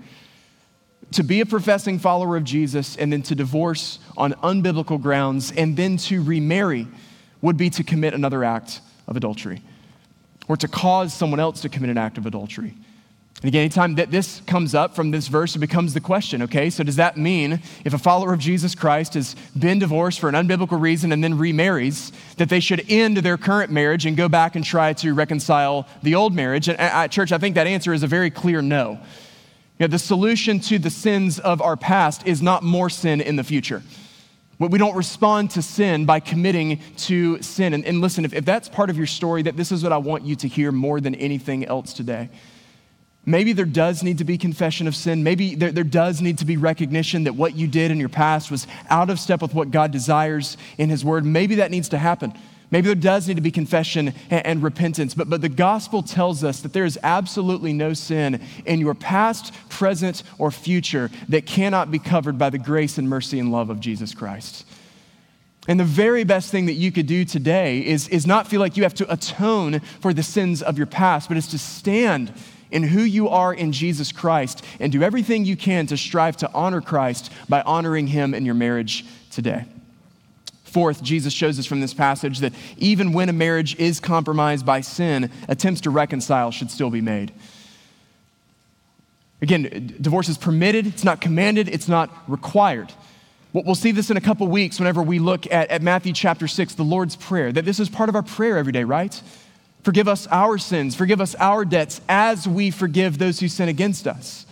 To 1.13 1.25
be 1.25 1.41
a 1.41 1.47
professing 1.47 1.99
follower 1.99 2.37
of 2.37 2.45
Jesus 2.45 2.97
and 2.97 3.13
then 3.13 3.23
to 3.23 3.35
divorce 3.35 3.99
on 4.17 4.33
unbiblical 4.35 5.01
grounds 5.01 5.51
and 5.51 5.77
then 5.77 5.97
to 5.97 6.23
remarry 6.23 6.87
would 7.43 7.57
be 7.57 7.69
to 7.71 7.83
commit 7.83 8.15
another 8.15 8.45
act 8.45 8.81
of 9.09 9.17
adultery 9.17 9.61
or 10.47 10.57
to 10.57 10.69
cause 10.69 11.13
someone 11.13 11.41
else 11.41 11.63
to 11.63 11.69
commit 11.69 11.91
an 11.91 11.99
act 11.99 12.17
of 12.17 12.27
adultery. 12.27 12.75
And 13.43 13.49
again, 13.49 13.61
anytime 13.61 13.95
that 13.95 14.11
this 14.11 14.43
comes 14.47 14.75
up 14.75 14.95
from 14.95 15.13
this 15.13 15.29
verse, 15.29 15.57
it 15.57 15.61
becomes 15.61 15.95
the 15.95 16.01
question 16.01 16.43
okay, 16.43 16.69
so 16.69 16.85
does 16.85 16.97
that 16.97 17.17
mean 17.17 17.63
if 17.87 17.95
a 17.95 17.99
follower 17.99 18.35
of 18.35 18.39
Jesus 18.39 18.75
Christ 18.75 19.15
has 19.15 19.35
been 19.59 19.79
divorced 19.79 20.21
for 20.21 20.29
an 20.29 20.35
unbiblical 20.35 20.79
reason 20.79 21.11
and 21.11 21.25
then 21.25 21.39
remarries, 21.39 22.13
that 22.37 22.51
they 22.51 22.61
should 22.61 22.85
end 22.91 23.17
their 23.19 23.39
current 23.39 23.73
marriage 23.73 24.05
and 24.05 24.15
go 24.15 24.29
back 24.29 24.57
and 24.57 24.65
try 24.65 24.93
to 24.95 25.15
reconcile 25.15 25.89
the 26.03 26.15
old 26.15 26.35
marriage? 26.35 26.69
And 26.69 26.79
at 26.79 27.11
church, 27.11 27.33
I 27.33 27.39
think 27.39 27.55
that 27.55 27.67
answer 27.67 27.95
is 27.95 28.03
a 28.03 28.07
very 28.07 28.31
clear 28.31 28.61
no. 28.61 29.01
You 29.79 29.87
know, 29.87 29.87
the 29.87 29.99
solution 29.99 30.61
to 30.61 30.79
the 30.79 30.91
sins 30.91 31.39
of 31.39 31.63
our 31.63 31.77
past 31.77 32.27
is 32.27 32.43
not 32.43 32.63
more 32.63 32.91
sin 32.91 33.23
in 33.23 33.37
the 33.37 33.45
future. 33.45 33.83
We 34.59 34.77
don't 34.77 34.95
respond 34.95 35.53
to 35.53 35.63
sin 35.63 36.05
by 36.05 36.21
committing 36.21 36.83
to 36.99 37.41
sin. 37.41 37.73
And, 37.73 37.87
and 37.87 38.03
listen, 38.03 38.27
if, 38.27 38.35
if 38.35 38.45
that's 38.45 38.69
part 38.69 38.91
of 38.91 38.99
your 38.99 39.07
story, 39.07 39.41
that 39.45 39.57
this 39.57 39.73
is 39.73 39.83
what 39.83 39.93
I 39.93 39.97
want 39.97 40.25
you 40.25 40.37
to 40.37 40.49
hear 40.49 40.71
more 40.71 41.01
than 41.01 41.15
anything 41.15 41.65
else 41.65 41.95
today 41.95 42.29
Maybe 43.27 43.53
there 43.53 43.67
does 43.67 44.03
need 44.03 44.19
to 44.19 44.25
be 44.25 44.39
confession 44.39 44.89
of 44.89 44.97
sin. 44.97 45.23
Maybe 45.23 45.55
there, 45.55 45.71
there 45.71 45.85
does 45.85 46.23
need 46.23 46.39
to 46.39 46.47
be 46.47 46.57
recognition 46.57 47.25
that 47.25 47.35
what 47.35 47.55
you 47.55 47.67
did 47.67 47.91
in 47.91 47.99
your 47.99 48.09
past 48.09 48.51
was 48.51 48.67
out 48.89 49.11
of 49.11 49.21
step 49.21 49.43
with 49.43 49.53
what 49.53 49.71
God 49.71 49.91
desires 49.91 50.57
in 50.79 50.89
His 50.89 51.05
Word. 51.05 51.25
Maybe 51.27 51.57
that 51.57 51.71
needs 51.71 51.91
to 51.91 51.99
happen. 51.99 52.33
Maybe 52.71 52.87
there 52.87 52.95
does 52.95 53.27
need 53.29 53.35
to 53.35 53.43
be 53.43 53.51
confession 53.51 54.15
and, 54.31 54.47
and, 54.47 54.63
repentance. 54.63 55.13
But, 55.15 55.29
but 55.29 55.41
the 55.41 55.49
gospel 55.49 56.03
tells 56.03 56.45
us 56.45 56.61
that 56.61 56.73
there 56.73 56.85
is 56.85 56.99
absolutely 57.03 57.73
no 57.73 57.95
sin 57.95 58.41
in 58.65 58.81
your 58.81 58.95
past, 58.95 59.53
present, 59.69 60.23
or 60.39 60.51
future 60.51 61.11
that 61.29 61.47
cannot 61.47 61.91
be 61.91 61.99
covered 61.99 62.39
by 62.39 62.49
the 62.49 62.59
grace 62.59 62.97
and 62.97 63.09
mercy 63.09 63.39
and 63.39 63.51
love 63.51 63.71
of 63.71 63.81
Jesus 63.81 64.15
Christ. 64.15 64.65
And 65.69 65.79
the 65.79 65.85
very 65.85 66.25
best 66.25 66.51
thing 66.51 66.67
that 66.67 66.75
you 66.75 66.91
could 66.91 67.07
do 67.07 67.25
today 67.25 67.85
is, 67.85 68.09
is 68.09 68.27
not 68.27 68.47
feel 68.47 68.61
like 68.61 68.77
you 68.77 68.85
have 68.85 68.95
to 68.95 69.13
atone 69.13 69.81
for 70.01 70.15
the 70.15 70.23
sins 70.23 70.63
of 70.63 70.79
your 70.79 70.87
past, 70.87 71.29
but 71.29 71.37
is 71.37 71.49
to 71.49 71.59
stand 71.59 72.33
in 72.71 72.83
who 72.83 73.03
you 73.03 73.29
are 73.29 73.53
in 73.53 73.73
Jesus 73.73 74.13
Christ 74.13 74.65
and 74.79 74.93
do 74.93 75.03
everything 75.03 75.45
you 75.45 75.57
can 75.57 75.87
to 75.89 75.97
strive 75.97 76.37
to 76.39 76.51
honor 76.53 76.81
Christ 76.81 77.33
by 77.49 77.63
honoring 77.63 78.07
him 78.07 78.35
in 78.35 78.45
your 78.45 78.55
marriage 78.55 79.05
today. 79.31 79.65
Fourth, 80.65 81.03
Jesus 81.03 81.33
shows 81.33 81.59
us 81.59 81.67
from 81.67 81.81
this 81.81 81.93
passage 81.93 82.39
that 82.39 82.53
even 82.77 83.13
when 83.13 83.29
a 83.29 83.33
marriage 83.33 83.75
is 83.77 83.99
compromised 83.99 84.65
by 84.65 84.81
sin, 84.83 85.31
attempts 85.49 85.81
to 85.83 85.91
reconcile 85.91 86.53
should 86.53 86.71
still 86.71 86.91
be 86.91 87.01
made. 87.01 87.33
Again, 89.43 89.97
divorce 90.01 90.29
is 90.29 90.39
permitted, 90.39 90.87
it's 90.87 91.03
not 91.03 91.21
commanded, 91.21 91.69
it's 91.69 91.89
not 91.89 92.11
required. 92.29 92.93
We'll 93.53 93.75
see 93.75 93.91
this 93.91 94.11
in 94.11 94.17
a 94.17 94.21
couple 94.21 94.47
weeks 94.47 94.79
whenever 94.79 95.03
we 95.03 95.19
look 95.19 95.51
at, 95.51 95.71
at 95.71 95.83
Matthew 95.83 96.13
chapter 96.13 96.47
6, 96.47 96.75
the 96.75 96.85
Lord's 96.85 97.17
Prayer, 97.17 97.51
that 97.51 97.65
this 97.65 97.81
is 97.81 97.89
part 97.89 98.09
of 98.09 98.15
our 98.15 98.23
prayer 98.23 98.57
every 98.57 98.73
day, 98.73 98.85
right? 98.85 99.21
Forgive 99.83 100.09
us 100.09 100.27
our 100.29 100.59
sins. 100.59 100.95
Forgive 100.95 101.21
us 101.21 101.35
our 101.37 101.65
debts 101.65 102.01
as 102.09 102.47
we 102.47 102.71
forgive 102.71 103.19
those 103.19 103.41
who 103.41 103.49
sin 103.49 103.69
against 103.69 104.07
us. 104.07 104.47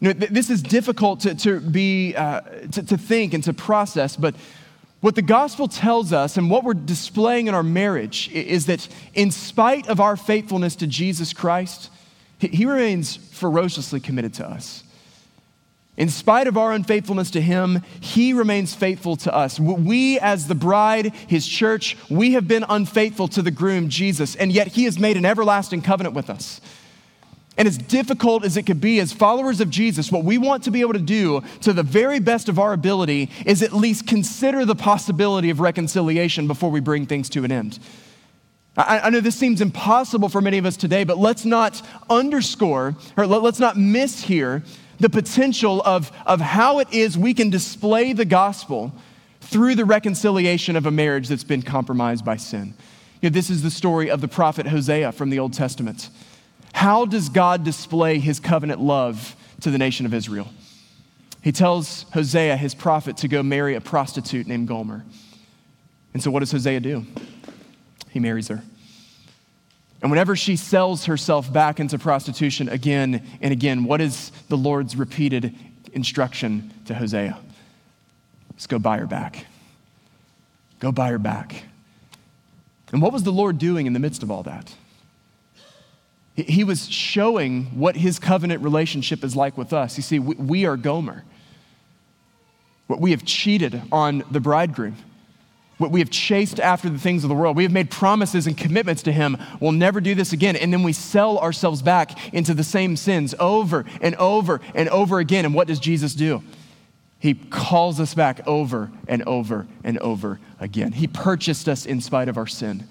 You 0.00 0.08
know, 0.08 0.20
th- 0.20 0.30
this 0.30 0.50
is 0.50 0.62
difficult 0.62 1.20
to, 1.20 1.34
to 1.36 1.60
be, 1.60 2.14
uh, 2.14 2.40
to, 2.72 2.82
to 2.82 2.98
think 2.98 3.34
and 3.34 3.42
to 3.44 3.52
process, 3.52 4.16
but 4.16 4.34
what 5.00 5.14
the 5.14 5.22
gospel 5.22 5.68
tells 5.68 6.12
us 6.12 6.36
and 6.36 6.50
what 6.50 6.64
we're 6.64 6.74
displaying 6.74 7.46
in 7.46 7.54
our 7.54 7.62
marriage 7.62 8.28
is 8.30 8.66
that 8.66 8.88
in 9.14 9.30
spite 9.30 9.88
of 9.88 10.00
our 10.00 10.16
faithfulness 10.16 10.74
to 10.76 10.86
Jesus 10.88 11.32
Christ, 11.32 11.90
he 12.40 12.66
remains 12.66 13.16
ferociously 13.16 14.00
committed 14.00 14.34
to 14.34 14.48
us. 14.48 14.82
In 15.98 16.08
spite 16.08 16.46
of 16.46 16.56
our 16.56 16.72
unfaithfulness 16.72 17.28
to 17.32 17.40
him, 17.40 17.82
he 17.98 18.32
remains 18.32 18.72
faithful 18.72 19.16
to 19.16 19.34
us. 19.34 19.58
We, 19.58 20.20
as 20.20 20.46
the 20.46 20.54
bride, 20.54 21.12
his 21.26 21.46
church, 21.46 21.96
we 22.08 22.34
have 22.34 22.46
been 22.46 22.64
unfaithful 22.68 23.26
to 23.28 23.42
the 23.42 23.50
groom, 23.50 23.88
Jesus, 23.88 24.36
and 24.36 24.52
yet 24.52 24.68
he 24.68 24.84
has 24.84 24.96
made 24.96 25.16
an 25.16 25.26
everlasting 25.26 25.82
covenant 25.82 26.14
with 26.14 26.30
us. 26.30 26.60
And 27.56 27.66
as 27.66 27.76
difficult 27.76 28.44
as 28.44 28.56
it 28.56 28.62
could 28.62 28.80
be 28.80 29.00
as 29.00 29.12
followers 29.12 29.60
of 29.60 29.70
Jesus, 29.70 30.12
what 30.12 30.22
we 30.22 30.38
want 30.38 30.62
to 30.62 30.70
be 30.70 30.82
able 30.82 30.92
to 30.92 31.00
do 31.00 31.42
to 31.62 31.72
the 31.72 31.82
very 31.82 32.20
best 32.20 32.48
of 32.48 32.60
our 32.60 32.72
ability 32.72 33.28
is 33.44 33.60
at 33.60 33.72
least 33.72 34.06
consider 34.06 34.64
the 34.64 34.76
possibility 34.76 35.50
of 35.50 35.58
reconciliation 35.58 36.46
before 36.46 36.70
we 36.70 36.78
bring 36.78 37.06
things 37.06 37.28
to 37.30 37.42
an 37.42 37.50
end. 37.50 37.80
I, 38.76 39.10
know 39.10 39.18
this 39.18 39.34
seems 39.34 39.60
impossible 39.60 40.28
for 40.28 40.40
many 40.40 40.58
of 40.58 40.64
us 40.64 40.76
today, 40.76 41.02
but 41.02 41.18
let's 41.18 41.44
not 41.44 41.82
underscore, 42.08 42.94
or 43.16 43.26
let's 43.26 43.58
not 43.58 43.76
miss 43.76 44.22
here 44.22 44.62
the 44.98 45.08
potential 45.08 45.82
of, 45.82 46.12
of 46.26 46.40
how 46.40 46.78
it 46.78 46.88
is 46.92 47.16
we 47.16 47.34
can 47.34 47.50
display 47.50 48.12
the 48.12 48.24
gospel 48.24 48.92
through 49.40 49.74
the 49.74 49.84
reconciliation 49.84 50.76
of 50.76 50.86
a 50.86 50.90
marriage 50.90 51.28
that's 51.28 51.44
been 51.44 51.62
compromised 51.62 52.24
by 52.24 52.36
sin. 52.36 52.74
You 53.20 53.30
know, 53.30 53.34
this 53.34 53.50
is 53.50 53.62
the 53.62 53.70
story 53.70 54.10
of 54.10 54.20
the 54.20 54.28
prophet 54.28 54.66
Hosea 54.66 55.12
from 55.12 55.30
the 55.30 55.38
Old 55.38 55.52
Testament. 55.52 56.10
How 56.72 57.04
does 57.04 57.28
God 57.28 57.64
display 57.64 58.18
his 58.18 58.40
covenant 58.40 58.80
love 58.80 59.34
to 59.60 59.70
the 59.70 59.78
nation 59.78 60.06
of 60.06 60.14
Israel? 60.14 60.48
He 61.42 61.52
tells 61.52 62.04
Hosea, 62.14 62.56
his 62.56 62.74
prophet, 62.74 63.16
to 63.18 63.28
go 63.28 63.42
marry 63.42 63.74
a 63.74 63.80
prostitute 63.80 64.46
named 64.46 64.68
Gomer. 64.68 65.04
And 66.12 66.22
so, 66.22 66.30
what 66.30 66.40
does 66.40 66.52
Hosea 66.52 66.80
do? 66.80 67.06
He 68.10 68.20
marries 68.20 68.48
her. 68.48 68.62
And 70.00 70.10
whenever 70.10 70.36
she 70.36 70.56
sells 70.56 71.06
herself 71.06 71.52
back 71.52 71.80
into 71.80 71.98
prostitution 71.98 72.68
again 72.68 73.26
and 73.40 73.52
again, 73.52 73.84
what 73.84 74.00
is 74.00 74.30
the 74.48 74.56
Lord's 74.56 74.94
repeated 74.94 75.54
instruction 75.92 76.72
to 76.86 76.94
Hosea? 76.94 77.38
Let's 78.52 78.66
go 78.66 78.78
buy 78.78 78.98
her 78.98 79.06
back. 79.06 79.46
Go 80.78 80.92
buy 80.92 81.10
her 81.10 81.18
back. 81.18 81.64
And 82.92 83.02
what 83.02 83.12
was 83.12 83.24
the 83.24 83.32
Lord 83.32 83.58
doing 83.58 83.86
in 83.86 83.92
the 83.92 83.98
midst 83.98 84.22
of 84.22 84.30
all 84.30 84.44
that? 84.44 84.72
He 86.36 86.62
was 86.62 86.88
showing 86.88 87.64
what 87.78 87.96
his 87.96 88.20
covenant 88.20 88.62
relationship 88.62 89.24
is 89.24 89.34
like 89.34 89.58
with 89.58 89.72
us. 89.72 89.96
You 89.96 90.04
see, 90.04 90.20
we 90.20 90.66
are 90.66 90.76
Gomer. 90.76 91.24
What 92.86 93.00
We 93.00 93.10
have 93.10 93.24
cheated 93.24 93.82
on 93.90 94.22
the 94.30 94.40
bridegroom. 94.40 94.96
What 95.78 95.90
we 95.90 96.00
have 96.00 96.10
chased 96.10 96.60
after 96.60 96.90
the 96.90 96.98
things 96.98 97.24
of 97.24 97.28
the 97.28 97.34
world. 97.34 97.56
We 97.56 97.62
have 97.62 97.72
made 97.72 97.90
promises 97.90 98.46
and 98.46 98.56
commitments 98.56 99.02
to 99.04 99.12
Him. 99.12 99.36
We'll 99.60 99.72
never 99.72 100.00
do 100.00 100.14
this 100.14 100.32
again. 100.32 100.56
And 100.56 100.72
then 100.72 100.82
we 100.82 100.92
sell 100.92 101.38
ourselves 101.38 101.82
back 101.82 102.32
into 102.34 102.52
the 102.52 102.64
same 102.64 102.96
sins 102.96 103.34
over 103.38 103.84
and 104.00 104.14
over 104.16 104.60
and 104.74 104.88
over 104.88 105.20
again. 105.20 105.44
And 105.44 105.54
what 105.54 105.68
does 105.68 105.78
Jesus 105.78 106.14
do? 106.14 106.42
He 107.20 107.34
calls 107.34 107.98
us 108.00 108.14
back 108.14 108.46
over 108.46 108.90
and 109.06 109.22
over 109.22 109.66
and 109.82 109.98
over 109.98 110.38
again. 110.60 110.92
He 110.92 111.06
purchased 111.06 111.68
us 111.68 111.86
in 111.86 112.00
spite 112.00 112.28
of 112.28 112.36
our 112.36 112.46
sin. 112.46 112.86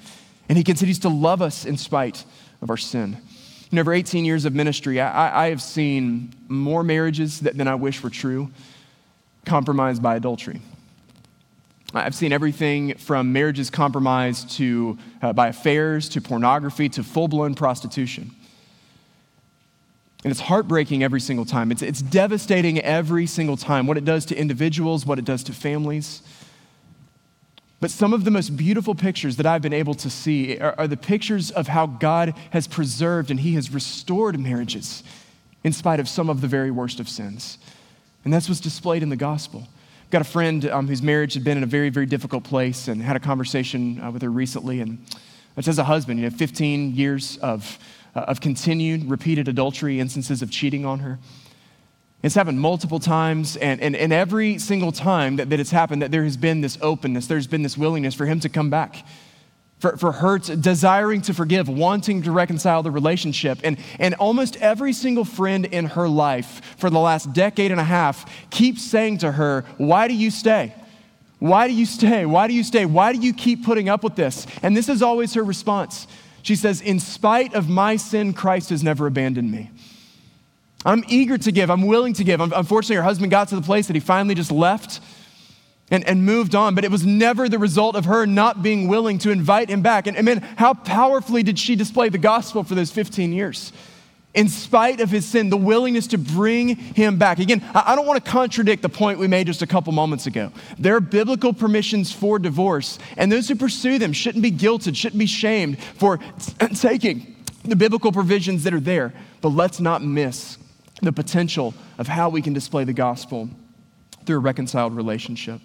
And 0.49 0.57
He 0.57 0.63
continues 0.63 0.99
to 0.99 1.09
love 1.09 1.41
us 1.41 1.65
in 1.65 1.77
spite 1.77 2.23
of 2.61 2.69
our 2.69 2.77
sin. 2.77 3.17
In 3.71 3.79
over 3.79 3.93
18 3.93 4.23
years 4.23 4.45
of 4.45 4.55
ministry, 4.55 5.01
I, 5.01 5.45
I 5.45 5.49
have 5.49 5.61
seen 5.61 6.33
more 6.47 6.83
marriages 6.83 7.41
than 7.41 7.67
I 7.67 7.75
wish 7.75 8.01
were 8.01 8.09
true 8.09 8.49
compromised 9.45 10.03
by 10.03 10.15
adultery. 10.15 10.61
I've 12.05 12.15
seen 12.15 12.31
everything 12.31 12.95
from 12.95 13.33
marriages 13.33 13.69
compromised 13.69 14.51
to, 14.57 14.97
uh, 15.21 15.33
by 15.33 15.47
affairs 15.47 16.09
to 16.09 16.21
pornography 16.21 16.89
to 16.89 17.03
full 17.03 17.27
blown 17.27 17.55
prostitution. 17.55 18.31
And 20.23 20.31
it's 20.31 20.41
heartbreaking 20.41 21.03
every 21.03 21.21
single 21.21 21.45
time. 21.45 21.71
It's, 21.71 21.81
it's 21.81 22.01
devastating 22.01 22.79
every 22.79 23.27
single 23.27 23.55
time 23.55 23.87
what 23.87 23.97
it 23.97 24.05
does 24.05 24.25
to 24.25 24.35
individuals, 24.35 25.05
what 25.05 25.19
it 25.19 25.25
does 25.25 25.43
to 25.43 25.53
families. 25.53 26.21
But 27.79 27.91
some 27.91 28.13
of 28.13 28.23
the 28.23 28.31
most 28.31 28.57
beautiful 28.57 28.95
pictures 28.95 29.37
that 29.37 29.45
I've 29.45 29.61
been 29.61 29.73
able 29.73 29.93
to 29.95 30.09
see 30.09 30.57
are, 30.57 30.73
are 30.77 30.87
the 30.87 30.97
pictures 30.97 31.51
of 31.51 31.67
how 31.67 31.85
God 31.85 32.33
has 32.49 32.67
preserved 32.67 33.29
and 33.29 33.39
He 33.39 33.53
has 33.53 33.71
restored 33.71 34.39
marriages 34.39 35.03
in 35.63 35.73
spite 35.73 35.99
of 35.99 36.09
some 36.09 36.29
of 36.29 36.41
the 36.41 36.47
very 36.47 36.71
worst 36.71 36.99
of 36.99 37.07
sins. 37.07 37.59
And 38.23 38.33
that's 38.33 38.49
what's 38.49 38.59
displayed 38.59 39.03
in 39.03 39.09
the 39.09 39.15
gospel. 39.15 39.67
Got 40.09 40.21
a 40.21 40.25
friend 40.25 40.65
um, 40.69 40.87
whose 40.87 41.01
marriage 41.01 41.33
had 41.33 41.43
been 41.43 41.57
in 41.57 41.63
a 41.63 41.67
very, 41.67 41.89
very 41.89 42.05
difficult 42.05 42.45
place 42.45 42.87
and 42.87 43.01
had 43.01 43.17
a 43.17 43.19
conversation 43.19 43.99
uh, 44.01 44.09
with 44.09 44.21
her 44.21 44.29
recently. 44.29 44.79
And 44.79 45.05
just 45.57 45.67
as 45.67 45.79
a 45.79 45.83
husband, 45.83 46.19
you 46.19 46.29
know, 46.29 46.35
15 46.35 46.95
years 46.95 47.37
of, 47.39 47.77
uh, 48.15 48.21
of 48.21 48.39
continued, 48.39 49.09
repeated 49.09 49.49
adultery, 49.49 49.99
instances 49.99 50.41
of 50.41 50.49
cheating 50.49 50.85
on 50.85 50.99
her. 50.99 51.19
It's 52.23 52.35
happened 52.35 52.61
multiple 52.61 52.99
times, 52.99 53.57
and, 53.57 53.81
and, 53.81 53.95
and 53.97 54.13
every 54.13 54.57
single 54.59 54.93
time 54.93 55.35
that, 55.35 55.49
that 55.49 55.59
it's 55.59 55.71
happened, 55.71 56.01
that 56.01 56.11
there 56.11 56.23
has 56.23 56.37
been 56.37 56.61
this 56.61 56.77
openness, 56.81 57.27
there's 57.27 57.45
been 57.45 57.61
this 57.61 57.77
willingness 57.77 58.15
for 58.15 58.25
him 58.25 58.39
to 58.39 58.49
come 58.49 58.69
back, 58.69 59.05
for, 59.79 59.95
for 59.97 60.11
her 60.11 60.39
desiring 60.39 61.21
to 61.21 61.33
forgive, 61.33 61.69
wanting 61.69 62.23
to 62.23 62.31
reconcile 62.31 62.81
the 62.81 62.91
relationship. 62.91 63.59
And, 63.63 63.77
and 63.99 64.15
almost 64.15 64.55
every 64.57 64.93
single 64.93 65.25
friend 65.25 65.65
in 65.65 65.85
her 65.85 66.09
life 66.09 66.61
for 66.77 66.89
the 66.89 66.99
last 66.99 67.33
decade 67.33 67.71
and 67.71 67.79
a 67.79 67.85
half 67.85 68.49
keeps 68.49 68.81
saying 68.81 69.19
to 69.19 69.31
her, 69.31 69.65
Why 69.77 70.07
do 70.07 70.15
you 70.15 70.31
stay? 70.31 70.73
Why 71.39 71.67
do 71.67 71.73
you 71.73 71.85
stay? 71.85 72.25
Why 72.25 72.47
do 72.47 72.53
you 72.53 72.63
stay? 72.63 72.85
Why 72.85 73.13
do 73.13 73.19
you 73.19 73.33
keep 73.33 73.63
putting 73.63 73.89
up 73.89 74.03
with 74.03 74.15
this? 74.15 74.47
And 74.63 74.75
this 74.75 74.89
is 74.89 75.03
always 75.03 75.35
her 75.35 75.43
response. 75.43 76.07
She 76.41 76.55
says, 76.55 76.81
In 76.81 76.99
spite 76.99 77.53
of 77.53 77.69
my 77.69 77.97
sin, 77.97 78.33
Christ 78.33 78.71
has 78.71 78.83
never 78.83 79.05
abandoned 79.05 79.51
me. 79.51 79.69
I'm 80.85 81.03
eager 81.07 81.37
to 81.37 81.51
give. 81.51 81.69
I'm 81.69 81.85
willing 81.85 82.13
to 82.13 82.23
give. 82.23 82.39
Unfortunately, 82.39 82.95
her 82.95 83.03
husband 83.03 83.29
got 83.29 83.49
to 83.49 83.55
the 83.55 83.61
place 83.61 83.87
that 83.87 83.95
he 83.95 83.99
finally 83.99 84.33
just 84.33 84.51
left 84.51 85.01
and, 85.89 86.03
and 86.05 86.25
moved 86.25 86.53
on, 86.53 86.75
but 86.75 86.83
it 86.83 86.91
was 86.91 87.05
never 87.05 87.47
the 87.47 87.59
result 87.59 87.95
of 87.95 88.05
her 88.05 88.25
not 88.25 88.61
being 88.61 88.87
willing 88.87 89.17
to 89.19 89.31
invite 89.31 89.69
him 89.69 89.81
back. 89.81 90.07
And, 90.07 90.17
and 90.17 90.25
man, 90.25 90.41
how 90.57 90.73
powerfully 90.73 91.43
did 91.43 91.57
she 91.57 91.75
display 91.75 92.09
the 92.09 92.17
gospel 92.17 92.63
for 92.63 92.75
those 92.75 92.91
15 92.91 93.31
years? 93.31 93.71
In 94.33 94.49
spite 94.49 94.99
of 94.99 95.09
his 95.09 95.25
sin, 95.25 95.49
the 95.49 95.57
willingness 95.57 96.07
to 96.07 96.17
bring 96.17 96.75
him 96.75 97.17
back. 97.17 97.39
Again, 97.39 97.63
I, 97.73 97.93
I 97.93 97.95
don't 97.95 98.05
want 98.05 98.23
to 98.23 98.29
contradict 98.29 98.81
the 98.81 98.89
point 98.89 99.17
we 99.17 99.27
made 99.27 99.47
just 99.47 99.61
a 99.61 99.67
couple 99.67 99.93
moments 99.93 100.27
ago. 100.27 100.51
There 100.77 100.95
are 100.95 100.99
biblical 100.99 101.53
permissions 101.53 102.11
for 102.11 102.37
divorce, 102.37 102.99
and 103.15 103.31
those 103.31 103.47
who 103.47 103.55
pursue 103.55 103.97
them 103.97 104.13
shouldn't 104.13 104.43
be 104.43 104.51
guilted, 104.51 104.95
shouldn't 104.95 105.19
be 105.19 105.25
shamed 105.25 105.81
for 105.81 106.19
taking 106.75 107.35
the 107.63 107.75
biblical 107.75 108.11
provisions 108.11 108.63
that 108.65 108.73
are 108.73 108.79
there. 108.79 109.13
But 109.41 109.49
let's 109.49 109.79
not 109.79 110.03
miss 110.03 110.57
the 111.01 111.13
potential 111.13 111.73
of 111.97 112.07
how 112.07 112.29
we 112.29 112.41
can 112.41 112.53
display 112.53 112.83
the 112.83 112.93
gospel 112.93 113.49
through 114.25 114.37
a 114.37 114.39
reconciled 114.39 114.95
relationship. 114.95 115.61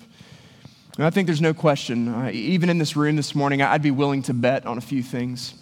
And 0.97 1.07
I 1.07 1.11
think 1.11 1.27
there's 1.27 1.41
no 1.41 1.55
question, 1.55 2.09
uh, 2.09 2.31
even 2.33 2.69
in 2.69 2.79
this 2.79 2.97
room 2.97 3.17
this 3.17 3.35
morning, 3.35 3.63
I'd 3.63 3.83
be 3.83 3.91
willing 3.91 4.23
to 4.25 4.35
bet 4.35 4.67
on 4.67 4.77
a 4.77 4.83
few 4.83 5.03
things. 5.03 5.55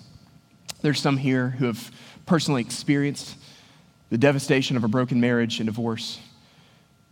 There's 0.83 1.01
some 1.01 1.17
here 1.17 1.51
who 1.51 1.67
have 1.67 1.93
personally 2.27 2.63
experienced 2.63 3.37
the 4.11 4.19
devastation 4.19 4.77
of 4.77 4.83
a 4.83 4.89
broken 4.89 5.21
marriage 5.21 5.61
and 5.61 5.67
divorce. 5.67 6.19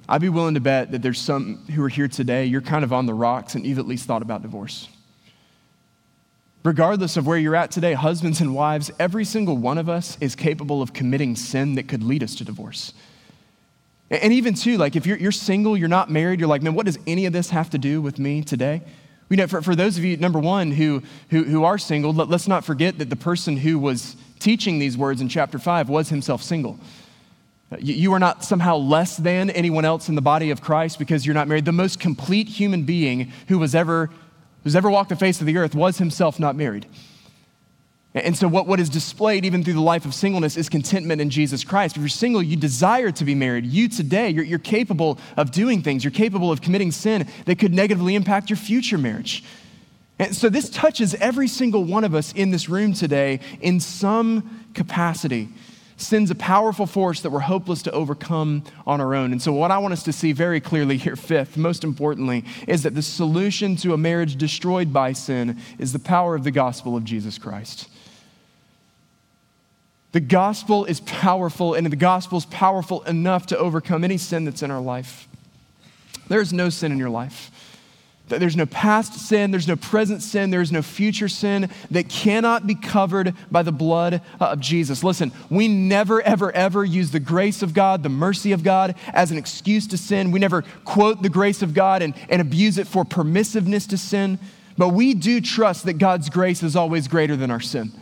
I'd 0.08 0.20
be 0.20 0.30
willing 0.30 0.54
to 0.54 0.60
bet 0.60 0.90
that 0.92 1.02
there's 1.02 1.20
some 1.20 1.64
who 1.66 1.82
are 1.84 1.88
here 1.88 2.08
today, 2.08 2.46
you're 2.46 2.60
kind 2.60 2.82
of 2.82 2.92
on 2.92 3.06
the 3.06 3.14
rocks 3.14 3.54
and 3.54 3.64
you've 3.64 3.78
at 3.78 3.86
least 3.86 4.06
thought 4.06 4.22
about 4.22 4.42
divorce. 4.42 4.88
Regardless 6.64 7.16
of 7.16 7.26
where 7.26 7.38
you're 7.38 7.54
at 7.54 7.70
today, 7.70 7.94
husbands 7.94 8.40
and 8.40 8.52
wives, 8.52 8.90
every 8.98 9.24
single 9.24 9.56
one 9.56 9.78
of 9.78 9.88
us 9.88 10.18
is 10.20 10.34
capable 10.34 10.82
of 10.82 10.92
committing 10.92 11.36
sin 11.36 11.76
that 11.76 11.86
could 11.86 12.02
lead 12.02 12.24
us 12.24 12.34
to 12.34 12.44
divorce. 12.44 12.94
And 14.10 14.32
even 14.32 14.54
too, 14.54 14.78
like 14.78 14.96
if 14.96 15.06
you're, 15.06 15.18
you're 15.18 15.32
single, 15.32 15.76
you're 15.76 15.88
not 15.88 16.10
married, 16.10 16.40
you're 16.40 16.48
like, 16.48 16.62
man, 16.62 16.74
what 16.74 16.86
does 16.86 16.98
any 17.06 17.26
of 17.26 17.32
this 17.32 17.50
have 17.50 17.70
to 17.70 17.78
do 17.78 18.00
with 18.00 18.18
me 18.18 18.42
today? 18.42 18.82
You 19.28 19.36
know, 19.36 19.46
for, 19.46 19.60
for 19.60 19.76
those 19.76 19.98
of 19.98 20.04
you, 20.04 20.16
number 20.16 20.38
one, 20.38 20.70
who, 20.70 21.02
who, 21.28 21.44
who 21.44 21.64
are 21.64 21.76
single, 21.76 22.14
let, 22.14 22.28
let's 22.28 22.48
not 22.48 22.64
forget 22.64 22.98
that 22.98 23.10
the 23.10 23.16
person 23.16 23.58
who 23.58 23.78
was 23.78 24.16
teaching 24.38 24.78
these 24.78 24.96
words 24.96 25.20
in 25.20 25.28
chapter 25.28 25.58
five 25.58 25.90
was 25.90 26.08
himself 26.08 26.42
single. 26.42 26.78
You, 27.78 27.94
you 27.94 28.12
are 28.14 28.18
not 28.18 28.44
somehow 28.44 28.76
less 28.76 29.18
than 29.18 29.50
anyone 29.50 29.84
else 29.84 30.08
in 30.08 30.14
the 30.14 30.22
body 30.22 30.50
of 30.50 30.62
Christ 30.62 30.98
because 30.98 31.26
you're 31.26 31.34
not 31.34 31.46
married. 31.46 31.66
The 31.66 31.72
most 31.72 32.00
complete 32.00 32.48
human 32.48 32.84
being 32.84 33.30
who 33.48 33.58
was 33.58 33.74
ever 33.74 34.10
who's 34.64 34.74
ever 34.74 34.90
walked 34.90 35.10
the 35.10 35.16
face 35.16 35.40
of 35.40 35.46
the 35.46 35.56
earth 35.56 35.74
was 35.74 35.98
himself 35.98 36.40
not 36.40 36.56
married. 36.56 36.86
And 38.14 38.36
so, 38.36 38.48
what, 38.48 38.66
what 38.66 38.80
is 38.80 38.88
displayed 38.88 39.44
even 39.44 39.62
through 39.62 39.74
the 39.74 39.80
life 39.80 40.06
of 40.06 40.14
singleness 40.14 40.56
is 40.56 40.68
contentment 40.68 41.20
in 41.20 41.28
Jesus 41.28 41.62
Christ. 41.62 41.96
If 41.96 42.00
you're 42.00 42.08
single, 42.08 42.42
you 42.42 42.56
desire 42.56 43.10
to 43.12 43.24
be 43.24 43.34
married. 43.34 43.66
You 43.66 43.88
today, 43.88 44.30
you're, 44.30 44.44
you're 44.44 44.58
capable 44.58 45.18
of 45.36 45.50
doing 45.50 45.82
things, 45.82 46.04
you're 46.04 46.10
capable 46.10 46.50
of 46.50 46.62
committing 46.62 46.90
sin 46.90 47.28
that 47.44 47.58
could 47.58 47.74
negatively 47.74 48.14
impact 48.14 48.48
your 48.48 48.56
future 48.56 48.96
marriage. 48.96 49.44
And 50.18 50.34
so, 50.34 50.48
this 50.48 50.70
touches 50.70 51.14
every 51.16 51.48
single 51.48 51.84
one 51.84 52.02
of 52.02 52.14
us 52.14 52.32
in 52.32 52.50
this 52.50 52.68
room 52.68 52.94
today 52.94 53.40
in 53.60 53.78
some 53.78 54.66
capacity 54.72 55.50
sin's 55.98 56.30
a 56.30 56.34
powerful 56.34 56.86
force 56.86 57.20
that 57.22 57.30
we're 57.30 57.40
hopeless 57.40 57.82
to 57.82 57.90
overcome 57.90 58.62
on 58.86 59.00
our 59.00 59.14
own. 59.14 59.32
And 59.32 59.42
so, 59.42 59.52
what 59.52 59.70
I 59.70 59.78
want 59.78 59.92
us 59.92 60.04
to 60.04 60.12
see 60.12 60.32
very 60.32 60.60
clearly 60.60 60.96
here, 60.96 61.16
fifth, 61.16 61.56
most 61.56 61.84
importantly, 61.84 62.44
is 62.66 62.84
that 62.84 62.94
the 62.94 63.02
solution 63.02 63.76
to 63.76 63.92
a 63.92 63.98
marriage 63.98 64.36
destroyed 64.36 64.92
by 64.92 65.12
sin 65.12 65.60
is 65.78 65.92
the 65.92 65.98
power 65.98 66.34
of 66.34 66.44
the 66.44 66.50
gospel 66.50 66.96
of 66.96 67.04
Jesus 67.04 67.36
Christ. 67.36 67.88
The 70.12 70.20
gospel 70.20 70.84
is 70.86 71.00
powerful, 71.00 71.74
and 71.74 71.86
the 71.86 71.96
gospel 71.96 72.38
is 72.38 72.46
powerful 72.46 73.02
enough 73.02 73.46
to 73.46 73.58
overcome 73.58 74.04
any 74.04 74.16
sin 74.16 74.44
that's 74.44 74.62
in 74.62 74.70
our 74.70 74.80
life. 74.80 75.28
There 76.28 76.40
is 76.40 76.52
no 76.52 76.70
sin 76.70 76.92
in 76.92 76.98
your 76.98 77.10
life. 77.10 77.50
There's 78.28 78.56
no 78.56 78.66
past 78.66 79.14
sin, 79.14 79.50
there's 79.50 79.68
no 79.68 79.76
present 79.76 80.22
sin, 80.22 80.50
there's 80.50 80.70
no 80.70 80.82
future 80.82 81.28
sin 81.28 81.70
that 81.90 82.10
cannot 82.10 82.66
be 82.66 82.74
covered 82.74 83.34
by 83.50 83.62
the 83.62 83.72
blood 83.72 84.20
uh, 84.40 84.46
of 84.46 84.60
Jesus. 84.60 85.02
Listen, 85.02 85.32
we 85.48 85.66
never, 85.66 86.20
ever, 86.20 86.52
ever 86.52 86.84
use 86.84 87.10
the 87.10 87.20
grace 87.20 87.62
of 87.62 87.72
God, 87.72 88.02
the 88.02 88.10
mercy 88.10 88.52
of 88.52 88.62
God, 88.62 88.96
as 89.14 89.30
an 89.30 89.38
excuse 89.38 89.86
to 89.88 89.96
sin. 89.96 90.30
We 90.30 90.40
never 90.40 90.62
quote 90.84 91.22
the 91.22 91.30
grace 91.30 91.62
of 91.62 91.72
God 91.72 92.02
and, 92.02 92.14
and 92.28 92.42
abuse 92.42 92.76
it 92.76 92.86
for 92.86 93.04
permissiveness 93.04 93.88
to 93.88 93.96
sin. 93.96 94.38
But 94.76 94.90
we 94.90 95.14
do 95.14 95.40
trust 95.40 95.86
that 95.86 95.94
God's 95.94 96.28
grace 96.28 96.62
is 96.62 96.76
always 96.76 97.08
greater 97.08 97.34
than 97.34 97.50
our 97.50 97.60
sin. 97.60 97.92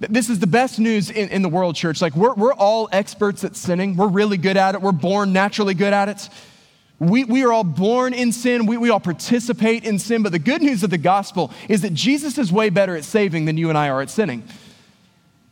This 0.00 0.28
is 0.28 0.40
the 0.40 0.46
best 0.46 0.78
news 0.78 1.08
in, 1.08 1.28
in 1.28 1.42
the 1.42 1.48
world, 1.48 1.76
church. 1.76 2.02
Like, 2.02 2.16
we're, 2.16 2.34
we're 2.34 2.54
all 2.54 2.88
experts 2.90 3.44
at 3.44 3.54
sinning. 3.54 3.96
We're 3.96 4.08
really 4.08 4.36
good 4.36 4.56
at 4.56 4.74
it. 4.74 4.82
We're 4.82 4.92
born 4.92 5.32
naturally 5.32 5.74
good 5.74 5.92
at 5.92 6.08
it. 6.08 6.28
We, 6.98 7.24
we 7.24 7.44
are 7.44 7.52
all 7.52 7.64
born 7.64 8.12
in 8.14 8.32
sin. 8.32 8.66
We, 8.66 8.76
we 8.76 8.90
all 8.90 9.00
participate 9.00 9.84
in 9.84 9.98
sin. 9.98 10.22
But 10.22 10.32
the 10.32 10.38
good 10.38 10.62
news 10.62 10.82
of 10.82 10.90
the 10.90 10.98
gospel 10.98 11.52
is 11.68 11.82
that 11.82 11.94
Jesus 11.94 12.38
is 12.38 12.52
way 12.52 12.70
better 12.70 12.96
at 12.96 13.04
saving 13.04 13.44
than 13.44 13.56
you 13.56 13.68
and 13.68 13.78
I 13.78 13.88
are 13.88 14.00
at 14.00 14.10
sinning. 14.10 14.42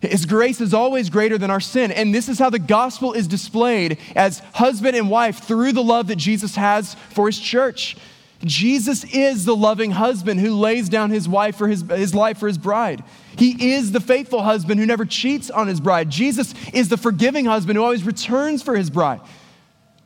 His 0.01 0.27
grace 0.27 0.61
is 0.61 0.75
always 0.75 1.11
greater 1.11 1.39
than 1.39 1.51
our 1.51 1.61
sin. 1.61 1.93
And 1.93 2.13
this 2.13 2.29
is 2.29 2.39
how 2.39 2.51
the 2.51 2.59
gospel 2.59 3.13
is 3.13 3.29
displayed 3.29 3.99
as 4.17 4.41
husband 4.53 4.97
and 4.97 5.09
wife 5.09 5.39
through 5.45 5.73
the 5.73 5.83
love 5.83 6.09
that 6.09 6.17
Jesus 6.17 6.57
has 6.57 6.95
for 7.11 7.27
his 7.27 7.39
church. 7.39 7.97
Jesus 8.45 9.05
is 9.05 9.45
the 9.45 9.55
loving 9.55 9.93
husband 9.93 10.41
who 10.41 10.55
lays 10.55 10.89
down 10.89 11.11
his 11.11 11.29
wife 11.29 11.57
for 11.57 11.69
his, 11.69 11.83
his 11.83 12.15
life 12.15 12.39
for 12.39 12.49
his 12.49 12.59
bride. 12.59 13.05
He 13.37 13.73
is 13.73 13.93
the 13.93 14.01
faithful 14.01 14.43
husband 14.43 14.81
who 14.81 14.87
never 14.87 15.05
cheats 15.05 15.51
on 15.51 15.69
his 15.69 15.81
bride. 15.81 16.11
Jesus 16.11 16.55
is 16.73 16.89
the 16.89 16.97
forgiving 16.97 17.45
husband 17.45 17.77
who 17.77 17.85
always 17.85 18.05
returns 18.05 18.63
for 18.63 18.77
his 18.77 18.91
bride. 18.91 19.21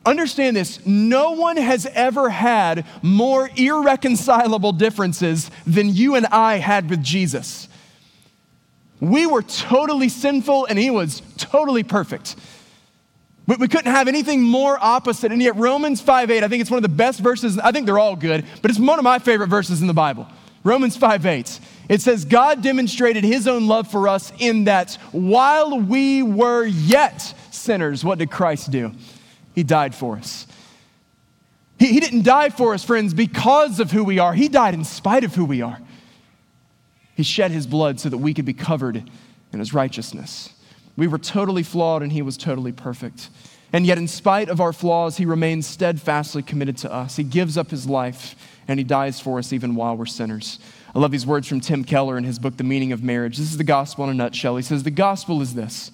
Understand 0.04 0.56
this 0.56 0.84
no 0.86 1.32
one 1.32 1.56
has 1.56 1.86
ever 1.86 2.30
had 2.30 2.86
more 3.02 3.50
irreconcilable 3.56 4.72
differences 4.72 5.50
than 5.66 5.92
you 5.92 6.14
and 6.14 6.26
I 6.26 6.58
had 6.58 6.88
with 6.88 7.02
Jesus. 7.02 7.68
We 9.00 9.26
were 9.26 9.42
totally 9.42 10.08
sinful 10.08 10.66
and 10.66 10.78
he 10.78 10.90
was 10.90 11.22
totally 11.36 11.82
perfect. 11.82 12.36
We, 13.46 13.56
we 13.56 13.68
couldn't 13.68 13.92
have 13.92 14.08
anything 14.08 14.42
more 14.42 14.78
opposite. 14.80 15.32
And 15.32 15.42
yet, 15.42 15.56
Romans 15.56 16.00
5 16.00 16.30
8, 16.30 16.42
I 16.42 16.48
think 16.48 16.60
it's 16.60 16.70
one 16.70 16.78
of 16.78 16.82
the 16.82 16.88
best 16.88 17.20
verses. 17.20 17.58
I 17.58 17.72
think 17.72 17.86
they're 17.86 17.98
all 17.98 18.16
good, 18.16 18.44
but 18.62 18.70
it's 18.70 18.80
one 18.80 18.98
of 18.98 19.04
my 19.04 19.18
favorite 19.18 19.48
verses 19.48 19.80
in 19.80 19.86
the 19.86 19.94
Bible. 19.94 20.26
Romans 20.64 20.96
5 20.96 21.24
8. 21.24 21.60
It 21.88 22.00
says, 22.02 22.24
God 22.24 22.62
demonstrated 22.62 23.22
his 23.22 23.46
own 23.46 23.68
love 23.68 23.88
for 23.88 24.08
us 24.08 24.32
in 24.38 24.64
that 24.64 24.94
while 25.12 25.78
we 25.80 26.22
were 26.22 26.66
yet 26.66 27.34
sinners, 27.52 28.04
what 28.04 28.18
did 28.18 28.30
Christ 28.30 28.70
do? 28.70 28.92
He 29.54 29.62
died 29.62 29.94
for 29.94 30.16
us. 30.16 30.46
He, 31.78 31.92
he 31.92 32.00
didn't 32.00 32.24
die 32.24 32.48
for 32.48 32.74
us, 32.74 32.82
friends, 32.82 33.14
because 33.14 33.78
of 33.78 33.92
who 33.92 34.02
we 34.02 34.18
are. 34.18 34.34
He 34.34 34.48
died 34.48 34.74
in 34.74 34.84
spite 34.84 35.22
of 35.22 35.34
who 35.34 35.44
we 35.44 35.62
are. 35.62 35.78
He 37.14 37.22
shed 37.22 37.50
his 37.52 37.66
blood 37.66 38.00
so 38.00 38.08
that 38.08 38.18
we 38.18 38.34
could 38.34 38.44
be 38.44 38.52
covered 38.52 39.08
in 39.52 39.58
his 39.58 39.72
righteousness. 39.72 40.52
We 40.96 41.06
were 41.06 41.18
totally 41.18 41.62
flawed 41.62 42.02
and 42.02 42.12
he 42.12 42.22
was 42.22 42.36
totally 42.36 42.72
perfect. 42.72 43.28
And 43.72 43.84
yet, 43.84 43.98
in 43.98 44.08
spite 44.08 44.48
of 44.48 44.60
our 44.60 44.72
flaws, 44.72 45.16
he 45.16 45.26
remains 45.26 45.66
steadfastly 45.66 46.42
committed 46.42 46.78
to 46.78 46.92
us. 46.92 47.16
He 47.16 47.24
gives 47.24 47.58
up 47.58 47.70
his 47.70 47.86
life 47.86 48.34
and 48.68 48.78
he 48.78 48.84
dies 48.84 49.20
for 49.20 49.38
us 49.38 49.52
even 49.52 49.74
while 49.74 49.96
we're 49.96 50.06
sinners. 50.06 50.58
I 50.94 50.98
love 50.98 51.10
these 51.10 51.26
words 51.26 51.46
from 51.46 51.60
Tim 51.60 51.84
Keller 51.84 52.16
in 52.16 52.24
his 52.24 52.38
book, 52.38 52.56
The 52.56 52.64
Meaning 52.64 52.92
of 52.92 53.02
Marriage. 53.02 53.36
This 53.36 53.50
is 53.50 53.58
the 53.58 53.64
gospel 53.64 54.04
in 54.04 54.10
a 54.10 54.14
nutshell. 54.14 54.56
He 54.56 54.62
says, 54.62 54.82
The 54.82 54.90
gospel 54.90 55.42
is 55.42 55.54
this 55.54 55.90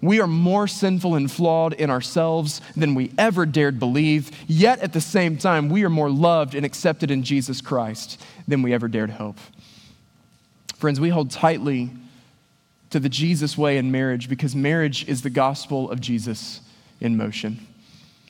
we 0.00 0.20
are 0.20 0.26
more 0.26 0.68
sinful 0.68 1.14
and 1.14 1.30
flawed 1.30 1.72
in 1.72 1.90
ourselves 1.90 2.60
than 2.76 2.94
we 2.94 3.12
ever 3.16 3.46
dared 3.46 3.78
believe, 3.78 4.30
yet 4.46 4.80
at 4.80 4.92
the 4.92 5.00
same 5.00 5.38
time, 5.38 5.68
we 5.68 5.84
are 5.84 5.90
more 5.90 6.10
loved 6.10 6.54
and 6.54 6.66
accepted 6.66 7.10
in 7.10 7.22
Jesus 7.22 7.60
Christ 7.60 8.20
than 8.46 8.62
we 8.62 8.72
ever 8.72 8.88
dared 8.88 9.10
hope. 9.10 9.38
Friends, 10.76 11.00
we 11.00 11.08
hold 11.08 11.30
tightly 11.30 11.90
to 12.90 13.00
the 13.00 13.08
Jesus 13.08 13.58
way 13.58 13.78
in 13.78 13.90
marriage 13.90 14.28
because 14.28 14.54
marriage 14.54 15.08
is 15.08 15.22
the 15.22 15.30
gospel 15.30 15.90
of 15.90 16.00
Jesus 16.00 16.60
in 17.00 17.16
motion. 17.16 17.66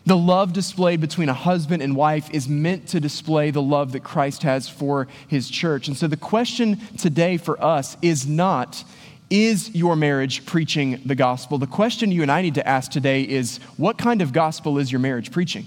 The 0.06 0.16
love 0.16 0.52
displayed 0.52 1.00
between 1.00 1.28
a 1.28 1.34
husband 1.34 1.82
and 1.82 1.96
wife 1.96 2.30
is 2.30 2.48
meant 2.48 2.86
to 2.88 3.00
display 3.00 3.50
the 3.50 3.62
love 3.62 3.92
that 3.92 4.04
Christ 4.04 4.44
has 4.44 4.68
for 4.68 5.08
his 5.26 5.50
church. 5.50 5.88
And 5.88 5.96
so 5.96 6.06
the 6.06 6.16
question 6.16 6.80
today 6.96 7.36
for 7.38 7.62
us 7.62 7.96
is 8.02 8.24
not, 8.24 8.84
is 9.30 9.74
your 9.74 9.96
marriage 9.96 10.46
preaching 10.46 11.02
the 11.04 11.16
gospel? 11.16 11.58
The 11.58 11.66
question 11.66 12.12
you 12.12 12.22
and 12.22 12.30
I 12.30 12.40
need 12.42 12.54
to 12.54 12.66
ask 12.66 12.88
today 12.90 13.22
is, 13.22 13.58
what 13.76 13.98
kind 13.98 14.22
of 14.22 14.32
gospel 14.32 14.78
is 14.78 14.92
your 14.92 15.00
marriage 15.00 15.32
preaching? 15.32 15.66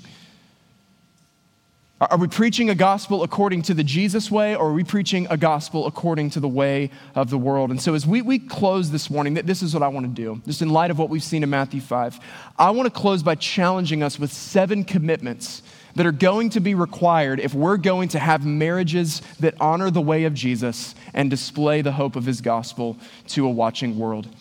Are 2.01 2.17
we 2.17 2.29
preaching 2.29 2.69
a 2.69 2.75
gospel 2.75 3.23
according 3.23 3.63
to 3.63 3.73
the 3.73 3.83
Jesus 3.83 4.31
way, 4.31 4.55
or 4.55 4.69
are 4.69 4.73
we 4.73 4.85
preaching 4.85 5.27
a 5.29 5.35
gospel 5.35 5.85
according 5.85 6.29
to 6.29 6.39
the 6.39 6.47
way 6.47 6.91
of 7.13 7.29
the 7.29 7.37
world? 7.37 7.71
And 7.71 7.81
so, 7.81 7.93
as 7.93 8.07
we, 8.07 8.21
we 8.21 8.39
close 8.39 8.89
this 8.89 9.09
morning, 9.09 9.33
this 9.33 9.61
is 9.61 9.73
what 9.73 9.83
I 9.83 9.89
want 9.89 10.05
to 10.05 10.11
do. 10.11 10.41
Just 10.45 10.61
in 10.61 10.69
light 10.69 10.91
of 10.91 10.97
what 10.97 11.09
we've 11.09 11.21
seen 11.21 11.43
in 11.43 11.49
Matthew 11.49 11.81
5, 11.81 12.17
I 12.57 12.71
want 12.71 12.85
to 12.85 12.97
close 12.97 13.21
by 13.21 13.35
challenging 13.35 14.01
us 14.01 14.17
with 14.17 14.31
seven 14.31 14.85
commitments 14.85 15.61
that 15.95 16.05
are 16.05 16.13
going 16.13 16.51
to 16.51 16.61
be 16.61 16.73
required 16.73 17.41
if 17.41 17.53
we're 17.53 17.75
going 17.75 18.07
to 18.09 18.19
have 18.19 18.45
marriages 18.45 19.21
that 19.41 19.55
honor 19.59 19.91
the 19.91 19.99
way 19.99 20.23
of 20.23 20.33
Jesus 20.33 20.95
and 21.13 21.29
display 21.29 21.81
the 21.81 21.91
hope 21.91 22.15
of 22.15 22.25
his 22.25 22.39
gospel 22.39 22.95
to 23.27 23.45
a 23.45 23.49
watching 23.49 23.99
world. 23.99 24.33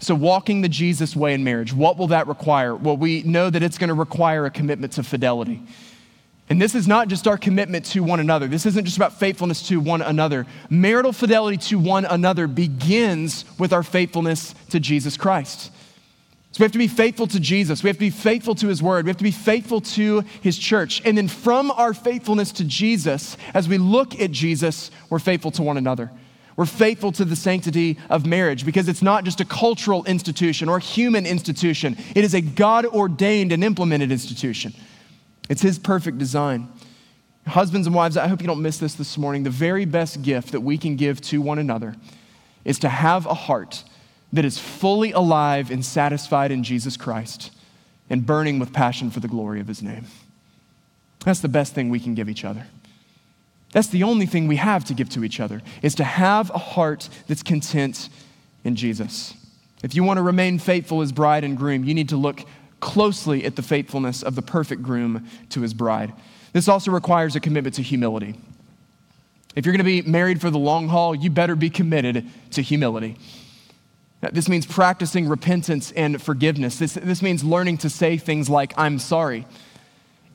So, 0.00 0.16
walking 0.16 0.62
the 0.62 0.68
Jesus 0.68 1.14
way 1.14 1.34
in 1.34 1.44
marriage, 1.44 1.72
what 1.72 1.98
will 1.98 2.08
that 2.08 2.26
require? 2.26 2.74
Well, 2.74 2.96
we 2.96 3.22
know 3.22 3.48
that 3.48 3.62
it's 3.62 3.78
going 3.78 3.88
to 3.88 3.94
require 3.94 4.44
a 4.44 4.50
commitment 4.50 4.94
to 4.94 5.04
fidelity. 5.04 5.62
And 6.52 6.60
this 6.60 6.74
is 6.74 6.86
not 6.86 7.08
just 7.08 7.26
our 7.26 7.38
commitment 7.38 7.86
to 7.86 8.02
one 8.02 8.20
another. 8.20 8.46
This 8.46 8.66
isn't 8.66 8.84
just 8.84 8.98
about 8.98 9.18
faithfulness 9.18 9.66
to 9.68 9.80
one 9.80 10.02
another. 10.02 10.46
Marital 10.68 11.14
fidelity 11.14 11.56
to 11.68 11.78
one 11.78 12.04
another 12.04 12.46
begins 12.46 13.46
with 13.58 13.72
our 13.72 13.82
faithfulness 13.82 14.54
to 14.68 14.78
Jesus 14.78 15.16
Christ. 15.16 15.72
So 16.50 16.58
we 16.58 16.64
have 16.64 16.72
to 16.72 16.78
be 16.78 16.88
faithful 16.88 17.26
to 17.28 17.40
Jesus. 17.40 17.82
We 17.82 17.88
have 17.88 17.96
to 17.96 18.00
be 18.00 18.10
faithful 18.10 18.54
to 18.56 18.68
his 18.68 18.82
word. 18.82 19.06
We 19.06 19.08
have 19.08 19.16
to 19.16 19.24
be 19.24 19.30
faithful 19.30 19.80
to 19.80 20.24
his 20.42 20.58
church. 20.58 21.00
And 21.06 21.16
then 21.16 21.26
from 21.26 21.70
our 21.70 21.94
faithfulness 21.94 22.52
to 22.52 22.64
Jesus, 22.64 23.38
as 23.54 23.66
we 23.66 23.78
look 23.78 24.20
at 24.20 24.30
Jesus, 24.30 24.90
we're 25.08 25.20
faithful 25.20 25.52
to 25.52 25.62
one 25.62 25.78
another. 25.78 26.10
We're 26.56 26.66
faithful 26.66 27.12
to 27.12 27.24
the 27.24 27.34
sanctity 27.34 27.96
of 28.10 28.26
marriage 28.26 28.66
because 28.66 28.90
it's 28.90 29.00
not 29.00 29.24
just 29.24 29.40
a 29.40 29.46
cultural 29.46 30.04
institution 30.04 30.68
or 30.68 30.76
a 30.76 30.80
human 30.80 31.24
institution, 31.24 31.96
it 32.14 32.24
is 32.24 32.34
a 32.34 32.42
God 32.42 32.84
ordained 32.84 33.52
and 33.52 33.64
implemented 33.64 34.12
institution. 34.12 34.74
It's 35.52 35.60
His 35.60 35.78
perfect 35.78 36.16
design. 36.16 36.66
Husbands 37.46 37.86
and 37.86 37.94
wives, 37.94 38.16
I 38.16 38.26
hope 38.26 38.40
you 38.40 38.46
don't 38.46 38.62
miss 38.62 38.78
this 38.78 38.94
this 38.94 39.18
morning. 39.18 39.42
The 39.42 39.50
very 39.50 39.84
best 39.84 40.22
gift 40.22 40.52
that 40.52 40.62
we 40.62 40.78
can 40.78 40.96
give 40.96 41.20
to 41.22 41.42
one 41.42 41.58
another 41.58 41.94
is 42.64 42.78
to 42.78 42.88
have 42.88 43.26
a 43.26 43.34
heart 43.34 43.84
that 44.32 44.46
is 44.46 44.56
fully 44.56 45.12
alive 45.12 45.70
and 45.70 45.84
satisfied 45.84 46.52
in 46.52 46.64
Jesus 46.64 46.96
Christ 46.96 47.50
and 48.08 48.24
burning 48.24 48.60
with 48.60 48.72
passion 48.72 49.10
for 49.10 49.20
the 49.20 49.28
glory 49.28 49.60
of 49.60 49.68
His 49.68 49.82
name. 49.82 50.06
That's 51.22 51.40
the 51.40 51.48
best 51.48 51.74
thing 51.74 51.90
we 51.90 52.00
can 52.00 52.14
give 52.14 52.30
each 52.30 52.46
other. 52.46 52.66
That's 53.72 53.88
the 53.88 54.04
only 54.04 54.24
thing 54.24 54.48
we 54.48 54.56
have 54.56 54.86
to 54.86 54.94
give 54.94 55.10
to 55.10 55.22
each 55.22 55.38
other, 55.38 55.60
is 55.82 55.94
to 55.96 56.04
have 56.04 56.48
a 56.48 56.58
heart 56.58 57.10
that's 57.28 57.42
content 57.42 58.08
in 58.64 58.74
Jesus. 58.74 59.34
If 59.82 59.94
you 59.94 60.02
want 60.02 60.16
to 60.16 60.22
remain 60.22 60.58
faithful 60.58 61.02
as 61.02 61.12
bride 61.12 61.44
and 61.44 61.58
groom, 61.58 61.84
you 61.84 61.92
need 61.92 62.08
to 62.08 62.16
look 62.16 62.40
closely 62.82 63.44
at 63.44 63.56
the 63.56 63.62
faithfulness 63.62 64.22
of 64.22 64.34
the 64.34 64.42
perfect 64.42 64.82
groom 64.82 65.26
to 65.48 65.62
his 65.62 65.72
bride. 65.72 66.12
This 66.52 66.68
also 66.68 66.90
requires 66.90 67.34
a 67.34 67.40
commitment 67.40 67.76
to 67.76 67.82
humility. 67.82 68.34
If 69.54 69.64
you're 69.64 69.72
going 69.72 69.78
to 69.78 70.02
be 70.02 70.02
married 70.02 70.40
for 70.40 70.50
the 70.50 70.58
long 70.58 70.88
haul, 70.88 71.14
you 71.14 71.30
better 71.30 71.54
be 71.54 71.70
committed 71.70 72.26
to 72.50 72.60
humility. 72.60 73.16
This 74.32 74.48
means 74.48 74.66
practicing 74.66 75.28
repentance 75.28 75.92
and 75.92 76.20
forgiveness. 76.20 76.78
This, 76.78 76.94
this 76.94 77.22
means 77.22 77.42
learning 77.42 77.78
to 77.78 77.90
say 77.90 78.18
things 78.18 78.50
like, 78.50 78.74
I'm 78.76 78.98
sorry. 78.98 79.46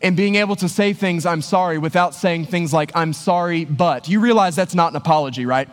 And 0.01 0.15
being 0.15 0.35
able 0.35 0.55
to 0.57 0.69
say 0.69 0.93
things, 0.93 1.25
I'm 1.25 1.41
sorry, 1.41 1.77
without 1.77 2.15
saying 2.15 2.45
things 2.45 2.73
like, 2.73 2.91
I'm 2.95 3.13
sorry, 3.13 3.65
but. 3.65 4.07
You 4.07 4.19
realize 4.19 4.55
that's 4.55 4.75
not 4.75 4.91
an 4.91 4.95
apology, 4.95 5.45
right? 5.45 5.69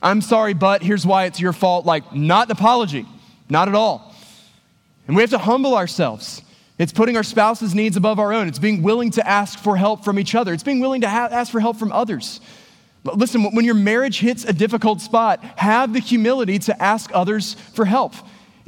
I'm 0.00 0.20
sorry, 0.20 0.54
but 0.54 0.82
here's 0.82 1.04
why 1.04 1.24
it's 1.24 1.40
your 1.40 1.52
fault. 1.52 1.84
Like, 1.84 2.14
not 2.14 2.48
an 2.48 2.52
apology, 2.52 3.06
not 3.48 3.68
at 3.68 3.74
all. 3.74 4.14
And 5.08 5.16
we 5.16 5.22
have 5.22 5.30
to 5.30 5.38
humble 5.38 5.74
ourselves. 5.74 6.42
It's 6.78 6.92
putting 6.92 7.16
our 7.16 7.24
spouse's 7.24 7.74
needs 7.74 7.96
above 7.96 8.20
our 8.20 8.32
own. 8.32 8.46
It's 8.46 8.60
being 8.60 8.82
willing 8.82 9.10
to 9.12 9.26
ask 9.26 9.58
for 9.58 9.76
help 9.76 10.04
from 10.04 10.18
each 10.18 10.36
other. 10.36 10.52
It's 10.52 10.62
being 10.62 10.78
willing 10.78 11.00
to 11.00 11.08
ha- 11.08 11.28
ask 11.32 11.50
for 11.50 11.58
help 11.58 11.76
from 11.76 11.90
others. 11.90 12.40
But 13.02 13.18
listen, 13.18 13.42
when 13.42 13.64
your 13.64 13.74
marriage 13.74 14.20
hits 14.20 14.44
a 14.44 14.52
difficult 14.52 15.00
spot, 15.00 15.42
have 15.56 15.92
the 15.92 15.98
humility 15.98 16.58
to 16.60 16.82
ask 16.82 17.10
others 17.12 17.54
for 17.54 17.84
help. 17.84 18.14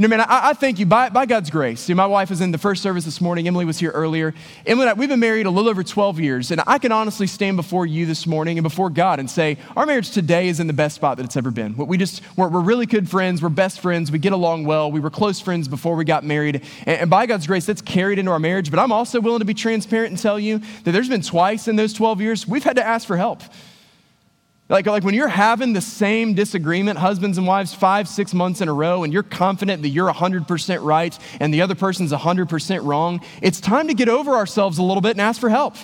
Know, 0.00 0.08
man, 0.08 0.22
I, 0.22 0.48
I 0.48 0.52
thank 0.54 0.78
you 0.78 0.86
by, 0.86 1.10
by 1.10 1.26
God's 1.26 1.50
grace. 1.50 1.78
See, 1.78 1.92
my 1.92 2.06
wife 2.06 2.30
was 2.30 2.40
in 2.40 2.52
the 2.52 2.58
first 2.58 2.82
service 2.82 3.04
this 3.04 3.20
morning. 3.20 3.46
Emily 3.46 3.66
was 3.66 3.78
here 3.78 3.90
earlier. 3.90 4.32
Emily 4.64 4.88
I, 4.88 4.94
we've 4.94 5.10
been 5.10 5.20
married 5.20 5.44
a 5.44 5.50
little 5.50 5.68
over 5.68 5.84
12 5.84 6.18
years, 6.18 6.50
and 6.50 6.62
I 6.66 6.78
can 6.78 6.90
honestly 6.90 7.26
stand 7.26 7.58
before 7.58 7.84
you 7.84 8.06
this 8.06 8.26
morning 8.26 8.56
and 8.56 8.62
before 8.62 8.88
God 8.88 9.20
and 9.20 9.30
say, 9.30 9.58
our 9.76 9.84
marriage 9.84 10.10
today 10.10 10.48
is 10.48 10.58
in 10.58 10.68
the 10.68 10.72
best 10.72 10.94
spot 10.94 11.18
that 11.18 11.26
it's 11.26 11.36
ever 11.36 11.50
been. 11.50 11.76
We 11.76 11.98
just, 11.98 12.22
we're, 12.34 12.48
we're 12.48 12.62
really 12.62 12.86
good 12.86 13.10
friends. 13.10 13.42
We're 13.42 13.50
best 13.50 13.80
friends. 13.80 14.10
We 14.10 14.18
get 14.18 14.32
along 14.32 14.64
well. 14.64 14.90
We 14.90 15.00
were 15.00 15.10
close 15.10 15.38
friends 15.38 15.68
before 15.68 15.96
we 15.96 16.06
got 16.06 16.24
married. 16.24 16.62
And, 16.86 17.00
and 17.02 17.10
by 17.10 17.26
God's 17.26 17.46
grace, 17.46 17.66
that's 17.66 17.82
carried 17.82 18.18
into 18.18 18.30
our 18.30 18.38
marriage. 18.38 18.70
But 18.70 18.80
I'm 18.80 18.92
also 18.92 19.20
willing 19.20 19.40
to 19.40 19.44
be 19.44 19.52
transparent 19.52 20.12
and 20.12 20.18
tell 20.18 20.40
you 20.40 20.60
that 20.84 20.92
there's 20.92 21.10
been 21.10 21.20
twice 21.20 21.68
in 21.68 21.76
those 21.76 21.92
12 21.92 22.22
years 22.22 22.48
we've 22.48 22.64
had 22.64 22.76
to 22.76 22.86
ask 22.86 23.06
for 23.06 23.18
help. 23.18 23.42
Like, 24.70 24.86
like 24.86 25.02
when 25.02 25.14
you're 25.14 25.26
having 25.26 25.72
the 25.72 25.80
same 25.80 26.34
disagreement, 26.34 26.96
husbands 26.96 27.38
and 27.38 27.46
wives, 27.46 27.74
five, 27.74 28.06
six 28.06 28.32
months 28.32 28.60
in 28.60 28.68
a 28.68 28.72
row, 28.72 29.02
and 29.02 29.12
you're 29.12 29.24
confident 29.24 29.82
that 29.82 29.88
you're 29.88 30.10
100% 30.10 30.84
right 30.84 31.18
and 31.40 31.52
the 31.52 31.60
other 31.60 31.74
person's 31.74 32.12
100% 32.12 32.84
wrong, 32.84 33.20
it's 33.42 33.60
time 33.60 33.88
to 33.88 33.94
get 33.94 34.08
over 34.08 34.36
ourselves 34.36 34.78
a 34.78 34.82
little 34.84 35.00
bit 35.00 35.10
and 35.10 35.20
ask 35.20 35.40
for 35.40 35.48
help. 35.48 35.74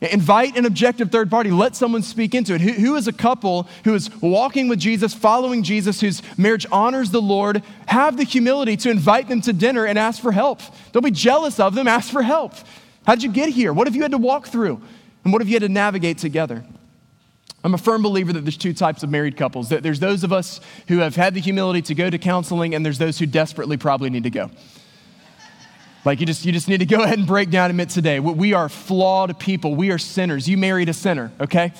Invite 0.00 0.56
an 0.56 0.64
objective 0.64 1.10
third 1.10 1.28
party. 1.28 1.50
Let 1.50 1.74
someone 1.74 2.02
speak 2.02 2.36
into 2.36 2.54
it. 2.54 2.60
Who, 2.60 2.70
who 2.70 2.94
is 2.94 3.08
a 3.08 3.12
couple 3.12 3.66
who 3.82 3.94
is 3.94 4.14
walking 4.22 4.68
with 4.68 4.78
Jesus, 4.78 5.12
following 5.12 5.64
Jesus, 5.64 6.00
whose 6.00 6.22
marriage 6.38 6.66
honors 6.70 7.10
the 7.10 7.20
Lord? 7.20 7.64
Have 7.88 8.16
the 8.16 8.22
humility 8.22 8.76
to 8.76 8.90
invite 8.90 9.28
them 9.28 9.40
to 9.40 9.52
dinner 9.52 9.84
and 9.84 9.98
ask 9.98 10.22
for 10.22 10.30
help. 10.30 10.60
Don't 10.92 11.04
be 11.04 11.10
jealous 11.10 11.58
of 11.58 11.74
them, 11.74 11.88
ask 11.88 12.12
for 12.12 12.22
help. 12.22 12.54
How'd 13.08 13.24
you 13.24 13.32
get 13.32 13.48
here? 13.48 13.72
What 13.72 13.88
have 13.88 13.96
you 13.96 14.02
had 14.02 14.12
to 14.12 14.18
walk 14.18 14.46
through? 14.46 14.80
And 15.24 15.32
what 15.32 15.42
have 15.42 15.48
you 15.48 15.56
had 15.56 15.62
to 15.62 15.68
navigate 15.68 16.18
together? 16.18 16.64
I'm 17.68 17.74
a 17.74 17.76
firm 17.76 18.00
believer 18.00 18.32
that 18.32 18.46
there's 18.46 18.56
two 18.56 18.72
types 18.72 19.02
of 19.02 19.10
married 19.10 19.36
couples. 19.36 19.68
That 19.68 19.82
there's 19.82 20.00
those 20.00 20.24
of 20.24 20.32
us 20.32 20.58
who 20.86 21.00
have 21.00 21.16
had 21.16 21.34
the 21.34 21.40
humility 21.40 21.82
to 21.82 21.94
go 21.94 22.08
to 22.08 22.16
counseling, 22.16 22.74
and 22.74 22.82
there's 22.82 22.96
those 22.96 23.18
who 23.18 23.26
desperately 23.26 23.76
probably 23.76 24.08
need 24.08 24.22
to 24.22 24.30
go. 24.30 24.50
Like 26.02 26.18
you 26.18 26.24
just, 26.24 26.46
you 26.46 26.52
just 26.52 26.66
need 26.66 26.78
to 26.78 26.86
go 26.86 27.02
ahead 27.02 27.18
and 27.18 27.26
break 27.26 27.50
down 27.50 27.66
and 27.66 27.72
admit 27.72 27.90
today. 27.90 28.20
We 28.20 28.54
are 28.54 28.70
flawed 28.70 29.38
people. 29.38 29.74
We 29.74 29.90
are 29.90 29.98
sinners. 29.98 30.48
You 30.48 30.56
married 30.56 30.88
a 30.88 30.94
sinner, 30.94 31.30
okay? 31.42 31.74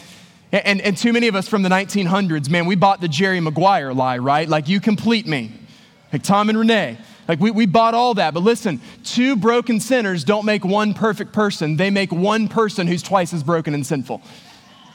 And, 0.53 0.83
and, 0.83 0.95
too 0.95 1.15
many 1.15 1.29
of 1.29 1.35
us 1.35 1.49
from 1.49 1.63
the 1.63 1.71
1900s, 1.71 2.51
man, 2.51 2.67
we 2.67 2.75
bought 2.75 3.01
the 3.01 3.09
Jerry 3.09 3.41
Maguire 3.41 3.95
lie, 3.95 4.19
right? 4.19 4.47
Like 4.47 4.69
you 4.69 4.81
complete 4.81 5.27
me. 5.27 5.53
Like 6.13 6.23
Tom 6.23 6.51
and 6.51 6.59
Renee. 6.59 6.99
Like 7.27 7.41
we, 7.41 7.51
we 7.51 7.65
bought 7.65 7.95
all 7.95 8.13
that. 8.15 8.35
But 8.35 8.43
listen, 8.43 8.83
two 9.05 9.37
broken 9.37 9.81
sinners 9.81 10.23
don't 10.23 10.45
make 10.45 10.67
one 10.67 10.93
perfect 10.93 11.33
person. 11.33 11.77
They 11.77 11.89
make 11.89 12.13
one 12.13 12.49
person 12.49 12.87
who's 12.87 13.03
twice 13.03 13.33
as 13.33 13.43
broken 13.43 13.73
and 13.73 13.87
sinful. 13.87 14.21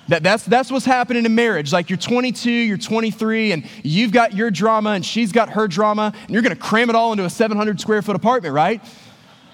That, 0.10 0.22
that's, 0.22 0.44
that's 0.44 0.70
what's 0.70 0.86
happening 0.86 1.26
in 1.26 1.34
marriage. 1.34 1.72
Like 1.72 1.90
you're 1.90 1.98
22, 1.98 2.52
you're 2.52 2.78
23, 2.78 3.54
and 3.54 3.66
you've 3.84 4.12
got 4.12 4.34
your 4.34 4.52
drama, 4.52 4.92
and 4.92 5.06
she's 5.06 5.32
got 5.32 5.50
her 5.50 5.68
drama, 5.68 6.14
and 6.22 6.30
you're 6.30 6.42
gonna 6.42 6.56
cram 6.56 6.90
it 6.90 6.96
all 6.96 7.14
into 7.14 7.24
a 7.24 7.30
700 7.30 7.80
square 7.80 8.02
foot 8.02 8.16
apartment, 8.16 8.54
right? 8.54 8.84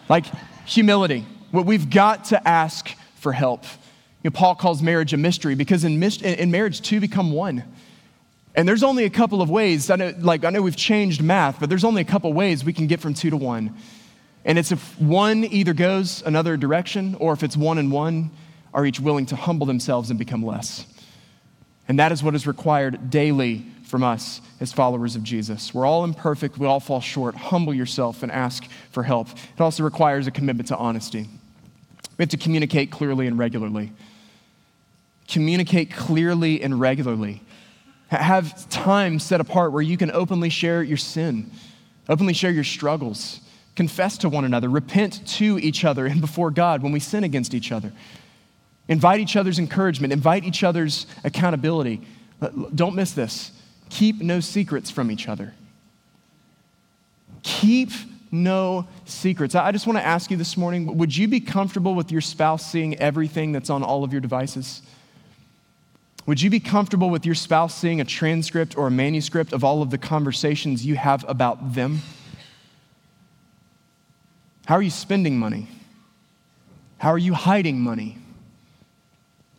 Like 0.10 0.26
humility. 0.66 1.26
What 1.52 1.66
we've 1.66 1.90
got 1.90 2.26
to 2.26 2.48
ask 2.48 2.90
for 3.16 3.32
help. 3.32 3.64
You 4.24 4.30
know, 4.30 4.32
Paul 4.32 4.56
calls 4.56 4.82
marriage 4.82 5.14
a 5.14 5.18
mystery 5.18 5.56
because 5.56 5.84
in, 5.84 6.02
in 6.02 6.52
marriage, 6.52 6.82
two 6.82 7.00
become 7.00 7.32
one. 7.32 7.64
And 8.56 8.68
there's 8.68 8.84
only 8.84 9.06
a 9.06 9.10
couple 9.10 9.42
of 9.42 9.50
ways. 9.50 9.90
I 9.90 9.96
know, 9.96 10.14
like, 10.20 10.44
I 10.44 10.50
know 10.50 10.62
we've 10.62 10.76
changed 10.76 11.22
math, 11.22 11.60
but 11.60 11.70
there's 11.70 11.84
only 11.84 12.02
a 12.02 12.06
couple 12.06 12.34
ways 12.34 12.66
we 12.66 12.74
can 12.74 12.88
get 12.88 13.00
from 13.00 13.14
two 13.14 13.30
to 13.30 13.38
one. 13.38 13.76
And 14.44 14.58
it's 14.58 14.72
if 14.72 15.00
one 15.00 15.44
either 15.46 15.74
goes 15.74 16.24
another 16.26 16.58
direction, 16.58 17.16
or 17.20 17.34
if 17.34 17.44
it's 17.44 17.56
one 17.56 17.78
and 17.78 17.92
one, 17.92 18.32
are 18.74 18.86
each 18.86 19.00
willing 19.00 19.26
to 19.28 19.36
humble 19.36 19.66
themselves 19.66 20.10
and 20.10 20.20
become 20.20 20.46
less. 20.46 20.86
And 21.88 22.00
that 22.00 22.12
is 22.12 22.22
what 22.22 22.36
is 22.36 22.46
required 22.46 23.10
daily 23.10 23.66
from 23.84 24.04
us 24.04 24.42
as 24.60 24.72
followers 24.72 25.16
of 25.16 25.24
Jesus. 25.24 25.74
We're 25.74 25.86
all 25.86 26.04
imperfect, 26.04 26.58
we 26.58 26.68
all 26.68 26.80
fall 26.80 27.02
short. 27.02 27.36
Humble 27.36 27.74
yourself 27.74 28.22
and 28.22 28.32
ask 28.32 28.64
for 28.92 29.04
help. 29.04 29.30
It 29.32 29.60
also 29.60 29.84
requires 29.84 30.28
a 30.28 30.32
commitment 30.32 30.68
to 30.68 30.78
honesty. 30.78 31.28
We 32.18 32.24
have 32.24 32.30
to 32.30 32.38
communicate 32.38 32.92
clearly 32.92 33.26
and 33.26 33.40
regularly. 33.40 33.92
Communicate 35.28 35.92
clearly 35.92 36.62
and 36.62 36.80
regularly. 36.80 37.42
Have 38.10 38.70
time 38.70 39.20
set 39.20 39.42
apart 39.42 39.72
where 39.72 39.82
you 39.82 39.98
can 39.98 40.12
openly 40.12 40.50
share 40.50 40.84
your 40.84 40.98
sin, 40.98 41.52
openly 42.08 42.34
share 42.34 42.52
your 42.52 42.64
struggles, 42.64 43.40
confess 43.76 44.18
to 44.20 44.30
one 44.30 44.46
another, 44.46 44.68
repent 44.68 45.26
to 45.26 45.58
each 45.60 45.86
other 45.86 46.06
and 46.06 46.20
before 46.20 46.52
God 46.52 46.84
when 46.84 46.92
we 46.92 47.00
sin 47.00 47.24
against 47.24 47.54
each 47.54 47.72
other. 47.72 47.94
Invite 48.90 49.20
each 49.20 49.36
other's 49.36 49.60
encouragement, 49.60 50.12
invite 50.12 50.44
each 50.44 50.64
other's 50.64 51.06
accountability. 51.24 52.02
Don't 52.76 52.96
miss 52.96 53.14
this. 53.14 53.52
Keep 53.90 54.22
no 54.22 54.40
secrets 54.40 54.92
from 54.92 55.12
each 55.12 55.30
other. 55.30 55.54
Keep 57.44 57.92
no 58.32 58.88
secrets. 59.06 59.56
I 59.56 59.72
just 59.72 59.88
want 59.88 59.98
to 59.98 60.06
ask 60.06 60.30
you 60.30 60.38
this 60.38 60.58
morning 60.58 60.98
would 60.98 61.16
you 61.16 61.28
be 61.28 61.40
comfortable 61.40 61.96
with 61.96 62.12
your 62.12 62.22
spouse 62.22 62.70
seeing 62.70 62.96
everything 62.98 63.52
that's 63.52 63.70
on 63.70 63.84
all 63.84 64.04
of 64.04 64.12
your 64.12 64.22
devices? 64.22 64.82
Would 66.26 66.42
you 66.42 66.52
be 66.52 66.60
comfortable 66.60 67.10
with 67.10 67.26
your 67.26 67.34
spouse 67.34 67.76
seeing 67.76 68.02
a 68.02 68.06
transcript 68.06 68.78
or 68.78 68.88
a 68.88 68.92
manuscript 68.92 69.52
of 69.52 69.64
all 69.64 69.82
of 69.82 69.90
the 69.90 69.98
conversations 69.98 70.86
you 70.86 70.96
have 70.96 71.26
about 71.28 71.74
them? 71.74 72.02
How 74.66 74.76
are 74.76 74.82
you 74.82 74.92
spending 74.92 75.40
money? 75.40 75.68
How 77.00 77.10
are 77.10 77.18
you 77.18 77.34
hiding 77.34 77.82
money? 77.82 78.19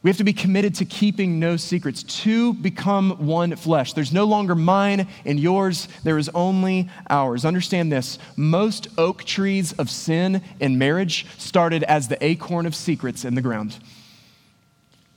We 0.03 0.09
have 0.09 0.17
to 0.17 0.25
be 0.25 0.33
committed 0.33 0.75
to 0.77 0.87
keeping 0.87 1.39
no 1.39 1.59
secrets, 1.59 2.03
to 2.23 2.55
become 2.55 3.27
one 3.27 3.55
flesh. 3.57 3.93
There's 3.93 4.15
no 4.15 4.25
longer 4.25 4.55
mine 4.55 5.09
and 5.27 5.39
yours, 5.39 5.89
there 6.05 6.17
is 6.17 6.31
only 6.31 6.89
ours. 7.11 7.45
Understand 7.45 7.93
this 7.93 8.19
most 8.35 8.89
oak 8.97 9.25
trees 9.25 9.73
of 9.75 9.91
sin 9.91 10.43
in 10.59 10.79
marriage 10.79 11.27
started 11.37 11.83
as 11.83 12.09
the 12.09 12.23
acorn 12.25 12.65
of 12.65 12.75
secrets 12.75 13.27
in 13.27 13.35
the 13.35 13.43
ground. 13.43 13.79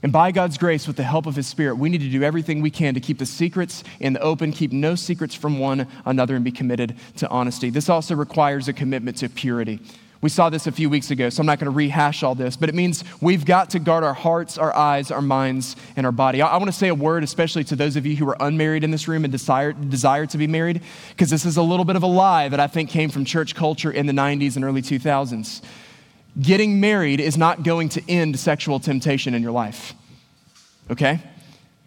And 0.01 0.11
by 0.11 0.33
God's 0.33 0.57
grace, 0.57 0.85
with 0.85 0.97
the 0.97 1.03
help 1.03 1.27
of 1.27 1.37
His 1.37 1.47
Spirit, 1.47 1.75
we 1.75 1.87
need 1.87 2.01
to 2.01 2.09
do 2.09 2.23
everything 2.23 2.61
we 2.61 2.69
can 2.69 2.93
to 2.93 2.99
keep 2.99 3.19
the 3.19 3.25
secrets 3.25 3.85
in 4.01 4.11
the 4.11 4.19
open, 4.19 4.51
keep 4.51 4.73
no 4.73 4.95
secrets 4.95 5.33
from 5.33 5.59
one 5.59 5.87
another, 6.05 6.35
and 6.35 6.43
be 6.43 6.51
committed 6.51 6.97
to 7.15 7.29
honesty. 7.29 7.69
This 7.69 7.87
also 7.87 8.13
requires 8.13 8.67
a 8.67 8.73
commitment 8.73 9.15
to 9.19 9.29
purity. 9.29 9.79
We 10.23 10.29
saw 10.29 10.49
this 10.49 10.67
a 10.67 10.71
few 10.71 10.89
weeks 10.89 11.11
ago, 11.11 11.29
so 11.29 11.41
I'm 11.41 11.45
not 11.45 11.59
going 11.59 11.69
to 11.69 11.75
rehash 11.75 12.23
all 12.23 12.33
this, 12.33 12.55
but 12.55 12.69
it 12.69 12.75
means 12.75 13.03
we've 13.19 13.43
got 13.43 13.71
to 13.71 13.79
guard 13.79 14.05
our 14.05 14.13
hearts, 14.13 14.57
our 14.57 14.73
eyes, 14.73 15.11
our 15.11 15.21
minds, 15.21 15.75
and 15.97 16.05
our 16.05 16.13
body. 16.13 16.41
I, 16.41 16.47
I 16.47 16.55
want 16.55 16.67
to 16.69 16.77
say 16.77 16.87
a 16.87 16.95
word, 16.95 17.25
especially 17.25 17.65
to 17.65 17.75
those 17.75 17.97
of 17.97 18.05
you 18.05 18.15
who 18.15 18.29
are 18.29 18.37
unmarried 18.39 18.85
in 18.85 18.91
this 18.91 19.05
room 19.05 19.25
and 19.25 19.33
desire, 19.33 19.73
desire 19.73 20.25
to 20.27 20.37
be 20.37 20.47
married, 20.47 20.81
because 21.09 21.29
this 21.29 21.43
is 21.43 21.57
a 21.57 21.61
little 21.61 21.83
bit 21.83 21.97
of 21.97 22.03
a 22.03 22.07
lie 22.07 22.47
that 22.47 22.61
I 22.61 22.67
think 22.67 22.89
came 22.89 23.09
from 23.09 23.25
church 23.25 23.53
culture 23.53 23.91
in 23.91 24.05
the 24.05 24.13
90s 24.13 24.55
and 24.55 24.63
early 24.63 24.81
2000s. 24.81 25.61
Getting 26.41 26.79
married 26.79 27.19
is 27.19 27.37
not 27.37 27.63
going 27.63 27.89
to 27.89 28.09
end 28.09 28.39
sexual 28.39 28.79
temptation 28.79 29.33
in 29.33 29.43
your 29.43 29.51
life, 29.51 29.93
okay? 30.89 31.19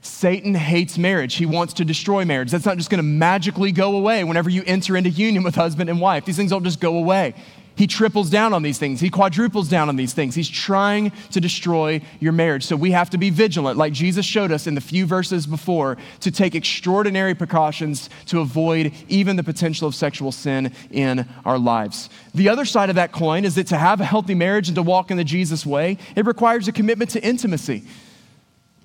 Satan 0.02 0.54
hates 0.54 0.98
marriage. 0.98 1.36
He 1.36 1.46
wants 1.46 1.72
to 1.74 1.86
destroy 1.86 2.26
marriage. 2.26 2.50
That's 2.50 2.66
not 2.66 2.76
just 2.76 2.90
going 2.90 2.98
to 2.98 3.02
magically 3.02 3.72
go 3.72 3.96
away 3.96 4.24
whenever 4.24 4.50
you 4.50 4.62
enter 4.66 4.94
into 4.96 5.08
union 5.08 5.42
with 5.42 5.54
husband 5.54 5.88
and 5.88 6.00
wife. 6.00 6.26
These 6.26 6.36
things 6.36 6.50
don't 6.50 6.64
just 6.64 6.80
go 6.80 6.98
away. 6.98 7.34
He 7.76 7.86
triples 7.86 8.30
down 8.30 8.54
on 8.54 8.62
these 8.62 8.78
things. 8.78 9.00
He 9.00 9.10
quadruples 9.10 9.68
down 9.68 9.90
on 9.90 9.96
these 9.96 10.14
things. 10.14 10.34
He's 10.34 10.48
trying 10.48 11.12
to 11.30 11.40
destroy 11.40 12.00
your 12.20 12.32
marriage. 12.32 12.64
So 12.64 12.74
we 12.74 12.92
have 12.92 13.10
to 13.10 13.18
be 13.18 13.28
vigilant, 13.28 13.76
like 13.76 13.92
Jesus 13.92 14.24
showed 14.24 14.50
us 14.50 14.66
in 14.66 14.74
the 14.74 14.80
few 14.80 15.04
verses 15.04 15.46
before, 15.46 15.98
to 16.20 16.30
take 16.30 16.54
extraordinary 16.54 17.34
precautions 17.34 18.08
to 18.26 18.40
avoid 18.40 18.92
even 19.08 19.36
the 19.36 19.44
potential 19.44 19.86
of 19.86 19.94
sexual 19.94 20.32
sin 20.32 20.72
in 20.90 21.28
our 21.44 21.58
lives. 21.58 22.08
The 22.34 22.48
other 22.48 22.64
side 22.64 22.88
of 22.88 22.96
that 22.96 23.12
coin 23.12 23.44
is 23.44 23.56
that 23.56 23.66
to 23.68 23.76
have 23.76 24.00
a 24.00 24.06
healthy 24.06 24.34
marriage 24.34 24.68
and 24.68 24.76
to 24.76 24.82
walk 24.82 25.10
in 25.10 25.18
the 25.18 25.24
Jesus 25.24 25.66
way, 25.66 25.98
it 26.16 26.24
requires 26.24 26.68
a 26.68 26.72
commitment 26.72 27.10
to 27.10 27.22
intimacy. 27.22 27.84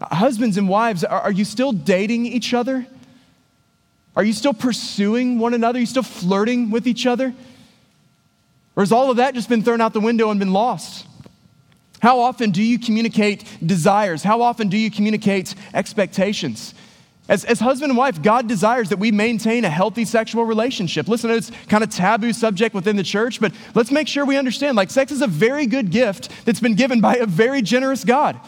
Husbands 0.02 0.58
and 0.58 0.68
wives, 0.68 1.06
are, 1.06 1.32
you 1.32 1.46
still 1.46 1.72
dating 1.72 2.26
each 2.26 2.54
other? 2.54 2.86
Are 4.18 4.24
you 4.24 4.34
still 4.34 4.54
pursuing 4.54 5.40
one 5.40 5.54
another? 5.54 5.78
Are 5.78 5.80
you 5.80 5.86
still 5.86 6.04
flirting 6.04 6.72
with 6.72 6.88
each 6.88 7.06
other? 7.06 7.34
Or 8.76 8.84
has 8.84 8.92
all 8.92 9.12
of 9.12 9.18
that 9.18 9.34
just 9.34 9.50
been 9.50 9.64
thrown 9.64 9.82
out 9.82 9.94
the 9.94 10.00
window 10.00 10.30
and 10.30 10.40
been 10.40 10.54
lost? 10.54 11.08
How 12.02 12.20
often 12.20 12.52
do 12.52 12.64
you 12.64 12.80
communicate 12.80 13.46
desires? 13.64 14.24
How 14.24 14.42
often 14.42 14.70
do 14.70 14.78
you 14.78 14.90
communicate 14.90 15.54
expectations? 15.74 16.74
As, 17.30 17.46
as 17.46 17.60
husband 17.60 17.92
and 17.92 17.98
wife, 17.98 18.22
God 18.22 18.48
desires 18.48 18.90
that 18.90 18.98
we 18.98 19.12
maintain 19.12 19.64
a 19.64 19.70
healthy 19.70 20.04
sexual 20.04 20.44
relationship. 20.44 21.08
Listen, 21.08 21.30
it's 21.30 21.52
kind 21.70 21.84
of 21.84 21.90
taboo 21.90 22.34
subject 22.34 22.74
within 22.74 22.96
the 22.96 23.04
church, 23.04 23.40
but 23.40 23.54
let's 23.76 23.92
make 23.92 24.08
sure 24.08 24.26
we 24.26 24.36
understand 24.36 24.76
like 24.76 24.90
sex 24.90 25.12
is 25.12 25.22
a 25.22 25.28
very 25.28 25.68
good 25.68 25.92
gift 25.92 26.30
that's 26.46 26.60
been 26.60 26.76
given 26.76 27.00
by 27.00 27.16
a 27.16 27.26
very 27.26 27.62
generous 27.62 28.04
God. 28.04 28.40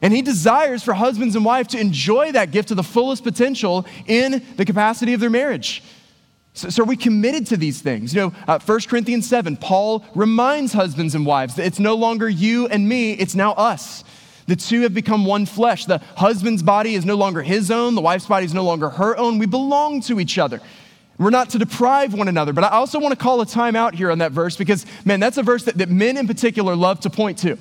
And 0.00 0.12
he 0.12 0.22
desires 0.22 0.82
for 0.82 0.94
husbands 0.94 1.36
and 1.36 1.44
wives 1.44 1.68
to 1.68 1.78
enjoy 1.78 2.32
that 2.32 2.50
gift 2.50 2.68
to 2.68 2.74
the 2.74 2.82
fullest 2.82 3.22
potential 3.22 3.86
in 4.06 4.44
the 4.56 4.64
capacity 4.64 5.12
of 5.12 5.20
their 5.20 5.30
marriage. 5.30 5.82
So, 6.56 6.68
so, 6.68 6.84
are 6.84 6.86
we 6.86 6.96
committed 6.96 7.48
to 7.48 7.56
these 7.56 7.82
things? 7.82 8.14
You 8.14 8.20
know, 8.20 8.32
uh, 8.46 8.60
1 8.60 8.80
Corinthians 8.82 9.28
7, 9.28 9.56
Paul 9.56 10.04
reminds 10.14 10.72
husbands 10.72 11.16
and 11.16 11.26
wives 11.26 11.56
that 11.56 11.66
it's 11.66 11.80
no 11.80 11.96
longer 11.96 12.28
you 12.28 12.68
and 12.68 12.88
me, 12.88 13.12
it's 13.12 13.34
now 13.34 13.52
us. 13.52 14.04
The 14.46 14.54
two 14.54 14.82
have 14.82 14.94
become 14.94 15.24
one 15.24 15.46
flesh. 15.46 15.86
The 15.86 15.98
husband's 16.16 16.62
body 16.62 16.94
is 16.94 17.04
no 17.04 17.16
longer 17.16 17.42
his 17.42 17.72
own, 17.72 17.96
the 17.96 18.00
wife's 18.00 18.26
body 18.26 18.46
is 18.46 18.54
no 18.54 18.62
longer 18.62 18.88
her 18.90 19.16
own. 19.16 19.38
We 19.38 19.46
belong 19.46 20.00
to 20.02 20.20
each 20.20 20.38
other. 20.38 20.60
We're 21.18 21.30
not 21.30 21.50
to 21.50 21.58
deprive 21.58 22.14
one 22.14 22.28
another. 22.28 22.52
But 22.52 22.64
I 22.64 22.68
also 22.68 23.00
want 23.00 23.12
to 23.12 23.18
call 23.18 23.40
a 23.40 23.46
time 23.46 23.74
out 23.74 23.94
here 23.94 24.10
on 24.10 24.18
that 24.18 24.32
verse 24.32 24.56
because, 24.56 24.86
man, 25.04 25.20
that's 25.20 25.38
a 25.38 25.42
verse 25.42 25.64
that, 25.64 25.78
that 25.78 25.88
men 25.88 26.16
in 26.16 26.26
particular 26.26 26.76
love 26.76 27.00
to 27.00 27.10
point 27.10 27.38
to 27.38 27.56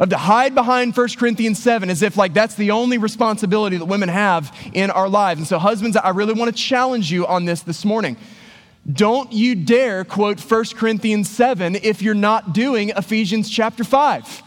of 0.00 0.08
to 0.08 0.16
hide 0.16 0.54
behind 0.54 0.96
1 0.96 1.08
Corinthians 1.16 1.62
7 1.62 1.88
as 1.88 2.02
if 2.02 2.16
like 2.16 2.34
that's 2.34 2.56
the 2.56 2.72
only 2.72 2.98
responsibility 2.98 3.76
that 3.76 3.84
women 3.84 4.08
have 4.08 4.54
in 4.72 4.90
our 4.90 5.08
lives. 5.08 5.40
And 5.40 5.46
so 5.46 5.58
husbands, 5.58 5.96
I 5.96 6.10
really 6.10 6.34
want 6.34 6.54
to 6.54 6.62
challenge 6.62 7.12
you 7.12 7.26
on 7.26 7.44
this 7.44 7.62
this 7.62 7.84
morning. 7.84 8.16
Don't 8.90 9.32
you 9.32 9.54
dare 9.54 10.04
quote 10.04 10.40
1 10.40 10.64
Corinthians 10.74 11.30
7 11.30 11.76
if 11.76 12.02
you're 12.02 12.14
not 12.14 12.52
doing 12.52 12.90
Ephesians 12.90 13.48
chapter 13.48 13.84
5. 13.84 14.42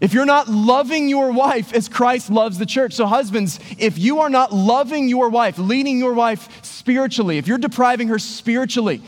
If 0.00 0.12
you're 0.14 0.26
not 0.26 0.48
loving 0.48 1.08
your 1.08 1.30
wife 1.30 1.72
as 1.74 1.88
Christ 1.88 2.28
loves 2.28 2.58
the 2.58 2.66
church. 2.66 2.92
So, 2.92 3.06
husbands, 3.06 3.60
if 3.78 3.98
you 3.98 4.18
are 4.18 4.30
not 4.30 4.52
loving 4.52 5.08
your 5.08 5.28
wife, 5.28 5.58
leading 5.58 5.98
your 5.98 6.12
wife 6.12 6.64
spiritually, 6.64 7.38
if 7.38 7.46
you're 7.46 7.56
depriving 7.56 8.08
her 8.08 8.18
spiritually, 8.18 9.00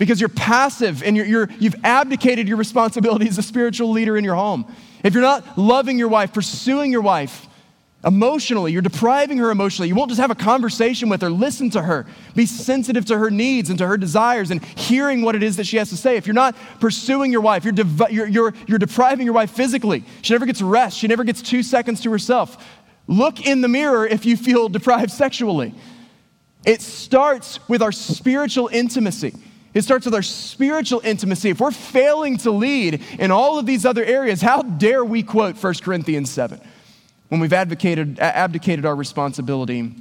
because 0.00 0.18
you're 0.18 0.30
passive 0.30 1.02
and 1.02 1.14
you're, 1.14 1.26
you're, 1.26 1.48
you've 1.58 1.74
abdicated 1.84 2.48
your 2.48 2.56
responsibility 2.56 3.28
as 3.28 3.36
a 3.36 3.42
spiritual 3.42 3.90
leader 3.90 4.16
in 4.16 4.24
your 4.24 4.34
home. 4.34 4.64
If 5.04 5.12
you're 5.12 5.22
not 5.22 5.58
loving 5.58 5.98
your 5.98 6.08
wife, 6.08 6.32
pursuing 6.32 6.90
your 6.90 7.02
wife 7.02 7.46
emotionally, 8.02 8.72
you're 8.72 8.80
depriving 8.80 9.36
her 9.36 9.50
emotionally, 9.50 9.88
you 9.88 9.94
won't 9.94 10.08
just 10.08 10.20
have 10.20 10.30
a 10.30 10.34
conversation 10.34 11.10
with 11.10 11.20
her, 11.20 11.28
listen 11.28 11.68
to 11.68 11.82
her, 11.82 12.06
be 12.34 12.46
sensitive 12.46 13.04
to 13.04 13.18
her 13.18 13.30
needs 13.30 13.68
and 13.68 13.78
to 13.78 13.86
her 13.86 13.98
desires 13.98 14.50
and 14.50 14.64
hearing 14.64 15.20
what 15.20 15.36
it 15.36 15.42
is 15.42 15.58
that 15.58 15.66
she 15.66 15.76
has 15.76 15.90
to 15.90 15.98
say. 15.98 16.16
If 16.16 16.26
you're 16.26 16.32
not 16.32 16.56
pursuing 16.80 17.30
your 17.30 17.42
wife, 17.42 17.66
you're, 17.66 17.74
you're, 18.08 18.26
you're, 18.26 18.54
you're 18.66 18.78
depriving 18.78 19.26
your 19.26 19.34
wife 19.34 19.50
physically. 19.50 20.02
She 20.22 20.32
never 20.32 20.46
gets 20.46 20.62
rest, 20.62 20.96
she 20.96 21.08
never 21.08 21.24
gets 21.24 21.42
two 21.42 21.62
seconds 21.62 22.00
to 22.04 22.10
herself. 22.10 22.66
Look 23.06 23.46
in 23.46 23.60
the 23.60 23.68
mirror 23.68 24.06
if 24.06 24.24
you 24.24 24.38
feel 24.38 24.68
deprived 24.70 25.10
sexually. 25.10 25.74
It 26.64 26.80
starts 26.80 27.68
with 27.68 27.82
our 27.82 27.92
spiritual 27.92 28.68
intimacy. 28.68 29.34
It 29.72 29.82
starts 29.82 30.04
with 30.04 30.14
our 30.14 30.22
spiritual 30.22 31.00
intimacy. 31.04 31.50
If 31.50 31.60
we're 31.60 31.70
failing 31.70 32.38
to 32.38 32.50
lead 32.50 33.02
in 33.18 33.30
all 33.30 33.58
of 33.58 33.66
these 33.66 33.86
other 33.86 34.04
areas, 34.04 34.40
how 34.40 34.62
dare 34.62 35.04
we 35.04 35.22
quote 35.22 35.62
1 35.62 35.74
Corinthians 35.82 36.30
7 36.30 36.60
when 37.28 37.40
we've 37.40 37.52
advocated, 37.52 38.18
abdicated 38.18 38.84
our 38.84 38.96
responsibility 38.96 39.94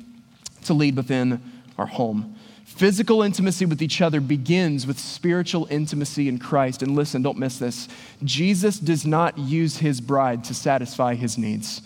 to 0.66 0.74
lead 0.74 0.96
within 0.96 1.42
our 1.78 1.86
home? 1.86 2.36
Physical 2.66 3.22
intimacy 3.24 3.66
with 3.66 3.82
each 3.82 4.02
other 4.02 4.22
begins 4.22 4.88
with 4.88 4.98
spiritual 4.98 5.68
intimacy 5.70 6.30
in 6.30 6.40
Christ. 6.40 6.82
And 6.82 6.96
listen, 6.96 7.22
don't 7.22 7.38
miss 7.38 7.60
this. 7.60 7.88
Jesus 8.24 8.80
does 8.80 9.06
not 9.06 9.38
use 9.38 9.78
his 9.78 10.00
bride 10.02 10.44
to 10.46 10.54
satisfy 10.54 11.16
his 11.16 11.38
needs 11.38 11.82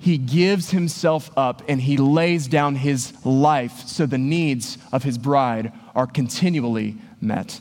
he 0.00 0.16
gives 0.16 0.70
himself 0.70 1.30
up 1.36 1.62
and 1.68 1.80
he 1.80 1.98
lays 1.98 2.48
down 2.48 2.74
his 2.74 3.12
life 3.24 3.86
so 3.86 4.06
the 4.06 4.18
needs 4.18 4.78
of 4.92 5.02
his 5.02 5.18
bride 5.18 5.72
are 5.94 6.06
continually 6.06 6.96
met. 7.20 7.60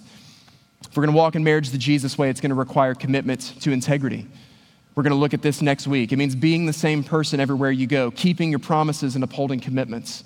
If 0.82 0.96
we're 0.96 1.04
going 1.04 1.14
to 1.14 1.18
walk 1.18 1.36
in 1.36 1.44
marriage 1.44 1.70
the 1.70 1.78
Jesus 1.78 2.18
way, 2.18 2.30
it's 2.30 2.40
going 2.40 2.50
to 2.50 2.56
require 2.56 2.96
commitment 2.96 3.42
to 3.62 3.72
integrity. 3.72 4.26
We're 4.96 5.04
going 5.04 5.12
to 5.12 5.20
look 5.20 5.34
at 5.34 5.42
this 5.42 5.62
next 5.62 5.86
week. 5.86 6.14
It 6.14 6.18
means 6.18 6.34
being 6.34 6.66
the 6.66 6.74
same 6.74 7.04
person 7.04 7.42
everywhere 7.42 7.72
you 7.72 7.88
go, 7.88 8.10
keeping 8.12 8.50
your 8.50 8.60
promises 8.60 9.16
and 9.16 9.24
upholding 9.24 9.60
commitments. 9.60 10.24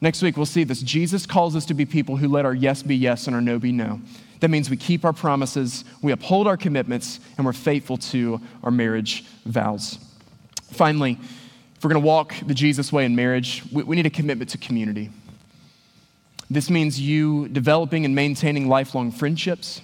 Next 0.00 0.22
week, 0.22 0.36
we'll 0.36 0.46
see 0.46 0.64
this. 0.64 0.80
Jesus 0.80 1.26
calls 1.26 1.54
us 1.56 1.66
to 1.66 1.74
be 1.74 1.84
people 1.84 2.16
who 2.16 2.28
let 2.28 2.44
our 2.44 2.54
yes 2.54 2.82
be 2.82 2.96
yes 2.96 3.26
and 3.26 3.34
our 3.36 3.42
no 3.42 3.58
be 3.58 3.72
no. 3.72 4.00
That 4.40 4.48
means 4.48 4.70
we 4.70 4.76
keep 4.76 5.04
our 5.04 5.12
promises, 5.12 5.84
we 6.02 6.10
uphold 6.10 6.48
our 6.48 6.56
commitments, 6.56 7.20
and 7.36 7.46
we're 7.46 7.52
faithful 7.52 7.96
to 7.98 8.40
our 8.64 8.72
marriage 8.72 9.24
vows. 9.44 9.98
Finally, 10.72 11.18
if 11.76 11.84
we're 11.84 11.90
going 11.90 12.02
to 12.02 12.06
walk 12.06 12.34
the 12.46 12.54
Jesus 12.54 12.92
way 12.92 13.04
in 13.04 13.14
marriage, 13.14 13.62
we, 13.72 13.82
we 13.82 13.96
need 13.96 14.06
a 14.06 14.10
commitment 14.10 14.50
to 14.50 14.58
community. 14.58 15.10
This 16.50 16.68
means 16.68 17.00
you 17.00 17.48
developing 17.48 18.04
and 18.04 18.14
maintaining 18.14 18.68
lifelong 18.68 19.10
friendships. 19.10 19.80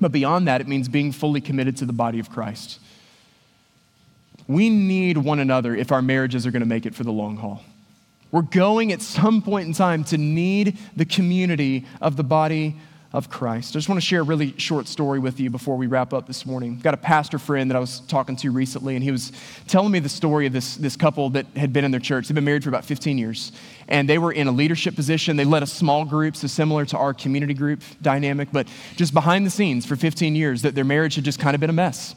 But 0.00 0.12
beyond 0.12 0.48
that, 0.48 0.60
it 0.60 0.68
means 0.68 0.88
being 0.88 1.12
fully 1.12 1.40
committed 1.40 1.76
to 1.78 1.84
the 1.84 1.92
body 1.92 2.18
of 2.18 2.30
Christ. 2.30 2.78
We 4.48 4.70
need 4.70 5.18
one 5.18 5.38
another 5.38 5.74
if 5.74 5.92
our 5.92 6.02
marriages 6.02 6.46
are 6.46 6.50
going 6.50 6.60
to 6.60 6.68
make 6.68 6.86
it 6.86 6.94
for 6.94 7.04
the 7.04 7.12
long 7.12 7.36
haul. 7.36 7.62
We're 8.30 8.42
going 8.42 8.92
at 8.92 9.02
some 9.02 9.42
point 9.42 9.68
in 9.68 9.74
time 9.74 10.04
to 10.04 10.18
need 10.18 10.78
the 10.96 11.04
community 11.04 11.84
of 12.00 12.16
the 12.16 12.24
body 12.24 12.76
of 13.12 13.28
Christ. 13.28 13.72
I 13.72 13.74
just 13.74 13.88
want 13.88 14.00
to 14.00 14.06
share 14.06 14.20
a 14.20 14.24
really 14.24 14.54
short 14.56 14.88
story 14.88 15.18
with 15.18 15.38
you 15.38 15.50
before 15.50 15.76
we 15.76 15.86
wrap 15.86 16.14
up 16.14 16.26
this 16.26 16.46
morning. 16.46 16.74
I've 16.78 16.82
got 16.82 16.94
a 16.94 16.98
pastor 16.98 17.38
friend 17.38 17.70
that 17.70 17.76
I 17.76 17.80
was 17.80 18.00
talking 18.00 18.36
to 18.36 18.50
recently, 18.50 18.94
and 18.94 19.04
he 19.04 19.10
was 19.10 19.32
telling 19.68 19.92
me 19.92 19.98
the 19.98 20.08
story 20.08 20.46
of 20.46 20.54
this, 20.54 20.76
this 20.76 20.96
couple 20.96 21.28
that 21.30 21.46
had 21.54 21.72
been 21.72 21.84
in 21.84 21.90
their 21.90 22.00
church. 22.00 22.28
They've 22.28 22.34
been 22.34 22.44
married 22.44 22.62
for 22.62 22.70
about 22.70 22.86
15 22.86 23.18
years, 23.18 23.52
and 23.88 24.08
they 24.08 24.16
were 24.16 24.32
in 24.32 24.48
a 24.48 24.52
leadership 24.52 24.94
position. 24.96 25.36
They 25.36 25.44
led 25.44 25.62
a 25.62 25.66
small 25.66 26.06
group, 26.06 26.36
so 26.36 26.46
similar 26.46 26.86
to 26.86 26.96
our 26.96 27.12
community 27.12 27.54
group 27.54 27.82
dynamic, 28.00 28.48
but 28.50 28.66
just 28.96 29.12
behind 29.12 29.44
the 29.44 29.50
scenes 29.50 29.84
for 29.84 29.94
15 29.94 30.34
years, 30.34 30.62
that 30.62 30.74
their 30.74 30.84
marriage 30.84 31.16
had 31.16 31.24
just 31.24 31.38
kind 31.38 31.54
of 31.54 31.60
been 31.60 31.70
a 31.70 31.74
mess. 31.74 32.14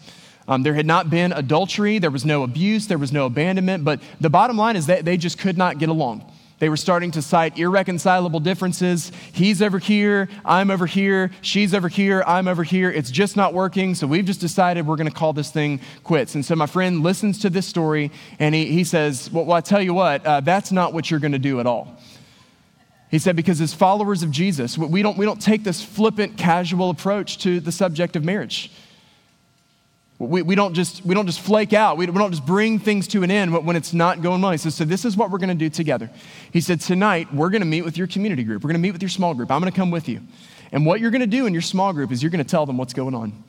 Um, 0.47 0.63
there 0.63 0.75
had 0.75 0.85
not 0.85 1.09
been 1.09 1.33
adultery, 1.33 1.97
there 1.99 2.11
was 2.11 2.23
no 2.23 2.43
abuse, 2.43 2.87
there 2.87 2.99
was 2.99 3.11
no 3.11 3.25
abandonment, 3.25 3.83
but 3.83 3.99
the 4.21 4.29
bottom 4.29 4.57
line 4.57 4.75
is 4.75 4.85
that 4.85 5.03
they 5.03 5.17
just 5.17 5.39
could 5.39 5.57
not 5.57 5.79
get 5.79 5.89
along. 5.89 6.31
They 6.65 6.69
were 6.69 6.77
starting 6.77 7.11
to 7.11 7.21
cite 7.21 7.59
irreconcilable 7.59 8.39
differences. 8.39 9.11
He's 9.31 9.61
over 9.61 9.77
here, 9.77 10.27
I'm 10.43 10.71
over 10.71 10.87
here, 10.87 11.29
she's 11.41 11.75
over 11.75 11.87
here, 11.87 12.23
I'm 12.25 12.47
over 12.47 12.63
here. 12.63 12.89
It's 12.89 13.11
just 13.11 13.37
not 13.37 13.53
working. 13.53 13.93
So 13.93 14.07
we've 14.07 14.25
just 14.25 14.41
decided 14.41 14.87
we're 14.87 14.95
going 14.95 15.07
to 15.07 15.13
call 15.13 15.31
this 15.31 15.51
thing 15.51 15.79
quits. 16.03 16.33
And 16.33 16.43
so 16.43 16.55
my 16.55 16.65
friend 16.65 17.03
listens 17.03 17.37
to 17.41 17.51
this 17.51 17.67
story 17.67 18.09
and 18.39 18.55
he, 18.55 18.65
he 18.65 18.83
says, 18.83 19.29
Well, 19.31 19.45
well 19.45 19.55
I 19.55 19.61
tell 19.61 19.79
you 19.79 19.93
what, 19.93 20.25
uh, 20.25 20.39
that's 20.39 20.71
not 20.71 20.91
what 20.91 21.11
you're 21.11 21.19
going 21.19 21.33
to 21.33 21.37
do 21.37 21.59
at 21.59 21.67
all. 21.67 21.99
He 23.11 23.19
said, 23.19 23.35
because 23.35 23.61
as 23.61 23.75
followers 23.75 24.23
of 24.23 24.31
Jesus, 24.31 24.75
we 24.75 25.03
don't, 25.03 25.19
we 25.19 25.25
don't 25.25 25.39
take 25.39 25.63
this 25.63 25.83
flippant, 25.83 26.35
casual 26.35 26.89
approach 26.89 27.37
to 27.43 27.59
the 27.59 27.71
subject 27.71 28.15
of 28.15 28.23
marriage. 28.23 28.71
We, 30.17 30.41
we, 30.43 30.55
don't 30.55 30.73
just, 30.73 31.05
we 31.05 31.13
don't 31.13 31.25
just 31.25 31.41
flake 31.41 31.73
out. 31.73 31.97
We, 31.97 32.05
we 32.05 32.17
don't 32.17 32.31
just 32.31 32.45
bring 32.45 32.79
things 32.79 33.07
to 33.09 33.23
an 33.23 33.31
end 33.31 33.53
when 33.65 33.75
it's 33.75 33.93
not 33.93 34.21
going 34.21 34.41
well. 34.41 34.51
He 34.51 34.57
says, 34.57 34.73
So, 34.73 34.85
this 34.85 35.03
is 35.03 35.17
what 35.17 35.29
we're 35.29 35.39
going 35.39 35.49
to 35.49 35.55
do 35.55 35.69
together. 35.69 36.09
He 36.53 36.61
said, 36.61 36.79
Tonight, 36.79 37.33
we're 37.33 37.49
going 37.49 37.61
to 37.61 37.67
meet 37.67 37.83
with 37.83 37.97
your 37.97 38.07
community 38.07 38.43
group. 38.43 38.63
We're 38.63 38.69
going 38.69 38.81
to 38.81 38.81
meet 38.81 38.93
with 38.93 39.01
your 39.01 39.09
small 39.09 39.33
group. 39.33 39.51
I'm 39.51 39.59
going 39.59 39.71
to 39.71 39.75
come 39.75 39.91
with 39.91 40.07
you. 40.07 40.21
And 40.71 40.85
what 40.85 41.01
you're 41.01 41.11
going 41.11 41.21
to 41.21 41.27
do 41.27 41.47
in 41.47 41.53
your 41.53 41.61
small 41.61 41.91
group 41.91 42.11
is 42.11 42.23
you're 42.23 42.29
going 42.29 42.43
to 42.43 42.49
tell 42.49 42.65
them 42.65 42.77
what's 42.77 42.93
going 42.93 43.13
on. 43.13 43.43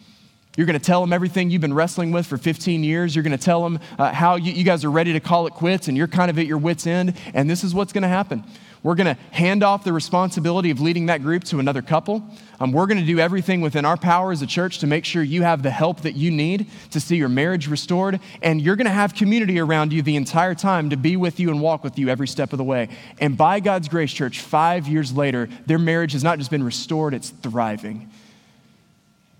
You're 0.56 0.66
going 0.66 0.78
to 0.78 0.84
tell 0.84 1.02
them 1.02 1.12
everything 1.12 1.50
you've 1.50 1.60
been 1.60 1.74
wrestling 1.74 2.12
with 2.12 2.26
for 2.26 2.38
15 2.38 2.82
years. 2.82 3.14
You're 3.14 3.22
going 3.22 3.36
to 3.36 3.44
tell 3.44 3.62
them 3.62 3.78
uh, 3.98 4.12
how 4.12 4.36
you, 4.36 4.52
you 4.52 4.64
guys 4.64 4.84
are 4.84 4.90
ready 4.90 5.12
to 5.12 5.20
call 5.20 5.46
it 5.46 5.52
quits 5.52 5.88
and 5.88 5.96
you're 5.96 6.08
kind 6.08 6.30
of 6.30 6.38
at 6.38 6.46
your 6.46 6.56
wits' 6.58 6.86
end. 6.86 7.14
And 7.34 7.48
this 7.48 7.62
is 7.62 7.74
what's 7.74 7.92
going 7.92 8.02
to 8.02 8.08
happen. 8.08 8.42
We're 8.86 8.94
going 8.94 9.16
to 9.16 9.20
hand 9.32 9.64
off 9.64 9.82
the 9.82 9.92
responsibility 9.92 10.70
of 10.70 10.80
leading 10.80 11.06
that 11.06 11.20
group 11.20 11.42
to 11.46 11.58
another 11.58 11.82
couple. 11.82 12.24
Um, 12.60 12.70
we're 12.70 12.86
going 12.86 13.00
to 13.00 13.04
do 13.04 13.18
everything 13.18 13.60
within 13.60 13.84
our 13.84 13.96
power 13.96 14.30
as 14.30 14.42
a 14.42 14.46
church 14.46 14.78
to 14.78 14.86
make 14.86 15.04
sure 15.04 15.24
you 15.24 15.42
have 15.42 15.64
the 15.64 15.72
help 15.72 16.02
that 16.02 16.14
you 16.14 16.30
need 16.30 16.70
to 16.92 17.00
see 17.00 17.16
your 17.16 17.28
marriage 17.28 17.66
restored. 17.66 18.20
And 18.42 18.62
you're 18.62 18.76
going 18.76 18.86
to 18.86 18.92
have 18.92 19.12
community 19.12 19.58
around 19.58 19.92
you 19.92 20.02
the 20.02 20.14
entire 20.14 20.54
time 20.54 20.90
to 20.90 20.96
be 20.96 21.16
with 21.16 21.40
you 21.40 21.50
and 21.50 21.60
walk 21.60 21.82
with 21.82 21.98
you 21.98 22.08
every 22.08 22.28
step 22.28 22.52
of 22.52 22.58
the 22.58 22.64
way. 22.64 22.88
And 23.18 23.36
by 23.36 23.58
God's 23.58 23.88
grace, 23.88 24.12
church, 24.12 24.38
five 24.40 24.86
years 24.86 25.12
later, 25.12 25.48
their 25.66 25.80
marriage 25.80 26.12
has 26.12 26.22
not 26.22 26.38
just 26.38 26.52
been 26.52 26.62
restored, 26.62 27.12
it's 27.12 27.30
thriving 27.30 28.08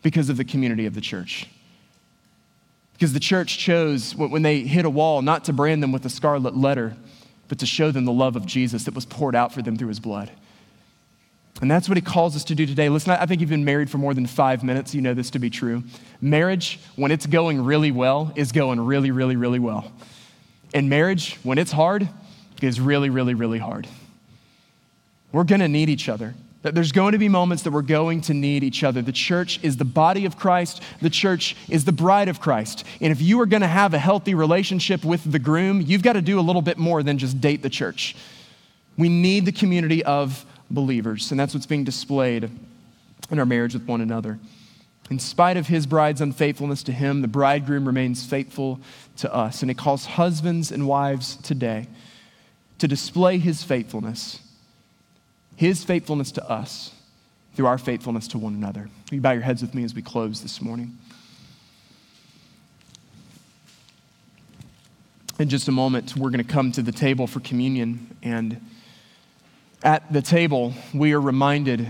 because 0.03 0.29
of 0.29 0.39
the 0.39 0.45
community 0.45 0.87
of 0.87 0.95
the 0.97 1.01
church. 1.01 1.49
Because 2.95 3.13
the 3.13 3.21
church 3.21 3.59
chose, 3.59 4.13
when 4.17 4.43
they 4.43 4.63
hit 4.63 4.85
a 4.85 4.91
wall, 4.91 5.23
not 5.23 5.45
to 5.45 5.53
brand 5.53 5.85
them 5.85 5.93
with 5.93 6.05
a 6.05 6.11
scarlet 6.11 6.57
letter 6.57 6.97
but 7.49 7.59
to 7.61 7.67
show 7.67 7.91
them 7.91 8.05
the 8.05 8.13
love 8.13 8.37
of 8.37 8.47
Jesus 8.47 8.85
that 8.85 8.95
was 8.95 9.07
poured 9.07 9.35
out 9.35 9.53
for 9.53 9.63
them 9.63 9.77
through 9.77 9.89
his 9.89 10.01
blood. 10.01 10.31
And 11.61 11.71
that's 11.71 11.89
what 11.89 11.97
he 11.97 12.03
calls 12.03 12.37
us 12.37 12.45
to 12.45 12.55
do 12.55 12.67
today. 12.67 12.89
Listen, 12.89 13.13
I 13.13 13.25
think 13.25 13.41
you've 13.41 13.49
been 13.51 13.65
married 13.65 13.89
for 13.89 13.97
more 13.99 14.13
than 14.13 14.27
five 14.27 14.63
minutes. 14.63 14.95
You 14.95 15.01
know 15.01 15.15
this 15.15 15.31
to 15.31 15.39
be 15.39 15.49
true. 15.49 15.85
Marriage, 16.21 16.79
when 16.97 17.11
it's 17.11 17.27
going 17.27 17.65
really 17.65 17.91
well, 17.91 18.33
is 18.37 18.53
going 18.53 18.79
really, 18.79 19.11
really, 19.11 19.37
really 19.37 19.59
well. 19.59 19.91
And 20.75 20.91
marriage, 20.91 21.39
when 21.43 21.57
it's 21.57 21.73
hard, 21.73 22.09
is 22.61 22.81
really, 22.81 23.09
really, 23.09 23.35
really 23.35 23.59
hard. 23.59 23.87
We're 25.33 25.45
going 25.45 25.61
to 25.61 25.69
need 25.69 25.89
each 25.89 26.09
other. 26.09 26.35
That 26.63 26.75
there's 26.75 26.93
going 26.93 27.13
to 27.13 27.19
be 27.19 27.29
moments 27.29 27.63
that 27.63 27.71
we're 27.71 27.83
going 27.83 28.23
to 28.23 28.35
need 28.35 28.65
each 28.65 28.83
other. 28.83 29.03
The 29.03 29.13
church 29.13 29.61
is 29.63 29.77
the 29.77 29.85
body 29.85 30.25
of 30.25 30.37
Christ, 30.37 30.83
the 31.01 31.11
church 31.11 31.57
is 31.69 31.85
the 31.85 31.93
bride 31.93 32.29
of 32.29 32.41
Christ. 32.41 32.85
And 33.01 33.13
if 33.13 33.23
you 33.23 33.41
are 33.41 33.47
going 33.47 33.63
to 33.63 33.69
have 33.69 33.95
a 33.95 33.99
healthy 33.99 34.35
relationship 34.35 35.05
with 35.05 35.31
the 35.31 35.39
groom, 35.39 35.81
you've 35.81 36.03
got 36.03 36.15
to 36.15 36.23
do 36.23 36.41
a 36.41 36.43
little 36.43 36.63
bit 36.63 36.79
more 36.79 37.03
than 37.03 37.19
just 37.19 37.41
date 37.41 37.63
the 37.63 37.71
church. 37.71 38.17
We 38.97 39.09
need 39.09 39.45
the 39.45 39.53
community 39.53 40.03
of 40.05 40.45
believers, 40.71 41.31
and 41.31 41.39
that's 41.39 41.55
what's 41.55 41.67
being 41.67 41.85
displayed 41.85 42.51
in 43.31 43.39
our 43.39 43.47
marriage 43.47 43.75
with 43.75 43.87
one 43.87 44.01
another. 44.01 44.39
In 45.11 45.19
spite 45.19 45.57
of 45.57 45.69
his 45.69 45.87
bride's 45.87 46.21
unfaithfulness 46.21 46.83
to 46.85 46.93
him, 46.93 47.23
the 47.23 47.29
bridegroom 47.29 47.87
remains 47.87 48.27
faithful 48.27 48.81
to 49.19 49.33
us. 49.33 49.63
And 49.63 49.71
it 49.71 49.79
calls 49.79 50.05
husbands 50.05 50.73
and 50.73 50.89
wives 50.89 51.37
today 51.37 51.87
to 52.79 52.89
display 52.89 53.39
his 53.39 53.63
faithfulness 53.63 54.41
his 55.57 55.83
faithfulness 55.83 56.31
to 56.33 56.51
us 56.51 56.93
through 57.55 57.67
our 57.67 57.79
faithfulness 57.79 58.29
to 58.29 58.39
one 58.39 58.55
another. 58.55 58.89
You 59.11 59.21
bow 59.21 59.33
your 59.33 59.43
heads 59.43 59.63
with 59.63 59.75
me 59.75 59.83
as 59.83 59.95
we 59.95 60.03
close 60.03 60.43
this 60.43 60.61
morning? 60.61 60.99
In 65.39 65.49
just 65.49 65.69
a 65.69 65.73
moment, 65.73 66.17
we're 66.17 66.31
going 66.31 66.45
to 66.45 66.53
come 66.53 66.73
to 66.73 66.83
the 66.83 66.93
table 66.93 67.27
for 67.27 67.41
communion. 67.41 68.17
And 68.23 68.61
at 69.83 70.11
the 70.13 70.23
table, 70.23 70.75
we 70.95 71.13
are 71.13 71.21
reminded 71.21 71.89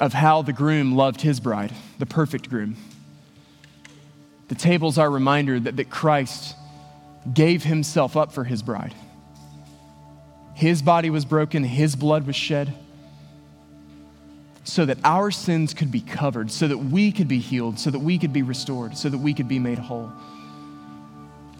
of 0.00 0.12
how 0.12 0.42
the 0.42 0.52
groom 0.52 0.94
loved 0.94 1.20
his 1.20 1.38
bride, 1.40 1.72
the 1.98 2.06
perfect 2.06 2.50
groom. 2.50 2.76
The 4.48 4.54
table's 4.54 4.98
our 4.98 5.10
reminder 5.10 5.58
that, 5.60 5.76
that 5.76 5.88
Christ 5.88 6.56
gave 7.32 7.64
himself 7.64 8.16
up 8.16 8.32
for 8.32 8.44
his 8.44 8.62
bride. 8.62 8.94
His 10.54 10.82
body 10.82 11.10
was 11.10 11.24
broken, 11.24 11.64
His 11.64 11.96
blood 11.96 12.26
was 12.26 12.36
shed 12.36 12.74
so 14.64 14.86
that 14.86 14.98
our 15.04 15.30
sins 15.30 15.74
could 15.74 15.92
be 15.92 16.00
covered, 16.00 16.50
so 16.50 16.66
that 16.66 16.78
we 16.78 17.12
could 17.12 17.28
be 17.28 17.38
healed, 17.38 17.78
so 17.78 17.90
that 17.90 17.98
we 17.98 18.18
could 18.18 18.32
be 18.32 18.42
restored, 18.42 18.96
so 18.96 19.10
that 19.10 19.18
we 19.18 19.34
could 19.34 19.46
be 19.46 19.58
made 19.58 19.78
whole. 19.78 20.10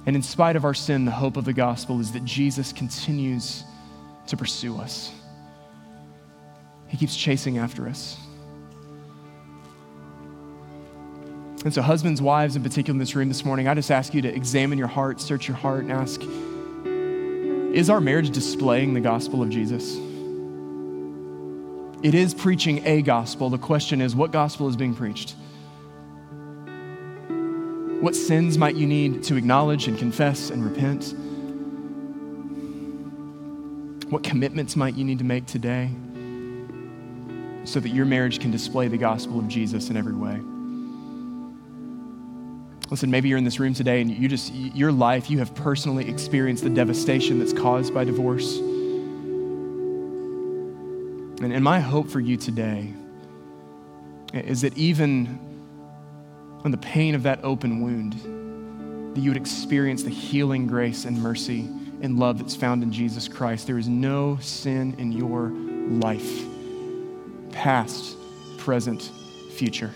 And 0.06 0.16
in 0.16 0.22
spite 0.22 0.56
of 0.56 0.64
our 0.64 0.74
sin, 0.74 1.04
the 1.04 1.10
hope 1.10 1.36
of 1.36 1.44
the 1.44 1.52
gospel 1.52 2.00
is 2.00 2.12
that 2.12 2.24
Jesus 2.24 2.72
continues 2.72 3.64
to 4.26 4.36
pursue 4.36 4.78
us. 4.78 5.12
He 6.88 6.96
keeps 6.96 7.14
chasing 7.16 7.58
after 7.58 7.86
us. 7.88 8.16
And 11.64 11.72
so, 11.72 11.80
husbands, 11.80 12.20
wives, 12.20 12.56
in 12.56 12.62
particular 12.62 12.94
in 12.94 12.98
this 12.98 13.14
room 13.14 13.28
this 13.28 13.44
morning, 13.44 13.68
I 13.68 13.74
just 13.74 13.90
ask 13.90 14.12
you 14.12 14.20
to 14.22 14.34
examine 14.34 14.78
your 14.78 14.88
heart, 14.88 15.20
search 15.20 15.48
your 15.48 15.56
heart, 15.56 15.80
and 15.80 15.92
ask 15.92 16.20
is 17.74 17.90
our 17.90 18.00
marriage 18.00 18.30
displaying 18.30 18.94
the 18.94 19.00
gospel 19.00 19.42
of 19.42 19.50
Jesus? 19.50 19.96
It 22.04 22.14
is 22.14 22.32
preaching 22.32 22.86
a 22.86 23.02
gospel. 23.02 23.50
The 23.50 23.58
question 23.58 24.00
is, 24.00 24.14
what 24.14 24.30
gospel 24.30 24.68
is 24.68 24.76
being 24.76 24.94
preached? 24.94 25.34
What 28.00 28.14
sins 28.14 28.56
might 28.58 28.76
you 28.76 28.86
need 28.86 29.24
to 29.24 29.34
acknowledge 29.34 29.88
and 29.88 29.98
confess 29.98 30.50
and 30.50 30.64
repent? 30.64 31.14
What 34.10 34.22
commitments 34.22 34.76
might 34.76 34.94
you 34.94 35.04
need 35.04 35.18
to 35.18 35.24
make 35.24 35.46
today 35.46 35.90
so 37.64 37.80
that 37.80 37.88
your 37.88 38.06
marriage 38.06 38.38
can 38.38 38.52
display 38.52 38.86
the 38.86 38.98
gospel 38.98 39.40
of 39.40 39.48
Jesus 39.48 39.90
in 39.90 39.96
every 39.96 40.14
way? 40.14 40.40
Listen, 42.90 43.10
maybe 43.10 43.28
you're 43.28 43.38
in 43.38 43.44
this 43.44 43.58
room 43.58 43.72
today 43.72 44.02
and 44.02 44.10
you 44.10 44.28
just, 44.28 44.52
your 44.52 44.92
life, 44.92 45.30
you 45.30 45.38
have 45.38 45.54
personally 45.54 46.08
experienced 46.08 46.62
the 46.62 46.70
devastation 46.70 47.38
that's 47.38 47.52
caused 47.52 47.94
by 47.94 48.04
divorce. 48.04 48.58
And, 51.38 51.52
and 51.52 51.64
my 51.64 51.80
hope 51.80 52.08
for 52.08 52.20
you 52.20 52.36
today 52.36 52.92
is 54.34 54.60
that 54.60 54.76
even 54.76 55.38
on 56.64 56.70
the 56.70 56.76
pain 56.78 57.14
of 57.14 57.22
that 57.22 57.42
open 57.42 57.80
wound, 57.80 58.12
that 59.16 59.20
you 59.20 59.30
would 59.30 59.36
experience 59.36 60.02
the 60.02 60.10
healing 60.10 60.66
grace 60.66 61.04
and 61.06 61.20
mercy 61.22 61.68
and 62.02 62.18
love 62.18 62.38
that's 62.38 62.56
found 62.56 62.82
in 62.82 62.92
Jesus 62.92 63.28
Christ. 63.28 63.66
There 63.66 63.78
is 63.78 63.88
no 63.88 64.36
sin 64.40 64.94
in 64.98 65.10
your 65.10 65.48
life, 66.00 66.44
past, 67.50 68.16
present, 68.58 69.10
future 69.52 69.90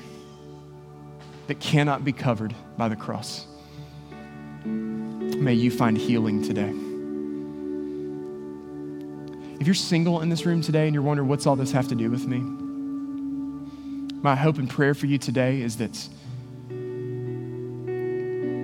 that 1.48 1.58
cannot 1.60 2.04
be 2.04 2.12
covered 2.12 2.54
by 2.76 2.88
the 2.88 2.96
cross. 2.96 3.46
May 4.64 5.54
you 5.54 5.70
find 5.70 5.98
healing 5.98 6.42
today. 6.42 6.72
If 9.60 9.66
you're 9.66 9.74
single 9.74 10.20
in 10.20 10.28
this 10.28 10.46
room 10.46 10.60
today 10.60 10.84
and 10.86 10.94
you're 10.94 11.02
wondering, 11.02 11.28
what's 11.28 11.46
all 11.46 11.56
this 11.56 11.72
have 11.72 11.88
to 11.88 11.94
do 11.94 12.10
with 12.10 12.26
me? 12.26 12.38
My 14.22 14.36
hope 14.36 14.58
and 14.58 14.68
prayer 14.68 14.94
for 14.94 15.06
you 15.06 15.18
today 15.18 15.60
is 15.62 15.78
that 15.78 16.08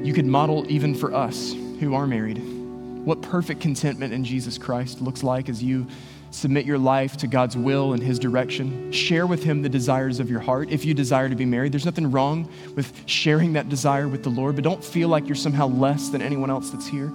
you 0.06 0.12
could 0.12 0.26
model, 0.26 0.70
even 0.70 0.94
for 0.94 1.14
us 1.14 1.54
who 1.80 1.94
are 1.94 2.06
married, 2.06 2.38
what 2.38 3.22
perfect 3.22 3.60
contentment 3.60 4.12
in 4.12 4.24
Jesus 4.24 4.58
Christ 4.58 5.00
looks 5.00 5.22
like 5.22 5.48
as 5.48 5.62
you 5.62 5.86
submit 6.34 6.66
your 6.66 6.78
life 6.78 7.16
to 7.18 7.26
God's 7.26 7.56
will 7.56 7.92
and 7.92 8.02
His 8.02 8.18
direction. 8.18 8.90
Share 8.92 9.26
with 9.26 9.44
Him 9.44 9.62
the 9.62 9.68
desires 9.68 10.20
of 10.20 10.28
your 10.28 10.40
heart. 10.40 10.70
If 10.70 10.84
you 10.84 10.92
desire 10.92 11.28
to 11.28 11.36
be 11.36 11.44
married, 11.44 11.72
there's 11.72 11.84
nothing 11.84 12.10
wrong 12.10 12.50
with 12.74 12.92
sharing 13.06 13.52
that 13.52 13.68
desire 13.68 14.08
with 14.08 14.22
the 14.24 14.30
Lord, 14.30 14.56
but 14.56 14.64
don't 14.64 14.84
feel 14.84 15.08
like 15.08 15.26
you're 15.26 15.36
somehow 15.36 15.68
less 15.68 16.08
than 16.08 16.20
anyone 16.20 16.50
else 16.50 16.70
that's 16.70 16.86
here. 16.86 17.12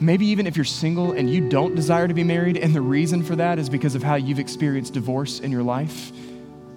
Maybe 0.00 0.26
even 0.26 0.46
if 0.46 0.56
you're 0.56 0.64
single 0.64 1.12
and 1.12 1.30
you 1.30 1.48
don't 1.48 1.74
desire 1.74 2.06
to 2.06 2.14
be 2.14 2.24
married, 2.24 2.58
and 2.58 2.74
the 2.74 2.80
reason 2.80 3.22
for 3.22 3.36
that 3.36 3.58
is 3.58 3.70
because 3.70 3.94
of 3.94 4.02
how 4.02 4.16
you've 4.16 4.38
experienced 4.38 4.92
divorce 4.92 5.40
in 5.40 5.50
your 5.50 5.62
life, 5.62 6.12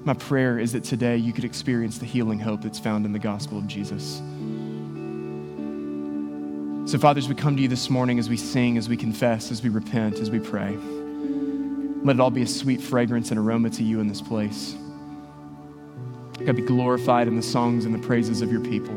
my 0.06 0.14
prayer 0.14 0.60
is 0.60 0.72
that 0.72 0.86
today 0.86 1.18
you 1.18 1.34
could 1.34 1.44
experience 1.44 1.98
the 1.98 2.06
healing 2.06 2.40
hope 2.40 2.62
that's 2.62 2.80
found 2.80 3.06
in 3.06 3.12
the 3.12 3.20
gospel 3.20 3.58
of 3.58 3.68
Jesus. 3.68 4.22
So, 6.88 6.98
Father, 6.98 7.18
as 7.18 7.28
we 7.28 7.36
come 7.36 7.58
to 7.58 7.62
you 7.62 7.68
this 7.68 7.90
morning, 7.90 8.18
as 8.18 8.30
we 8.30 8.38
sing, 8.38 8.78
as 8.78 8.88
we 8.88 8.96
confess, 8.96 9.52
as 9.52 9.62
we 9.62 9.68
repent, 9.68 10.20
as 10.20 10.32
we 10.32 10.40
pray, 10.40 10.78
let 12.02 12.16
it 12.16 12.20
all 12.22 12.32
be 12.32 12.44
a 12.44 12.48
sweet 12.48 12.80
fragrance 12.80 13.30
and 13.30 13.38
aroma 13.38 13.70
to 13.72 13.84
you 13.84 14.00
in 14.00 14.08
this 14.08 14.22
place. 14.22 14.74
God, 16.46 16.56
be 16.56 16.62
glorified 16.62 17.28
in 17.28 17.36
the 17.36 17.42
songs 17.42 17.84
and 17.84 17.94
the 17.94 18.00
praises 18.00 18.42
of 18.42 18.54
your 18.54 18.62
people. 18.62 18.96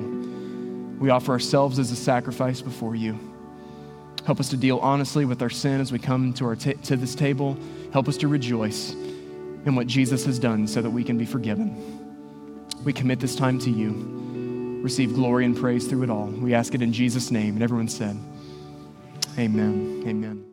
We 1.00 1.10
offer 1.10 1.32
ourselves 1.32 1.80
as 1.80 1.90
a 1.90 1.96
sacrifice 1.96 2.60
before 2.60 2.94
you. 2.94 3.18
Help 4.24 4.38
us 4.38 4.50
to 4.50 4.56
deal 4.56 4.78
honestly 4.78 5.24
with 5.24 5.42
our 5.42 5.50
sin 5.50 5.80
as 5.80 5.90
we 5.90 5.98
come 5.98 6.32
to, 6.34 6.44
our 6.44 6.54
ta- 6.54 6.80
to 6.84 6.96
this 6.96 7.16
table. 7.16 7.58
Help 7.92 8.06
us 8.06 8.16
to 8.18 8.28
rejoice 8.28 8.92
in 8.92 9.74
what 9.74 9.88
Jesus 9.88 10.24
has 10.26 10.38
done 10.38 10.68
so 10.68 10.80
that 10.80 10.90
we 10.90 11.02
can 11.02 11.18
be 11.18 11.26
forgiven. 11.26 11.74
We 12.84 12.92
commit 12.92 13.18
this 13.18 13.34
time 13.34 13.58
to 13.58 13.70
you. 13.70 14.29
Receive 14.82 15.14
glory 15.14 15.44
and 15.44 15.56
praise 15.56 15.86
through 15.86 16.04
it 16.04 16.10
all. 16.10 16.26
We 16.26 16.54
ask 16.54 16.74
it 16.74 16.82
in 16.82 16.92
Jesus' 16.92 17.30
name. 17.30 17.54
And 17.54 17.62
everyone 17.62 17.88
said, 17.88 18.16
Amen. 19.38 20.02
Amen. 20.06 20.49